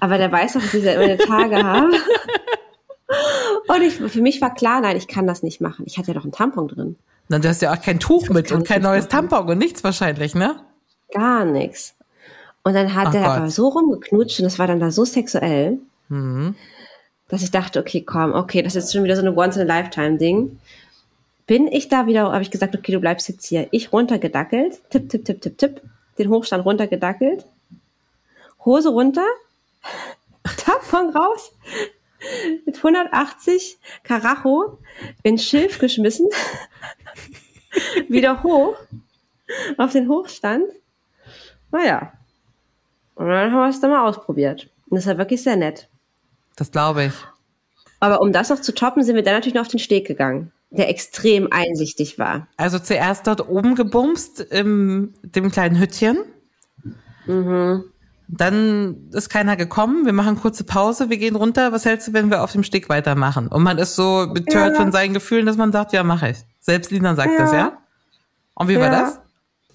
Aber 0.00 0.18
der 0.18 0.32
weiß 0.32 0.54
doch, 0.54 0.60
dass 0.60 0.74
ich 0.74 0.84
ja 0.84 0.94
immer 0.94 1.04
eine 1.04 1.18
Tage 1.18 1.62
habe. 1.62 1.92
Und 3.68 3.82
ich, 3.82 3.94
für 3.94 4.20
mich 4.20 4.40
war 4.40 4.54
klar, 4.54 4.80
nein, 4.80 4.96
ich 4.96 5.06
kann 5.08 5.26
das 5.26 5.42
nicht 5.42 5.60
machen. 5.60 5.84
Ich 5.86 5.98
hatte 5.98 6.08
ja 6.08 6.14
doch 6.14 6.24
einen 6.24 6.32
Tampon 6.32 6.68
drin. 6.68 6.96
Na, 7.28 7.38
du 7.38 7.48
hast 7.48 7.62
ja 7.62 7.72
auch 7.72 7.80
kein 7.80 8.00
Tuch 8.00 8.28
mit 8.28 8.52
und 8.52 8.66
kein 8.66 8.82
neues 8.82 9.04
nicht 9.04 9.12
Tampon 9.12 9.48
und 9.48 9.58
nichts 9.58 9.82
wahrscheinlich, 9.84 10.34
ne? 10.34 10.56
Gar 11.12 11.44
nichts. 11.46 11.94
Und 12.64 12.74
dann 12.74 12.94
hat 12.94 13.08
Ach 13.08 13.14
er 13.14 13.30
aber 13.30 13.50
so 13.50 13.68
rumgeknutscht 13.68 14.40
und 14.40 14.44
das 14.44 14.58
war 14.58 14.66
dann 14.66 14.80
da 14.80 14.90
so 14.90 15.04
sexuell, 15.04 15.78
Mhm. 16.08 16.54
dass 17.28 17.42
ich 17.42 17.50
dachte, 17.50 17.80
okay, 17.80 18.02
komm, 18.02 18.32
okay, 18.32 18.62
das 18.62 18.74
ist 18.74 18.92
schon 18.92 19.04
wieder 19.04 19.16
so 19.16 19.22
eine 19.22 19.34
Once-in-a-Lifetime-Ding. 19.34 20.58
Bin 21.46 21.68
ich 21.68 21.88
da 21.88 22.06
wieder, 22.06 22.32
habe 22.32 22.42
ich 22.42 22.50
gesagt, 22.50 22.74
okay, 22.74 22.92
du 22.92 23.00
bleibst 23.00 23.28
jetzt 23.28 23.46
hier. 23.46 23.68
Ich 23.70 23.92
runtergedackelt, 23.92 24.80
tipp, 24.90 25.08
tipp, 25.10 25.24
tipp, 25.24 25.40
tipp, 25.42 25.58
tipp, 25.58 25.82
den 26.18 26.30
Hochstand 26.30 26.64
runtergedackelt, 26.64 27.46
Hose 28.64 28.88
runter, 28.88 29.26
Tampon 30.56 31.10
raus, 31.10 31.52
mit 32.64 32.76
180 32.78 33.78
Karacho 34.02 34.78
ins 35.22 35.44
Schilf 35.44 35.78
geschmissen, 35.78 36.28
wieder 38.08 38.42
hoch, 38.42 38.76
auf 39.76 39.92
den 39.92 40.08
Hochstand. 40.08 40.64
Naja. 41.70 42.12
Und 43.16 43.28
dann 43.28 43.52
haben 43.52 43.60
wir 43.60 43.68
es 43.68 43.80
dann 43.80 43.90
mal 43.90 44.08
ausprobiert. 44.08 44.68
Und 44.88 44.96
das 44.96 45.06
war 45.06 45.18
wirklich 45.18 45.42
sehr 45.42 45.56
nett. 45.56 45.88
Das 46.56 46.70
glaube 46.70 47.06
ich. 47.06 47.12
Aber 48.00 48.20
um 48.20 48.32
das 48.32 48.50
noch 48.50 48.60
zu 48.60 48.74
toppen, 48.74 49.02
sind 49.02 49.16
wir 49.16 49.22
dann 49.22 49.34
natürlich 49.34 49.54
noch 49.54 49.62
auf 49.62 49.68
den 49.68 49.78
Steg 49.78 50.06
gegangen, 50.06 50.52
der 50.76 50.88
extrem 50.88 51.48
einsichtig 51.50 52.18
war. 52.18 52.48
Also 52.56 52.78
zuerst 52.78 53.26
dort 53.26 53.48
oben 53.48 53.74
gebumst, 53.74 54.40
in 54.40 55.14
dem 55.22 55.50
kleinen 55.50 55.78
Hüttchen. 55.78 56.18
Dann 58.28 59.10
ist 59.12 59.28
keiner 59.28 59.56
gekommen, 59.56 60.06
wir 60.06 60.12
machen 60.12 60.36
kurze 60.40 60.64
Pause, 60.64 61.10
wir 61.10 61.18
gehen 61.18 61.36
runter. 61.36 61.72
Was 61.72 61.84
hältst 61.84 62.08
du, 62.08 62.12
wenn 62.12 62.30
wir 62.30 62.42
auf 62.42 62.52
dem 62.52 62.62
Steg 62.62 62.88
weitermachen? 62.88 63.48
Und 63.48 63.62
man 63.62 63.78
ist 63.78 63.96
so 63.96 64.26
betört 64.32 64.74
Ja. 64.74 64.80
von 64.80 64.92
seinen 64.92 65.14
Gefühlen, 65.14 65.46
dass 65.46 65.56
man 65.56 65.72
sagt, 65.72 65.92
ja, 65.92 66.02
mache 66.02 66.30
ich. 66.30 66.38
Selbst 66.60 66.90
Lina 66.90 67.14
sagt 67.14 67.32
Ja. 67.32 67.38
das, 67.38 67.52
ja? 67.52 67.78
Und 68.54 68.68
wie 68.68 68.76
war 68.76 68.92
Ja. 68.92 69.00
das? 69.02 69.20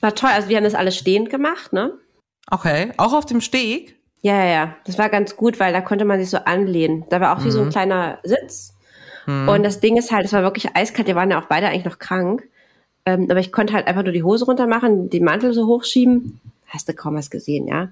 War 0.02 0.16
toll. 0.16 0.30
Also 0.34 0.50
wir 0.50 0.58
haben 0.58 0.64
das 0.64 0.76
alles 0.76 0.98
stehend 0.98 1.30
gemacht, 1.30 1.74
ne? 1.74 1.94
Okay, 2.50 2.92
auch 2.98 3.14
auf 3.14 3.26
dem 3.26 3.42
Steg? 3.42 3.98
Ja, 4.22 4.36
ja, 4.36 4.46
ja. 4.46 4.76
Das 4.86 4.98
war 4.98 5.10
ganz 5.10 5.36
gut, 5.36 5.60
weil 5.60 5.72
da 5.72 5.82
konnte 5.82 6.06
man 6.06 6.20
sich 6.20 6.30
so 6.30 6.38
anlehnen. 6.38 7.06
Da 7.10 7.22
war 7.22 7.38
auch 7.38 7.44
wie 7.46 7.52
so 7.52 7.62
ein 7.62 7.70
kleiner 7.70 8.18
Sitz. 8.24 8.74
Und 9.30 9.64
das 9.64 9.80
Ding 9.80 9.98
ist 9.98 10.12
halt, 10.12 10.26
es 10.26 10.34
war 10.34 10.44
wirklich 10.44 10.76
eiskalt. 10.76 11.08
Wir 11.08 11.16
waren 11.16 11.32
ja 11.32 11.42
auch 11.42 11.48
beide 11.48 11.68
eigentlich 11.68 11.86
noch 11.86 12.00
krank. 12.00 12.44
Ähm, 13.06 13.28
aber 13.30 13.40
ich 13.40 13.52
konnte 13.52 13.74
halt 13.74 13.88
einfach 13.88 14.04
nur 14.04 14.12
die 14.14 14.24
Hose 14.24 14.46
runter 14.46 14.68
machen, 14.68 15.10
den 15.10 15.24
Mantel 15.24 15.54
so 15.54 15.68
hochschieben. 15.68 16.40
Hast 16.68 16.88
du 16.90 16.94
kaum 16.94 17.16
was 17.16 17.30
gesehen, 17.30 17.68
ja? 17.68 17.90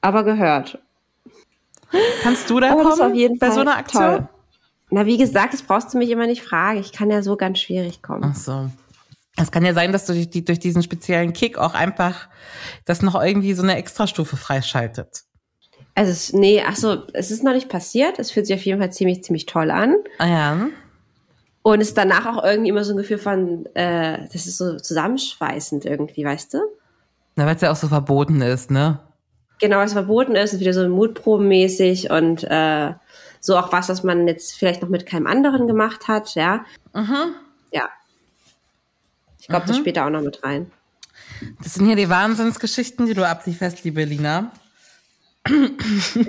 Aber 0.00 0.24
gehört. 0.24 0.78
Kannst 2.22 2.50
du 2.50 2.60
da 2.60 2.74
das 2.74 2.82
kommen 2.82 3.00
auf 3.00 3.14
jeden 3.14 3.38
bei 3.38 3.46
Fall 3.46 3.54
so 3.54 3.60
einer 3.60 3.76
Aktion? 3.76 4.02
toll. 4.02 4.28
Na, 4.90 5.06
wie 5.06 5.16
gesagt, 5.16 5.52
das 5.52 5.62
brauchst 5.62 5.92
du 5.92 5.98
mich 5.98 6.10
immer 6.10 6.26
nicht 6.26 6.42
fragen. 6.42 6.78
Ich 6.78 6.92
kann 6.92 7.10
ja 7.10 7.22
so 7.22 7.36
ganz 7.36 7.58
schwierig 7.58 8.02
kommen. 8.02 8.22
Ach 8.24 8.36
so. 8.36 8.70
Es 9.36 9.50
kann 9.50 9.64
ja 9.64 9.74
sein, 9.74 9.92
dass 9.92 10.06
durch, 10.06 10.30
die, 10.30 10.44
durch 10.44 10.58
diesen 10.58 10.82
speziellen 10.82 11.32
Kick 11.32 11.58
auch 11.58 11.74
einfach 11.74 12.28
das 12.84 13.02
noch 13.02 13.20
irgendwie 13.20 13.52
so 13.54 13.62
eine 13.62 13.76
Extrastufe 13.76 14.36
freischaltet. 14.36 15.24
Also, 15.96 16.12
es, 16.12 16.32
nee, 16.34 16.62
ach 16.64 16.76
so, 16.76 17.02
es 17.14 17.30
ist 17.30 17.42
noch 17.42 17.54
nicht 17.54 17.70
passiert. 17.70 18.18
Es 18.18 18.30
fühlt 18.30 18.46
sich 18.46 18.54
auf 18.54 18.64
jeden 18.64 18.78
Fall 18.78 18.92
ziemlich, 18.92 19.24
ziemlich 19.24 19.46
toll 19.46 19.70
an. 19.70 19.96
Ah 20.18 20.26
ja. 20.26 20.68
Und 21.62 21.80
es 21.80 21.88
ist 21.88 21.98
danach 21.98 22.26
auch 22.26 22.44
irgendwie 22.44 22.68
immer 22.68 22.84
so 22.84 22.92
ein 22.92 22.98
Gefühl 22.98 23.18
von, 23.18 23.66
äh, 23.74 24.18
das 24.32 24.46
ist 24.46 24.58
so 24.58 24.76
zusammenschweißend 24.76 25.86
irgendwie, 25.86 26.24
weißt 26.24 26.54
du? 26.54 26.58
Na, 27.34 27.46
weil 27.46 27.56
es 27.56 27.62
ja 27.62 27.72
auch 27.72 27.76
so 27.76 27.88
verboten 27.88 28.42
ist, 28.42 28.70
ne? 28.70 29.00
Genau, 29.58 29.78
was 29.78 29.94
verboten 29.94 30.36
ist 30.36 30.52
und 30.52 30.60
wieder 30.60 30.74
so 30.74 30.86
mutprobenmäßig 30.86 32.10
und 32.10 32.44
äh, 32.44 32.92
so 33.40 33.56
auch 33.56 33.72
was, 33.72 33.88
was 33.88 34.02
man 34.04 34.28
jetzt 34.28 34.54
vielleicht 34.54 34.82
noch 34.82 34.90
mit 34.90 35.06
keinem 35.06 35.26
anderen 35.26 35.66
gemacht 35.66 36.08
hat, 36.08 36.34
ja. 36.34 36.66
Ja. 37.72 37.88
Ich 39.40 39.48
glaube, 39.48 39.66
das 39.66 39.78
spielt 39.78 39.96
da 39.96 40.06
auch 40.06 40.10
noch 40.10 40.22
mit 40.22 40.44
rein. 40.44 40.70
Das 41.62 41.74
sind 41.74 41.86
hier 41.86 41.96
die 41.96 42.10
Wahnsinnsgeschichten, 42.10 43.06
die 43.06 43.14
du 43.14 43.26
ablieferst, 43.26 43.82
liebe 43.84 44.04
Lina. 44.04 44.52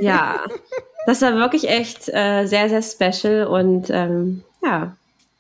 Ja. 0.01 0.39
Das 1.05 1.21
war 1.21 1.35
wirklich 1.35 1.69
echt 1.69 2.09
äh, 2.09 2.45
sehr, 2.45 2.69
sehr 2.69 2.81
special 2.81 3.47
und 3.47 3.89
ähm, 3.89 4.43
ja. 4.63 4.95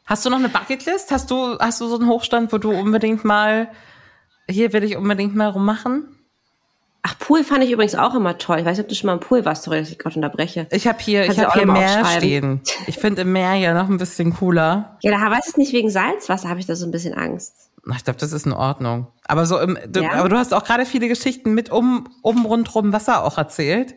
Hast 0.05 0.25
du 0.25 0.29
noch 0.29 0.37
eine 0.37 0.49
Bucketlist? 0.49 1.11
Hast 1.11 1.29
du, 1.29 1.57
hast 1.59 1.81
du 1.81 1.87
so 1.87 1.99
einen 1.99 2.07
Hochstand, 2.07 2.53
wo 2.53 2.57
du 2.57 2.71
unbedingt 2.71 3.25
mal, 3.25 3.67
hier 4.49 4.71
will 4.71 4.83
ich 4.83 4.95
unbedingt 4.95 5.35
mal 5.35 5.49
rummachen? 5.49 6.07
Ach, 7.01 7.17
Pool 7.19 7.43
fand 7.43 7.63
ich 7.63 7.71
übrigens 7.71 7.95
auch 7.95 8.15
immer 8.15 8.37
toll. 8.37 8.59
Ich 8.59 8.65
weiß 8.65 8.77
nicht, 8.77 8.85
ob 8.85 8.89
du 8.89 8.95
schon 8.95 9.07
mal 9.07 9.13
im 9.13 9.19
Pool 9.19 9.45
warst, 9.45 9.63
sorry, 9.63 9.79
dass 9.79 9.89
ich 9.89 9.97
gerade 9.97 10.15
unterbreche. 10.15 10.67
Ich 10.71 10.87
habe 10.87 10.99
hier, 10.99 11.23
Kannst 11.23 11.39
ich 11.39 11.45
auch 11.45 11.53
hier 11.53 11.65
Meer 11.65 12.05
stehen. 12.05 12.61
Ich 12.87 12.97
finde 12.97 13.21
im 13.21 13.33
Meer 13.33 13.53
ja 13.55 13.73
noch 13.73 13.89
ein 13.89 13.97
bisschen 13.97 14.33
cooler. 14.33 14.97
Ja, 15.01 15.11
da 15.11 15.31
weiß 15.31 15.49
ich 15.49 15.57
nicht, 15.57 15.73
wegen 15.73 15.89
Salzwasser 15.89 16.49
habe 16.49 16.59
ich 16.59 16.65
da 16.65 16.75
so 16.75 16.85
ein 16.85 16.91
bisschen 16.91 17.13
Angst. 17.13 17.66
Ich 17.95 18.03
glaube, 18.03 18.19
das 18.19 18.31
ist 18.33 18.45
in 18.45 18.53
Ordnung. 18.53 19.07
Aber 19.25 19.45
so 19.45 19.59
im, 19.59 19.77
du, 19.87 20.01
Ja? 20.01 20.13
aber 20.13 20.29
du 20.29 20.37
hast 20.37 20.53
auch 20.53 20.63
gerade 20.63 20.85
viele 20.85 21.07
Geschichten 21.07 21.53
mit 21.53 21.69
um, 21.71 22.07
um 22.21 22.45
rundrum 22.45 22.91
Wasser 22.93 23.23
auch 23.23 23.37
erzählt. 23.37 23.95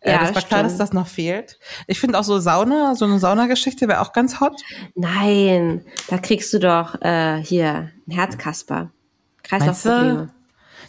Äh, 0.00 0.12
Ja, 0.12 0.18
das 0.20 0.34
war 0.34 0.42
klar, 0.42 0.62
dass 0.62 0.76
das 0.76 0.92
noch 0.92 1.06
fehlt. 1.06 1.58
Ich 1.86 1.98
finde 2.00 2.18
auch 2.18 2.24
so 2.24 2.38
Sauna, 2.40 2.94
so 2.94 3.04
eine 3.04 3.18
Saunageschichte 3.18 3.88
wäre 3.88 4.00
auch 4.00 4.12
ganz 4.12 4.40
hot. 4.40 4.60
Nein, 4.94 5.84
da 6.08 6.18
kriegst 6.18 6.52
du 6.52 6.58
doch 6.58 7.00
äh, 7.00 7.38
hier 7.42 7.90
ein 8.06 8.12
Herzkasper. 8.12 8.90
Kreislaufprobleme. 9.42 10.30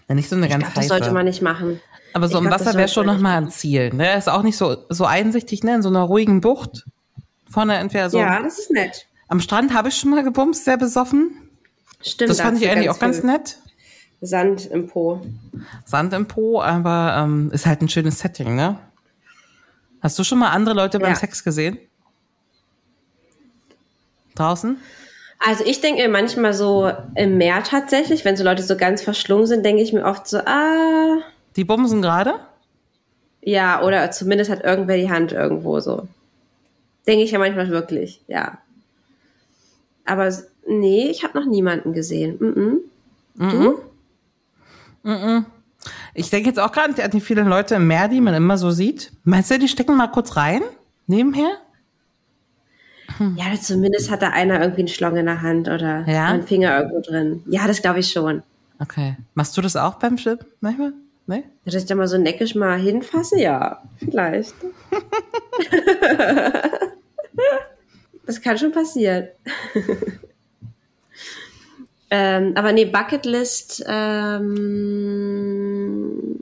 Ja, 0.10 0.16
nicht 0.16 0.30
so 0.30 0.36
eine 0.36 0.46
Ich 0.48 0.52
ganz 0.52 0.64
glaub, 0.66 0.74
das 0.76 0.88
sollte 0.88 1.12
man 1.12 1.26
nicht 1.26 1.42
machen. 1.42 1.80
aber 2.14 2.28
so 2.28 2.38
ich 2.40 2.44
im 2.44 2.48
glaub, 2.50 2.60
Wasser 2.60 2.74
wäre 2.78 2.88
schon 2.90 3.06
nochmal 3.06 3.38
ein 3.38 3.50
Ziel. 3.50 3.94
Ne? 3.94 4.16
Ist 4.18 4.30
auch 4.30 4.44
nicht 4.44 4.58
so, 4.58 4.78
so 4.90 5.06
einsichtig, 5.06 5.64
ne? 5.64 5.76
In 5.76 5.82
so 5.82 5.90
einer 5.90 6.02
ruhigen 6.02 6.42
Bucht. 6.42 6.84
Vorne 7.50 7.76
entweder 7.78 8.10
so. 8.10 8.18
Ja, 8.20 8.42
das 8.42 8.60
ist 8.60 8.72
nett. 8.72 9.08
Am 9.28 9.40
Strand 9.40 9.74
habe 9.74 9.90
ich 9.90 9.96
schon 9.96 10.10
mal 10.10 10.24
gebumst, 10.24 10.66
sehr 10.66 10.78
besoffen. 10.78 11.43
Stimmt. 12.04 12.30
Das 12.30 12.38
da 12.38 12.44
fand 12.44 12.62
ich 12.62 12.70
eigentlich 12.70 12.90
auch 12.90 13.00
ganz 13.00 13.24
nett. 13.24 13.58
Sand 14.22 14.68
im 14.68 14.88
Po. 14.88 15.22
Sand 15.86 16.14
im 16.14 16.28
Po, 16.28 16.62
aber 16.62 17.16
ähm, 17.18 17.50
ist 17.52 17.66
halt 17.66 17.82
ein 17.82 17.90
schönes 17.90 18.20
Setting, 18.20 18.56
ne? 18.56 18.78
Hast 20.02 20.18
du 20.20 20.24
schon 20.24 20.40
mal 20.40 20.50
andere 20.52 20.76
Leute 20.76 21.00
beim 21.00 21.12
Ja. 21.12 21.16
Sex 21.16 21.44
gesehen? 21.44 21.78
Draußen? 24.36 24.78
Also 25.40 25.64
ich 25.66 25.82
denke 25.82 26.08
manchmal 26.08 26.54
so 26.54 26.92
im 27.16 27.38
Meer 27.38 27.64
tatsächlich, 27.64 28.24
wenn 28.24 28.38
so 28.38 28.44
Leute 28.44 28.64
so 28.64 28.78
ganz 28.78 29.02
verschlungen 29.02 29.46
sind, 29.46 29.66
denke 29.66 29.82
ich 29.84 29.92
mir 29.94 30.06
oft 30.06 30.28
so, 30.28 30.38
ah, 30.40 31.18
Die 31.56 31.64
bumsen 31.66 32.02
gerade? 32.02 32.36
ja, 33.42 33.82
oder 33.84 34.10
zumindest 34.12 34.50
hat 34.50 34.64
irgendwer 34.64 34.96
die 34.96 35.10
Hand 35.12 35.34
irgendwo 35.34 35.82
so. 35.82 36.08
Denke 37.06 37.26
ich 37.26 37.32
ja 37.32 37.40
manchmal 37.40 37.68
wirklich, 37.70 38.22
ja. 38.28 38.58
Aber 40.06 40.32
nee, 40.68 41.10
ich 41.10 41.24
habe 41.24 41.40
noch 41.40 41.46
niemanden 41.46 41.94
gesehen. 41.94 42.38
Mm 42.40 42.80
-mm. 43.40 43.52
Du? 43.52 43.80
Ich 46.14 46.30
denke 46.30 46.50
jetzt 46.50 46.60
auch 46.60 46.72
gerade 46.72 47.04
an 47.04 47.12
die 47.12 47.22
vielen 47.22 47.48
Leute 47.48 47.76
im 47.76 47.88
Meer, 47.88 48.08
die 48.08 48.22
man 48.22 48.34
immer 48.34 48.58
so 48.58 48.72
sieht. 48.72 49.12
Meinst 49.24 49.52
du, 49.52 49.60
die 49.60 49.68
stecken 49.68 49.98
mal 49.98 50.08
kurz 50.08 50.36
rein? 50.36 50.62
Nebenher? 51.08 51.52
Ja, 53.36 53.46
zumindest 53.60 54.10
hat 54.10 54.22
da 54.22 54.30
einer 54.30 54.62
irgendwie 54.62 54.82
einen 54.82 54.88
Schlong 54.88 55.18
in 55.18 55.26
der 55.26 55.42
Hand 55.42 55.68
oder 55.68 56.08
Ja? 56.08 56.28
einen 56.28 56.44
Finger 56.44 56.78
irgendwo 56.80 57.02
drin. 57.02 57.44
Ja, 57.48 57.68
das 57.68 57.82
glaube 57.82 58.00
ich 58.00 58.12
schon. 58.12 58.44
Okay. 58.80 59.18
Machst 59.34 59.58
du 59.58 59.62
das 59.62 59.76
auch 59.76 59.96
beim 59.96 60.18
Schwimmen 60.18 60.46
manchmal? 60.62 60.94
Nee? 61.28 61.44
Dass 61.66 61.76
ich 61.76 61.86
da 61.86 61.96
mal 61.96 62.08
so 62.08 62.18
neckisch 62.18 62.56
mal 62.56 62.80
hinfasse, 62.80 63.40
ja, 63.40 63.84
vielleicht. 63.98 64.54
das 68.26 68.42
kann 68.42 68.58
schon 68.58 68.72
passieren. 68.72 69.28
ähm, 72.16 72.54
aber 72.56 72.72
nee, 72.74 72.86
Bucketlist, 72.86 73.84
ähm, 75.44 76.34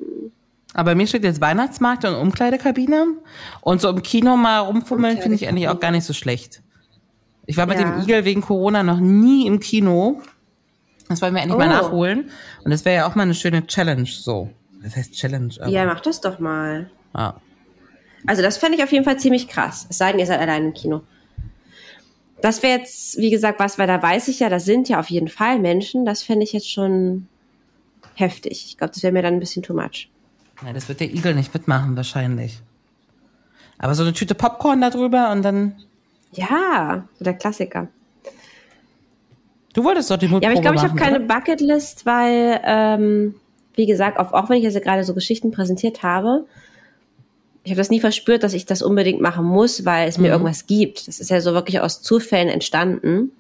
Aber 0.74 0.96
mir 0.96 1.06
steht 1.08 1.24
jetzt 1.24 1.42
Weihnachtsmarkt 1.42 2.06
und 2.06 2.16
Umkleidekabine. 2.16 3.08
Und 3.62 3.82
so 3.82 3.90
im 3.90 4.02
Kino 4.02 4.38
mal 4.38 4.60
rumfummeln 4.60 5.18
finde 5.18 5.36
ich 5.36 5.48
eigentlich 5.48 5.68
auch 5.70 5.80
gar 5.80 5.92
nicht 5.92 6.06
so 6.06 6.14
schlecht. 6.14 6.62
Ich 7.46 7.58
war 7.58 7.66
mit 7.66 7.78
Ja. 7.80 7.92
dem 7.92 8.02
Igel 8.04 8.24
wegen 8.26 8.42
Corona 8.42 8.82
noch 8.84 9.00
nie 9.00 9.48
im 9.48 9.60
Kino. 9.60 10.22
Das 11.10 11.22
wollen 11.22 11.34
wir 11.36 11.42
endlich 11.42 11.58
mal 11.60 11.68
Oh. 11.68 11.72
nachholen. 11.84 12.30
Und 12.64 12.72
das 12.72 12.86
wäre 12.86 12.96
ja 12.98 13.06
auch 13.08 13.16
mal 13.16 13.24
eine 13.24 13.34
schöne 13.34 13.68
Challenge, 13.68 14.06
so. 14.08 14.50
Das 14.82 14.96
heißt 14.96 15.14
Challenge. 15.14 15.54
Aber, 15.60 15.70
ja, 15.70 15.86
mach 15.86 16.00
das 16.00 16.22
doch 16.22 16.40
mal. 16.40 16.90
ja. 17.16 17.36
Also 18.28 18.42
das 18.44 18.58
fände 18.58 18.78
ich 18.78 18.84
auf 18.84 18.92
jeden 18.92 19.04
Fall 19.04 19.18
ziemlich 19.18 19.48
krass. 19.48 19.88
Es 19.90 19.98
sei 19.98 20.12
denn, 20.12 20.20
ihr 20.20 20.28
seid 20.28 20.40
allein 20.40 20.64
im 20.66 20.74
Kino. 20.74 21.02
Das 22.42 22.64
wäre 22.64 22.80
jetzt, 22.80 23.18
wie 23.18 23.30
gesagt, 23.30 23.60
was, 23.60 23.78
weil 23.78 23.88
da 23.88 24.02
weiß 24.02 24.28
ich 24.28 24.40
ja, 24.40 24.50
das 24.50 24.66
sind 24.66 24.90
ja 24.90 25.00
auf 25.00 25.10
jeden 25.10 25.28
Fall 25.28 25.60
Menschen. 25.60 26.06
Das 26.06 26.24
fände 26.24 26.44
ich 26.44 26.54
jetzt 26.54 26.72
schon 26.72 27.28
heftig. 28.16 28.66
Ich 28.68 28.78
glaube, 28.78 28.94
das 28.94 29.04
wäre 29.04 29.14
mir 29.14 29.22
dann 29.22 29.36
ein 29.36 29.40
bisschen 29.40 29.64
too 29.64 29.74
much. 29.74 30.10
Nein, 30.64 30.74
das 30.74 30.88
wird 30.90 31.00
der 31.00 31.14
Igel 31.14 31.36
nicht 31.36 31.54
mitmachen, 31.54 31.96
wahrscheinlich. 31.96 32.60
Aber 33.78 33.96
so 33.96 34.04
eine 34.04 34.14
Tüte 34.14 34.36
Popcorn 34.36 34.82
da 34.82 34.90
drüber 34.90 35.32
und 35.32 35.44
dann. 35.44 35.76
Ja, 36.34 37.06
so 37.18 37.26
der 37.26 37.34
Klassiker. 37.34 37.88
Du 39.74 39.84
wolltest 39.84 40.12
doch 40.12 40.18
die 40.18 40.28
Mutprobe 40.28 40.46
Ja, 40.46 40.50
aber 40.50 40.56
ich 40.56 40.62
glaube, 40.62 40.78
ich 40.78 40.84
habe 40.84 40.96
keine? 40.96 41.20
Bucketlist, 41.20 42.06
weil, 42.06 42.60
ähm, 42.64 43.36
wie 43.76 43.86
gesagt, 43.86 44.20
auch, 44.20 44.34
auch 44.34 44.50
wenn 44.50 44.58
ich 44.58 44.64
jetzt 44.64 44.82
gerade 44.84 45.04
so 45.04 45.14
Geschichten 45.14 45.52
präsentiert 45.52 46.04
habe, 46.04 46.46
ich 47.64 47.72
habe 47.72 47.78
das 47.78 47.90
nie 47.90 48.00
verspürt, 48.00 48.44
dass 48.44 48.54
ich 48.54 48.66
das 48.66 48.82
unbedingt 48.82 49.22
machen 49.22 49.46
muss, 49.46 49.86
weil 49.86 50.08
es 50.08 50.18
mir 50.18 50.28
Mhm. 50.28 50.34
irgendwas 50.34 50.66
gibt. 50.66 51.08
Das 51.08 51.20
ist 51.20 51.30
ja 51.30 51.42
so 51.42 51.54
wirklich 51.54 51.80
aus 51.80 52.02
Zufällen 52.02 52.50
entstanden, 52.50 53.32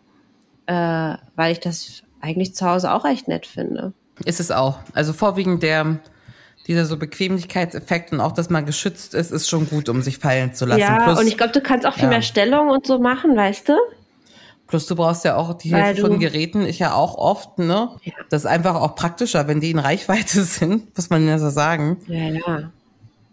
äh, 0.68 1.16
weil 1.36 1.52
ich 1.52 1.60
das 1.60 2.04
eigentlich 2.20 2.54
zu 2.54 2.68
Hause 2.68 2.92
auch 2.92 3.06
echt 3.06 3.28
nett 3.28 3.48
finde. 3.48 3.94
Ist 4.26 4.40
es 4.40 4.52
auch. 4.52 4.78
Also 4.94 5.14
vorwiegend 5.14 5.64
der, 5.64 6.00
dieser 6.68 6.86
so 6.86 6.98
Bequemlichkeitseffekt 6.98 8.12
und 8.14 8.22
auch, 8.22 8.32
dass 8.32 8.52
man 8.52 8.68
geschützt 8.68 9.16
ist, 9.16 9.32
ist 9.32 9.50
schon 9.50 9.68
gut, 9.68 9.90
um 9.90 10.04
sich 10.04 10.20
fallen 10.20 10.54
zu 10.54 10.66
lassen. 10.66 10.82
ja, 10.82 11.04
plus, 11.04 11.20
und 11.20 11.28
ich 11.28 11.38
glaube, 11.38 11.54
du 11.54 11.62
kannst 11.62 11.88
auch 11.88 11.96
viel 11.96 12.04
ja. 12.04 12.10
mehr 12.10 12.22
Stellung 12.22 12.70
und 12.70 12.86
so 12.86 13.00
machen, 13.00 13.36
weißt 13.36 13.70
du? 13.70 13.74
plus 14.68 14.88
du 14.88 14.96
brauchst 14.96 15.26
ja 15.26 15.36
auch 15.36 15.54
die 15.54 15.72
Weil 15.74 15.88
Hilfe 15.88 16.02
von 16.02 16.20
Geräten, 16.20 16.66
ich 16.66 16.80
ja 16.80 16.94
auch 16.94 17.16
oft, 17.16 17.60
ne? 17.60 17.90
Ja. 18.04 18.14
Das 18.30 18.44
ist 18.44 18.46
einfach 18.46 18.76
auch 18.76 18.96
praktischer, 18.96 19.48
wenn 19.50 19.60
die 19.60 19.70
in 19.70 19.80
Reichweite 19.80 20.44
sind, 20.46 20.98
muss 20.98 21.10
man 21.10 21.28
ja 21.28 21.38
so 21.40 21.50
sagen. 21.50 21.98
Ja, 22.08 22.30
ja. 22.30 22.72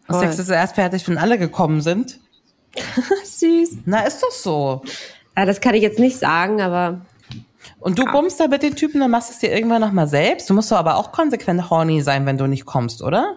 Das 0.09 0.20
Sex 0.20 0.38
ist 0.38 0.48
erst 0.48 0.74
fertig, 0.74 1.06
wenn 1.09 1.18
alle 1.18 1.38
gekommen 1.38 1.80
sind. 1.80 2.18
Süß. 3.24 3.78
Na, 3.84 4.00
ist 4.00 4.22
doch 4.22 4.30
so. 4.30 4.82
Ja, 5.36 5.44
das 5.44 5.61
kann 5.61 5.74
ich 5.74 5.82
jetzt 5.82 5.98
nicht 5.98 6.18
sagen, 6.18 6.61
aber 6.61 7.02
Und 7.78 7.98
du 7.98 8.04
bummst 8.06 8.40
da 8.40 8.48
mit 8.48 8.62
den 8.62 8.74
Typen, 8.74 9.00
dann 9.00 9.11
machst 9.11 9.28
du 9.28 9.34
es 9.34 9.38
dir 9.38 9.52
irgendwann 9.52 9.80
nochmal 9.80 10.09
selbst. 10.09 10.48
Du 10.50 10.54
musst 10.54 10.72
doch 10.72 10.78
aber 10.78 10.96
auch 10.96 11.12
konsequent 11.12 11.70
horny 11.70 12.00
sein, 12.00 12.26
wenn 12.26 12.38
du 12.38 12.46
nicht 12.46 12.64
kommst, 12.64 13.02
oder? 13.02 13.36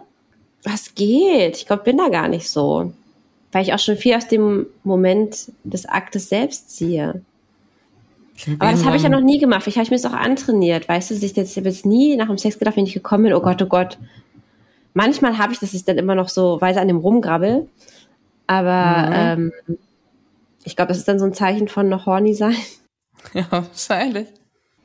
was 0.63 0.95
geht? 0.95 1.57
Ich 1.57 1.65
glaube, 1.65 1.83
bin 1.83 1.97
da 1.97 2.09
gar 2.09 2.27
nicht 2.27 2.49
so. 2.49 2.93
Weil 3.51 3.63
ich 3.63 3.73
auch 3.73 3.79
schon 3.79 3.97
viel 3.97 4.15
aus 4.15 4.27
dem 4.27 4.67
Moment 4.83 5.51
des 5.63 5.85
Aktes 5.85 6.29
selbst 6.29 6.71
ziehe. 6.71 7.21
Aber 8.59 8.71
das 8.71 8.85
habe 8.85 8.95
ich 8.95 9.03
ja 9.03 9.09
noch 9.09 9.21
nie 9.21 9.39
gemacht. 9.39 9.63
Vielleicht 9.63 9.77
habe 9.77 9.83
ich 9.83 9.91
mir 9.91 9.97
das 9.97 10.05
auch 10.05 10.17
antrainiert. 10.17 10.87
Weißt 10.87 11.11
du, 11.11 11.15
ich 11.15 11.37
ich 11.37 11.57
habe 11.57 11.69
jetzt 11.69 11.85
nie 11.85 12.15
nach 12.15 12.27
dem 12.27 12.37
Sex 12.37 12.57
gedacht, 12.57 12.77
wenn 12.77 12.85
ich 12.85 12.93
gekommen 12.93 13.25
bin, 13.25 13.33
oh 13.33 13.41
Gott, 13.41 13.61
oh 13.61 13.67
Gott, 13.67 13.97
Manchmal 14.93 15.37
habe 15.37 15.53
ich, 15.53 15.59
dass 15.59 15.73
ich 15.73 15.85
dann 15.85 15.97
immer 15.97 16.15
noch 16.15 16.29
so 16.29 16.59
weiter 16.61 16.81
an 16.81 16.87
dem 16.87 16.97
rumgrabbel. 16.97 17.67
Aber 18.47 19.07
Mhm. 19.35 19.51
ähm, 19.55 19.77
ich 20.63 20.75
glaube, 20.75 20.89
das 20.89 20.97
ist 20.97 21.07
dann 21.07 21.19
so 21.19 21.25
ein 21.25 21.33
Zeichen 21.33 21.67
von 21.67 21.89
noch 21.89 22.05
horny 22.05 22.33
sein. 22.33 22.55
Ja, 23.33 23.45
wahrscheinlich. 23.51 24.27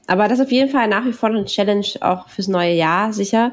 Aber 0.06 0.28
das 0.28 0.38
ist 0.38 0.44
auf 0.46 0.52
jeden 0.52 0.70
Fall 0.70 0.88
nach 0.88 1.06
wie 1.06 1.12
vor 1.14 1.30
eine 1.30 1.46
Challenge 1.46 1.86
auch 2.02 2.28
fürs 2.28 2.48
neue 2.48 2.74
Jahr, 2.74 3.12
sicher. 3.14 3.52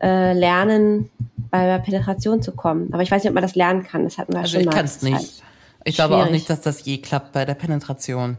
Äh, 0.00 0.32
lernen, 0.32 1.10
bei 1.50 1.64
der 1.64 1.78
Penetration 1.78 2.42
zu 2.42 2.50
kommen. 2.52 2.92
Aber 2.92 3.02
ich 3.04 3.10
weiß 3.12 3.22
nicht, 3.22 3.30
ob 3.30 3.34
man 3.34 3.42
das 3.42 3.54
lernen 3.54 3.84
kann. 3.84 4.02
Das 4.02 4.18
hatten 4.18 4.32
wir 4.32 4.40
Also 4.40 4.52
schon 4.54 4.60
ich 4.62 4.66
mal. 4.66 4.72
kann 4.72 4.84
es 4.84 4.98
Das 4.98 5.02
ist 5.04 5.12
halt 5.12 5.22
nicht. 5.22 5.42
Ich 5.84 5.94
glaube 5.94 6.16
auch 6.16 6.28
nicht, 6.30 6.50
dass 6.50 6.60
das 6.60 6.84
je 6.84 6.98
klappt 6.98 7.30
bei 7.32 7.44
der 7.44 7.54
Penetration. 7.54 8.36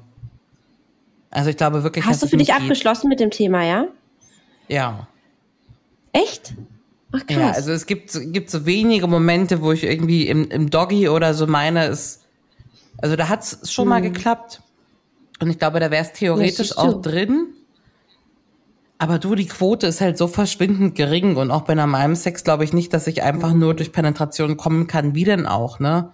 Also 1.32 1.50
ich 1.50 1.58
glaube 1.58 1.84
wirklich, 1.84 2.04
Hast 2.06 2.16
dass 2.16 2.20
du 2.22 2.28
für 2.28 2.38
dich 2.38 2.50
nicht 2.50 2.58
geht. 2.58 2.64
abgeschlossen 2.66 3.08
mit 3.08 3.20
dem 3.22 3.32
Thema, 3.32 3.64
ja? 3.64 3.86
Ja. 4.68 5.08
Echt? 6.12 6.54
Ach 7.16 7.26
krass. 7.26 7.38
Ja, 7.38 7.52
also 7.52 7.72
es 7.72 7.86
gibt, 7.86 8.12
so- 8.12 8.20
gibt 8.22 8.50
so 8.50 8.66
wenige 8.66 9.08
Momente, 9.08 9.62
wo 9.62 9.72
ich 9.72 9.84
irgendwie 9.84 10.28
im, 10.28 10.50
im 10.50 10.70
Doggy 10.70 11.08
oder 11.10 11.34
so 11.34 11.48
meine, 11.48 11.86
es, 11.86 12.22
also 13.02 13.16
da 13.16 13.30
hat 13.30 13.44
es 13.44 13.72
schon 13.72 13.88
mal 13.88 14.02
geklappt. 14.02 14.62
Und 15.40 15.50
ich 15.50 15.60
glaube, 15.60 15.80
da 15.80 15.92
wäre 15.92 16.04
es 16.04 16.14
theoretisch 16.14 16.78
auch 16.78 17.02
drin. 17.02 17.48
Aber 18.98 19.20
du, 19.20 19.36
die 19.36 19.48
Quote 19.48 19.88
ist 19.88 20.00
halt 20.02 20.18
so 20.18 20.28
verschwindend 20.28 20.96
gering 20.96 21.36
und 21.36 21.52
auch 21.52 21.64
bei 21.64 21.76
normalem 21.76 22.16
Sex 22.16 22.44
glaube 22.44 22.64
ich 22.64 22.72
nicht, 22.74 22.94
dass 22.94 23.06
ich 23.08 23.22
einfach 23.24 23.54
nur 23.54 23.74
durch 23.74 23.92
Penetration 23.92 24.56
kommen 24.56 24.88
kann. 24.88 25.14
Wie 25.14 25.26
denn 25.26 25.46
auch, 25.46 25.80
ne? 25.80 26.12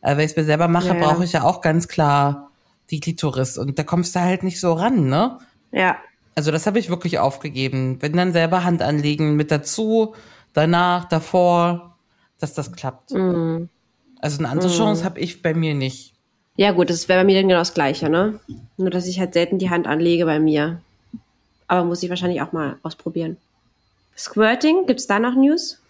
Äh, 0.00 0.16
wenn 0.16 0.24
ich 0.24 0.32
es 0.32 0.36
mir 0.36 0.44
selber 0.44 0.66
mache, 0.66 0.88
Ja, 0.88 0.94
ja. 0.96 1.00
brauche 1.12 1.24
ich 1.24 1.32
ja 1.32 1.44
auch 1.44 1.60
ganz 1.60 1.86
klar 1.86 2.50
die 2.90 2.98
Klitoris 2.98 3.56
und 3.58 3.78
da 3.78 3.84
kommst 3.84 4.16
du 4.16 4.20
halt 4.20 4.42
nicht 4.42 4.58
so 4.60 4.72
ran, 4.72 5.06
ne? 5.06 5.38
ja. 5.70 5.96
Also 6.34 6.50
das 6.50 6.66
habe 6.66 6.78
ich 6.78 6.88
wirklich 6.88 7.18
aufgegeben. 7.18 7.98
Wenn 8.00 8.14
dann 8.14 8.32
selber 8.32 8.64
Hand 8.64 8.80
anlegen 8.80 9.36
mit 9.36 9.50
dazu, 9.50 10.14
danach, 10.52 11.06
davor, 11.06 11.96
dass 12.38 12.54
das 12.54 12.72
klappt. 12.72 13.12
Mhm. 13.12 13.68
Also 14.20 14.38
eine 14.38 14.48
andere 14.48 14.70
Chance 14.70 15.04
habe 15.04 15.20
ich 15.20 15.42
bei 15.42 15.54
mir 15.54 15.74
nicht. 15.74 16.14
Ja, 16.56 16.72
gut, 16.72 16.90
das 16.90 17.08
wäre 17.08 17.20
bei 17.20 17.24
mir 17.24 17.36
dann 17.36 17.48
genau 17.48 17.60
das 17.60 17.74
Gleiche, 17.74 18.08
ne? 18.08 18.38
Nur, 18.76 18.90
dass 18.90 19.06
ich 19.06 19.18
halt 19.18 19.32
selten 19.34 19.58
die 19.58 19.70
Hand 19.70 19.86
anlege 19.86 20.26
bei 20.26 20.38
mir. 20.38 20.80
Aber 21.66 21.84
muss 21.84 22.02
ich 22.02 22.10
wahrscheinlich 22.10 22.42
auch 22.42 22.52
mal 22.52 22.78
ausprobieren. 22.82 23.38
Squirting, 24.16 24.86
gibt's 24.86 25.06
da 25.06 25.18
noch 25.18 25.34
News? 25.34 25.80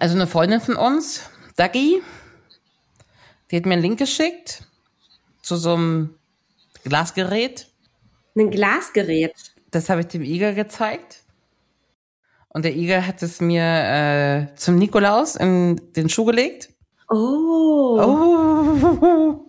Also 0.00 0.16
eine 0.16 0.26
Freundin 0.26 0.60
von 0.60 0.76
uns, 0.76 1.28
Dagi, 1.56 2.02
die 3.50 3.56
hat 3.56 3.66
mir 3.66 3.74
einen 3.74 3.82
Link 3.82 3.98
geschickt 3.98 4.64
zu 5.42 5.56
so 5.56 5.74
einem 5.74 6.14
Glasgerät. 6.84 7.68
Ein 8.36 8.50
Glasgerät. 8.50 9.34
Das 9.70 9.90
habe 9.90 10.00
ich 10.00 10.06
dem 10.08 10.22
Igel 10.22 10.54
gezeigt. 10.54 11.23
Und 12.54 12.64
der 12.64 12.74
Igel 12.74 13.04
hat 13.04 13.20
es 13.22 13.40
mir 13.40 13.62
äh, 13.62 14.54
zum 14.54 14.76
Nikolaus 14.76 15.34
in 15.34 15.80
den 15.96 16.08
Schuh 16.08 16.24
gelegt. 16.24 16.70
Oh. 17.10 17.98
Oh. 18.00 19.40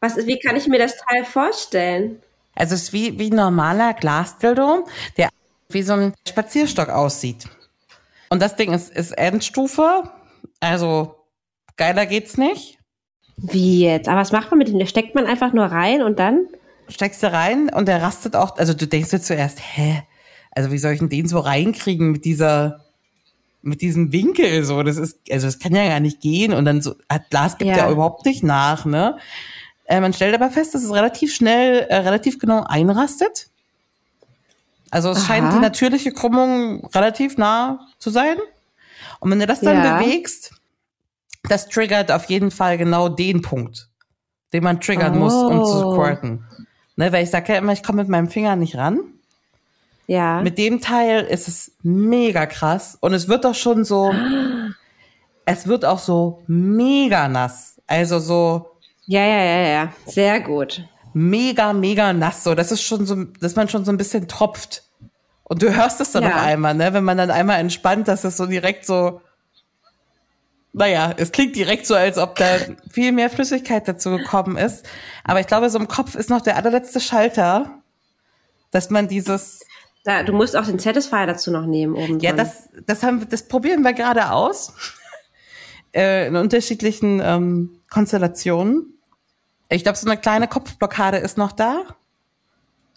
Was, 0.00 0.16
wie 0.26 0.38
kann 0.38 0.56
ich 0.56 0.66
mir 0.66 0.78
das 0.78 0.96
Teil 0.96 1.24
vorstellen? 1.24 2.22
Also 2.54 2.74
es 2.74 2.84
ist 2.84 2.92
wie, 2.94 3.18
wie 3.18 3.30
ein 3.30 3.36
normaler 3.36 3.92
Glasdildo, 3.92 4.86
der 5.18 5.28
wie 5.68 5.82
so 5.82 5.92
ein 5.92 6.14
Spazierstock 6.26 6.88
aussieht. 6.88 7.46
Und 8.30 8.40
das 8.40 8.56
Ding 8.56 8.72
ist, 8.72 8.90
ist 8.90 9.12
Endstufe. 9.12 10.04
Also 10.60 11.14
geiler 11.76 12.06
geht's 12.06 12.38
nicht. 12.38 12.78
Wie 13.36 13.84
jetzt? 13.84 14.08
Aber 14.08 14.20
was 14.20 14.32
macht 14.32 14.50
man 14.50 14.58
mit 14.58 14.68
dem? 14.68 14.78
Da 14.78 14.86
steckt 14.86 15.14
man 15.14 15.26
einfach 15.26 15.52
nur 15.52 15.66
rein 15.66 16.00
und 16.00 16.18
dann? 16.18 16.46
Steckst 16.88 17.22
du 17.22 17.30
rein 17.30 17.68
und 17.68 17.86
der 17.86 18.00
rastet 18.00 18.34
auch, 18.34 18.56
also 18.56 18.72
du 18.72 18.86
denkst 18.86 19.10
dir 19.10 19.20
zuerst, 19.20 19.58
hä? 19.60 20.04
Also 20.56 20.72
wie 20.72 20.78
soll 20.78 20.92
ich 20.94 20.98
denn 21.00 21.10
den 21.10 21.28
so 21.28 21.38
reinkriegen 21.38 22.10
mit 22.12 22.24
dieser, 22.24 22.80
mit 23.60 23.82
diesem 23.82 24.10
Winkel 24.10 24.64
so? 24.64 24.82
Das 24.82 24.96
ist, 24.96 25.18
also 25.30 25.46
das 25.46 25.58
kann 25.58 25.74
ja 25.74 25.86
gar 25.86 26.00
nicht 26.00 26.20
gehen. 26.22 26.54
Und 26.54 26.64
dann 26.64 26.80
so, 26.80 26.94
Glas 27.30 27.58
gibt 27.58 27.70
ja, 27.70 27.86
Ja. 27.86 27.90
überhaupt 27.90 28.24
nicht 28.24 28.42
nach, 28.42 28.86
ne? 28.86 29.18
Äh, 29.84 30.00
man 30.00 30.14
stellt 30.14 30.34
aber 30.34 30.50
fest, 30.50 30.74
dass 30.74 30.82
es 30.82 30.92
relativ 30.92 31.34
schnell, 31.34 31.80
äh, 31.90 31.96
relativ 31.96 32.38
genau 32.38 32.64
einrastet. 32.64 33.50
Also 34.90 35.10
es 35.10 35.18
Aha. 35.18 35.26
scheint 35.26 35.52
die 35.52 35.58
natürliche 35.58 36.12
Krümmung 36.12 36.86
relativ 36.86 37.36
nah 37.36 37.86
zu 37.98 38.08
sein. 38.08 38.38
Und 39.20 39.30
wenn 39.30 39.38
du 39.40 39.46
das 39.46 39.60
dann 39.60 39.84
Ja. 39.84 39.98
bewegst, 39.98 40.54
das 41.48 41.68
triggert 41.68 42.10
auf 42.10 42.24
jeden 42.24 42.50
Fall 42.50 42.78
genau 42.78 43.08
den 43.10 43.42
Punkt, 43.42 43.88
den 44.54 44.64
man 44.64 44.80
triggern 44.80 45.18
muss, 45.18 45.34
um 45.44 45.62
zu 45.64 45.76
Oh. 45.86 45.92
squirten. 45.92 46.44
Ne, 46.96 47.12
weil 47.12 47.24
ich 47.24 47.30
sage 47.30 47.52
ja 47.52 47.58
immer, 47.58 47.74
ich 47.74 47.82
komme 47.82 48.00
mit 48.02 48.08
meinem 48.08 48.28
Finger 48.30 48.56
nicht 48.56 48.76
ran. 48.76 49.00
Ja. 50.06 50.40
Mit 50.42 50.56
dem 50.58 50.80
Teil 50.80 51.24
ist 51.24 51.48
es 51.48 51.72
mega 51.82 52.46
krass 52.46 52.96
und 53.00 53.12
es 53.14 53.28
wird 53.28 53.44
auch 53.44 53.54
schon 53.54 53.84
so, 53.84 54.14
es 55.44 55.66
wird 55.66 55.84
auch 55.84 55.98
so 55.98 56.42
mega 56.46 57.28
nass. 57.28 57.80
Also 57.86 58.18
so 58.18 58.70
ja, 59.06 59.20
ja, 59.24 59.42
ja, 59.44 59.68
ja. 59.68 59.92
Sehr 60.06 60.40
gut. 60.40 60.84
mega, 61.14 61.72
mega 61.72 62.12
nass. 62.12 62.42
So, 62.44 62.54
das 62.54 62.72
ist 62.72 62.82
schon 62.82 63.06
so, 63.06 63.24
dass 63.24 63.54
man 63.56 63.68
schon 63.68 63.84
so 63.84 63.92
ein 63.92 63.96
bisschen 63.96 64.26
tropft. 64.28 64.82
Und 65.44 65.62
du 65.62 65.74
hörst 65.74 66.00
es 66.00 66.10
dann 66.12 66.24
Ja. 66.24 66.30
auf 66.30 66.42
einmal, 66.42 66.74
ne? 66.74 66.92
Wenn 66.92 67.04
man 67.04 67.16
dann 67.16 67.30
einmal 67.30 67.60
entspannt, 67.60 68.08
dass 68.08 68.24
es 68.24 68.36
so 68.36 68.46
direkt 68.46 68.84
so, 68.84 69.20
naja, 70.72 71.14
es 71.16 71.30
klingt 71.32 71.54
direkt 71.56 71.86
so, 71.86 71.94
als 71.94 72.18
ob 72.18 72.34
da 72.36 72.46
viel 72.90 73.12
mehr 73.12 73.30
Flüssigkeit 73.30 73.86
dazu 73.86 74.10
gekommen 74.10 74.56
ist. 74.56 74.84
Aber 75.24 75.38
ich 75.40 75.46
glaube, 75.46 75.70
so 75.70 75.78
im 75.78 75.88
Kopf 75.88 76.16
ist 76.16 76.28
noch 76.28 76.40
der 76.42 76.56
allerletzte 76.56 77.00
Schalter, 77.00 77.78
dass 78.72 78.90
man 78.90 79.06
dieses, 79.08 79.60
Da, 80.06 80.22
du 80.22 80.32
musst 80.32 80.56
auch 80.56 80.64
den 80.64 80.78
Satisfier 80.78 81.26
dazu 81.26 81.50
noch 81.50 81.66
nehmen 81.66 81.96
oben. 81.96 82.20
ja, 82.20 82.32
das, 82.32 82.68
das 82.86 83.02
haben, 83.02 83.28
das 83.28 83.48
probieren 83.48 83.82
wir 83.82 83.92
gerade 83.92 84.30
aus. 84.30 84.72
äh, 85.92 86.28
in 86.28 86.36
unterschiedlichen 86.36 87.20
ähm, 87.20 87.80
Konstellationen. 87.90 88.94
Ich 89.68 89.82
glaube, 89.82 89.98
so 89.98 90.08
eine 90.08 90.16
kleine 90.16 90.46
Kopfblockade 90.46 91.16
ist 91.16 91.36
noch 91.36 91.50
da. 91.50 91.82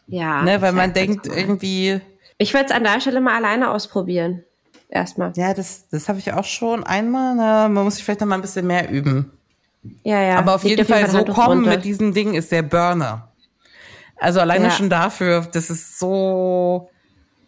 Ja. 0.06 0.44
Ne, 0.44 0.62
weil 0.62 0.72
man 0.72 0.94
denkt 0.94 1.26
irgendwie, 1.26 2.00
Ich 2.38 2.54
würde 2.54 2.68
es 2.68 2.72
an 2.72 2.84
der 2.84 3.02
Stelle 3.02 3.22
mal 3.22 3.36
alleine 3.36 3.72
ausprobieren. 3.72 4.44
Erstmal. 4.88 5.32
ja, 5.36 5.56
das, 5.56 5.88
das 5.90 6.10
habe 6.10 6.20
ich 6.20 6.32
auch 6.34 6.44
schon 6.46 6.84
einmal. 6.84 7.36
Na, 7.36 7.70
man 7.70 7.84
muss 7.86 7.96
sich 7.96 8.04
vielleicht 8.04 8.22
noch 8.22 8.28
mal 8.28 8.36
ein 8.36 8.42
bisschen 8.42 8.68
mehr 8.68 8.90
üben. 8.92 9.32
Ja, 10.04 10.22
ja. 10.22 10.38
Aber 10.38 10.54
auf 10.56 10.64
Liegt 10.64 10.78
jeden 10.78 10.88
Fall 10.88 11.10
so 11.10 11.18
Handtuch 11.18 11.34
kommen 11.34 11.62
drunter. 11.64 11.78
mit 11.78 11.86
diesem 11.86 12.14
Ding 12.14 12.36
ist 12.36 12.52
der 12.52 12.62
Burner. 12.62 13.32
Also 14.18 14.40
alleine 14.42 14.66
Ja. 14.66 14.72
schon 14.72 14.90
dafür, 14.92 15.48
das 15.52 15.70
ist 15.72 15.98
so, 15.98 16.90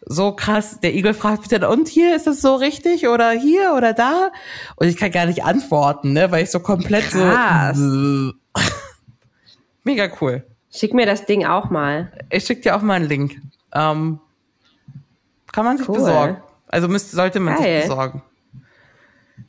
so 0.06 0.32
krass. 0.34 0.80
Der 0.82 0.94
Igel 0.96 1.14
fragt 1.14 1.40
mich 1.40 1.48
dann, 1.50 1.64
und 1.64 1.88
hier 1.88 2.16
ist 2.16 2.28
es 2.28 2.42
so 2.42 2.56
richtig 2.56 3.08
oder 3.08 3.32
hier 3.32 3.74
oder 3.76 3.94
da? 3.94 4.32
Und 4.76 4.88
ich 4.88 4.98
kann 4.98 5.12
gar 5.12 5.26
nicht 5.26 5.44
antworten, 5.44 6.14
ne, 6.14 6.32
weil 6.32 6.44
ich 6.44 6.52
so 6.52 6.60
komplett 6.60 7.10
Krass. 7.10 7.78
so. 7.78 8.32
Mega 9.84 10.10
cool. 10.22 10.46
Schick 10.74 10.94
mir 10.94 11.06
das 11.06 11.26
Ding 11.26 11.46
auch 11.46 11.70
mal. 11.70 12.12
Ich 12.30 12.46
schicke 12.46 12.62
dir 12.62 12.76
auch 12.76 12.82
mal 12.82 12.94
einen 12.96 13.08
Link. 13.08 13.42
Ähm, 13.74 14.20
kann 15.52 15.66
man 15.66 15.78
sich 15.78 15.88
Cool. 15.90 15.98
besorgen. 15.98 16.38
Also 16.68 16.88
müsste, 16.88 17.16
sollte 17.16 17.40
man 17.40 17.58
Geil. 17.58 17.82
sich 17.82 17.90
besorgen. 17.90 18.22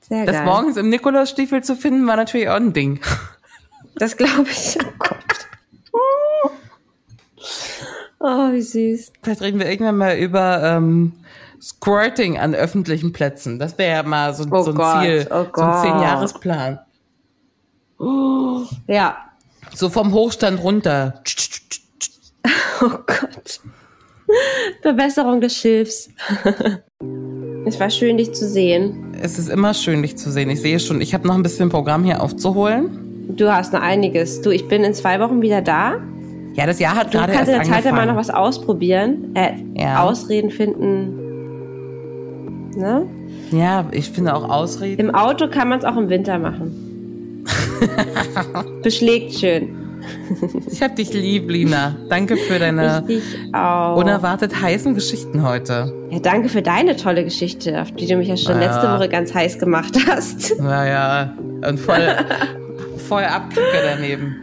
Sehr 0.01 0.27
Das 0.27 0.37
geil. 0.37 0.45
morgens 0.45 0.77
im 0.77 0.89
Nikolausstiefel 0.89 1.63
zu 1.63 1.77
finden, 1.77 2.07
war 2.09 2.17
natürlich 2.17 2.49
auch 2.49 2.57
ein 2.57 2.73
Ding. 2.73 3.01
Das 3.97 4.17
glaube 4.17 4.47
ich. 4.51 4.79
Oh 5.95 6.49
Gott. 6.51 6.53
Oh, 8.25 8.53
wie 8.53 8.63
süß. 8.63 9.13
Vielleicht 9.21 9.43
reden 9.43 9.59
wir 9.59 9.69
irgendwann 9.69 9.97
mal 9.97 10.17
über 10.17 10.63
ähm, 10.63 11.13
Squirting 11.61 12.39
an 12.39 12.55
öffentlichen 12.55 13.13
Plätzen. 13.13 13.59
Das 13.59 13.77
wäre 13.79 13.97
ja 13.97 14.03
mal 14.05 14.33
so, 14.33 14.45
Oh 14.49 14.63
so 14.63 14.71
ein 14.71 14.77
Gott, 14.77 15.03
Ziel, 15.03 15.29
oh 15.29 15.45
so 15.53 15.63
ein. 15.63 15.83
Zehn-Jahres-Plan. 15.83 16.79
Ja. 18.87 19.17
So 19.75 19.89
vom 19.89 20.13
Hochstand 20.13 20.63
runter. 20.63 21.23
Oh 22.85 22.89
Gott. 23.07 23.61
Verbesserung 24.81 25.41
des 25.41 25.55
Schilfs. 25.55 26.09
es 27.65 27.79
war 27.79 27.91
schön, 27.91 28.17
dich 28.17 28.33
zu 28.33 28.49
sehen. 28.49 29.15
Es 29.23 29.39
ist 29.39 29.49
immer 29.49 29.73
schön, 29.73 30.03
dich 30.03 30.17
zu 30.17 30.33
sehen. 30.33 30.51
Ich 30.51 30.61
sehe 30.61 30.81
schon, 30.81 31.01
ich 31.01 31.15
habe 31.15 31.29
noch 31.29 31.37
ein 31.37 31.45
bisschen 31.45 31.69
Programm 31.69 32.03
hier 32.03 32.21
aufzuholen. 32.21 33.37
Du 33.37 33.53
hast 33.55 33.73
noch 33.73 33.83
einiges. 33.83 34.41
Du, 34.41 34.51
ich 34.51 34.67
bin 34.67 34.83
in 34.83 34.95
zwei 34.95 35.21
Wochen 35.21 35.43
wieder 35.43 35.63
da. 35.63 36.01
Ja, 36.55 36.67
das 36.67 36.79
Jahr 36.79 36.95
hat 36.97 37.13
Du 37.15 37.19
gerade 37.19 37.33
kannst 37.33 37.51
erst 37.51 37.63
in 37.67 37.69
der 37.71 37.77
Zeit 37.77 37.85
ja 37.87 37.93
mal 37.93 38.01
angefangen. 38.01 38.09
noch 38.09 38.17
was 38.21 38.31
ausprobieren. 38.31 39.35
Äh, 39.35 39.53
Ja. 39.75 40.03
Ausreden 40.03 40.51
finden. 40.51 41.19
Ne? 42.77 43.07
Ja, 43.51 43.87
ich 43.91 44.11
finde 44.11 44.35
auch 44.35 44.49
Ausreden. 44.49 45.01
Im 45.09 45.15
Auto 45.15 45.49
kann 45.49 45.69
man 45.69 45.79
es 45.79 45.85
auch 45.85 45.97
im 45.97 46.09
Winter 46.09 46.39
machen. 46.39 47.45
Beschlägt 48.83 49.35
schön. 49.35 49.77
Ich 50.71 50.83
hab 50.83 50.97
dich 50.97 51.13
lieb, 51.13 51.49
Lina. 51.51 51.95
Danke 52.09 52.37
für 52.37 52.59
deine 52.59 53.05
unerwartet 53.95 54.61
heißen 54.61 54.95
Geschichten 54.95 55.47
heute. 55.47 55.93
Ja, 56.11 56.19
danke 56.19 56.49
für 56.49 56.61
deine 56.63 56.97
tolle 56.97 57.23
Geschichte, 57.25 57.81
auf 57.81 57.93
die 57.93 58.07
du 58.07 58.17
mich 58.17 58.27
ja 58.29 58.37
schon 58.37 58.61
Ja. 58.61 58.67
letzte 58.67 58.89
Woche 58.91 59.09
ganz 59.09 59.33
heiß 59.35 59.59
gemacht 59.59 59.97
hast. 60.09 60.59
Naja, 60.61 61.33
und 61.69 61.79
voll, 61.79 62.01
voll 63.09 63.23
Abkicke 63.25 63.63
daneben. 63.95 64.37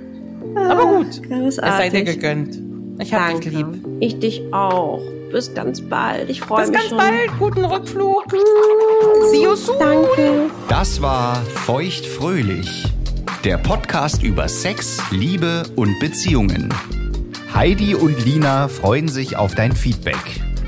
Aber 0.70 0.86
gut, 0.98 1.08
es 1.08 1.56
sei 1.56 1.90
dir 1.90 2.04
Großartig. 2.04 2.06
gegönnt. 2.06 2.60
Ich 3.02 3.14
hab 3.14 3.28
dich 3.30 3.40
Danke. 3.40 3.50
lieb. 3.50 3.88
Ich 4.02 4.20
dich 4.20 4.42
auch. 4.52 5.02
Bis 5.32 5.54
ganz 5.54 5.80
bald. 5.82 6.30
Ich 6.30 6.42
freue 6.42 6.62
Bis 6.62 6.70
mich 6.72 6.78
ganz 6.80 6.90
schon. 6.90 6.98
bald. 6.98 7.40
Guten 7.40 7.66
Rückflug. 7.66 8.26
See 9.32 9.44
you 9.44 9.56
soon. 9.56 9.78
Danke. 9.80 10.50
Das 10.68 11.02
war 11.02 11.36
Feuchtfröhlich, 11.54 12.86
der 13.44 13.58
Podcast 13.58 14.24
über 14.24 14.48
Sex, 14.48 14.98
Liebe 15.12 15.64
und 15.76 15.98
Beziehungen. 16.00 16.74
Heidi 17.54 17.96
und 17.96 18.26
Lina 18.26 18.68
freuen 18.68 19.08
sich 19.08 19.38
auf 19.38 19.56
dein 19.56 19.72
Feedback. 19.72 20.18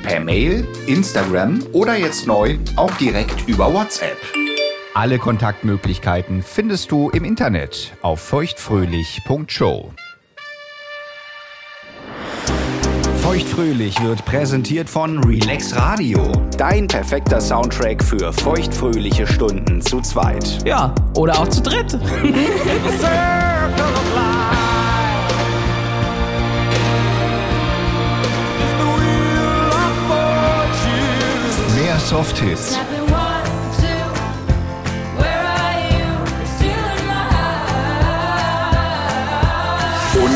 Per 0.04 0.20
Mail, 0.20 0.68
Instagram 0.88 1.60
oder 1.74 1.96
jetzt 1.96 2.26
neu 2.28 2.58
auch 2.76 2.92
direkt 2.98 3.48
über 3.48 3.72
WhatsApp. 3.74 4.18
Alle 4.94 5.20
Kontaktmöglichkeiten 5.20 6.44
findest 6.44 6.92
du 6.92 7.10
im 7.12 7.24
Internet 7.24 7.94
auf 8.02 8.20
feuchtfröhlich.show. 8.20 9.94
Feuchtfröhlich 13.22 14.04
wird 14.04 14.26
präsentiert 14.26 14.90
von 14.90 15.24
Relax 15.24 15.74
Radio. 15.78 16.30
Dein 16.58 16.90
perfekter 16.90 17.40
Soundtrack 17.40 18.04
für 18.04 18.34
feuchtfröhliche 18.34 19.26
Stunden 19.26 19.80
zu 19.82 20.02
zweit. 20.02 20.58
Ja, 20.66 20.94
oder 21.16 21.40
auch 21.40 21.48
zu 21.48 21.62
dritt. 21.62 21.98
Mehr 31.78 31.98
Softhits, 32.00 32.78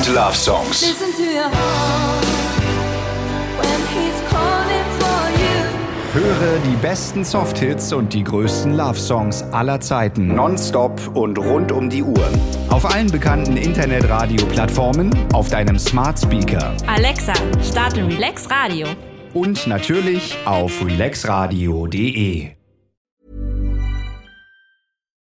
und 0.07 0.15
Love 0.15 0.35
Songs. 0.35 0.95
Höre 6.13 6.59
die 6.59 6.75
besten 6.81 7.23
Softhits 7.23 7.93
und 7.93 8.13
die 8.13 8.23
größten 8.23 8.75
Love 8.75 8.97
Songs 8.97 9.43
aller 9.51 9.79
Zeiten 9.79 10.27
nonstop 10.27 10.99
und 11.13 11.37
rund 11.37 11.71
um 11.71 11.89
die 11.89 12.03
Uhr. 12.03 12.29
Auf 12.69 12.85
allen 12.85 13.11
bekannten 13.11 13.57
Internetradio-Plattformen, 13.57 15.11
auf 15.33 15.49
deinem 15.49 15.77
Smart 15.79 16.19
Speaker 16.19 16.75
Alexa, 16.87 17.33
starte 17.61 18.05
Relax 18.07 18.49
Radio. 18.49 18.87
und 19.33 19.67
natürlich 19.67 20.37
auf 20.45 20.71
relaxradio.de. 20.85 22.55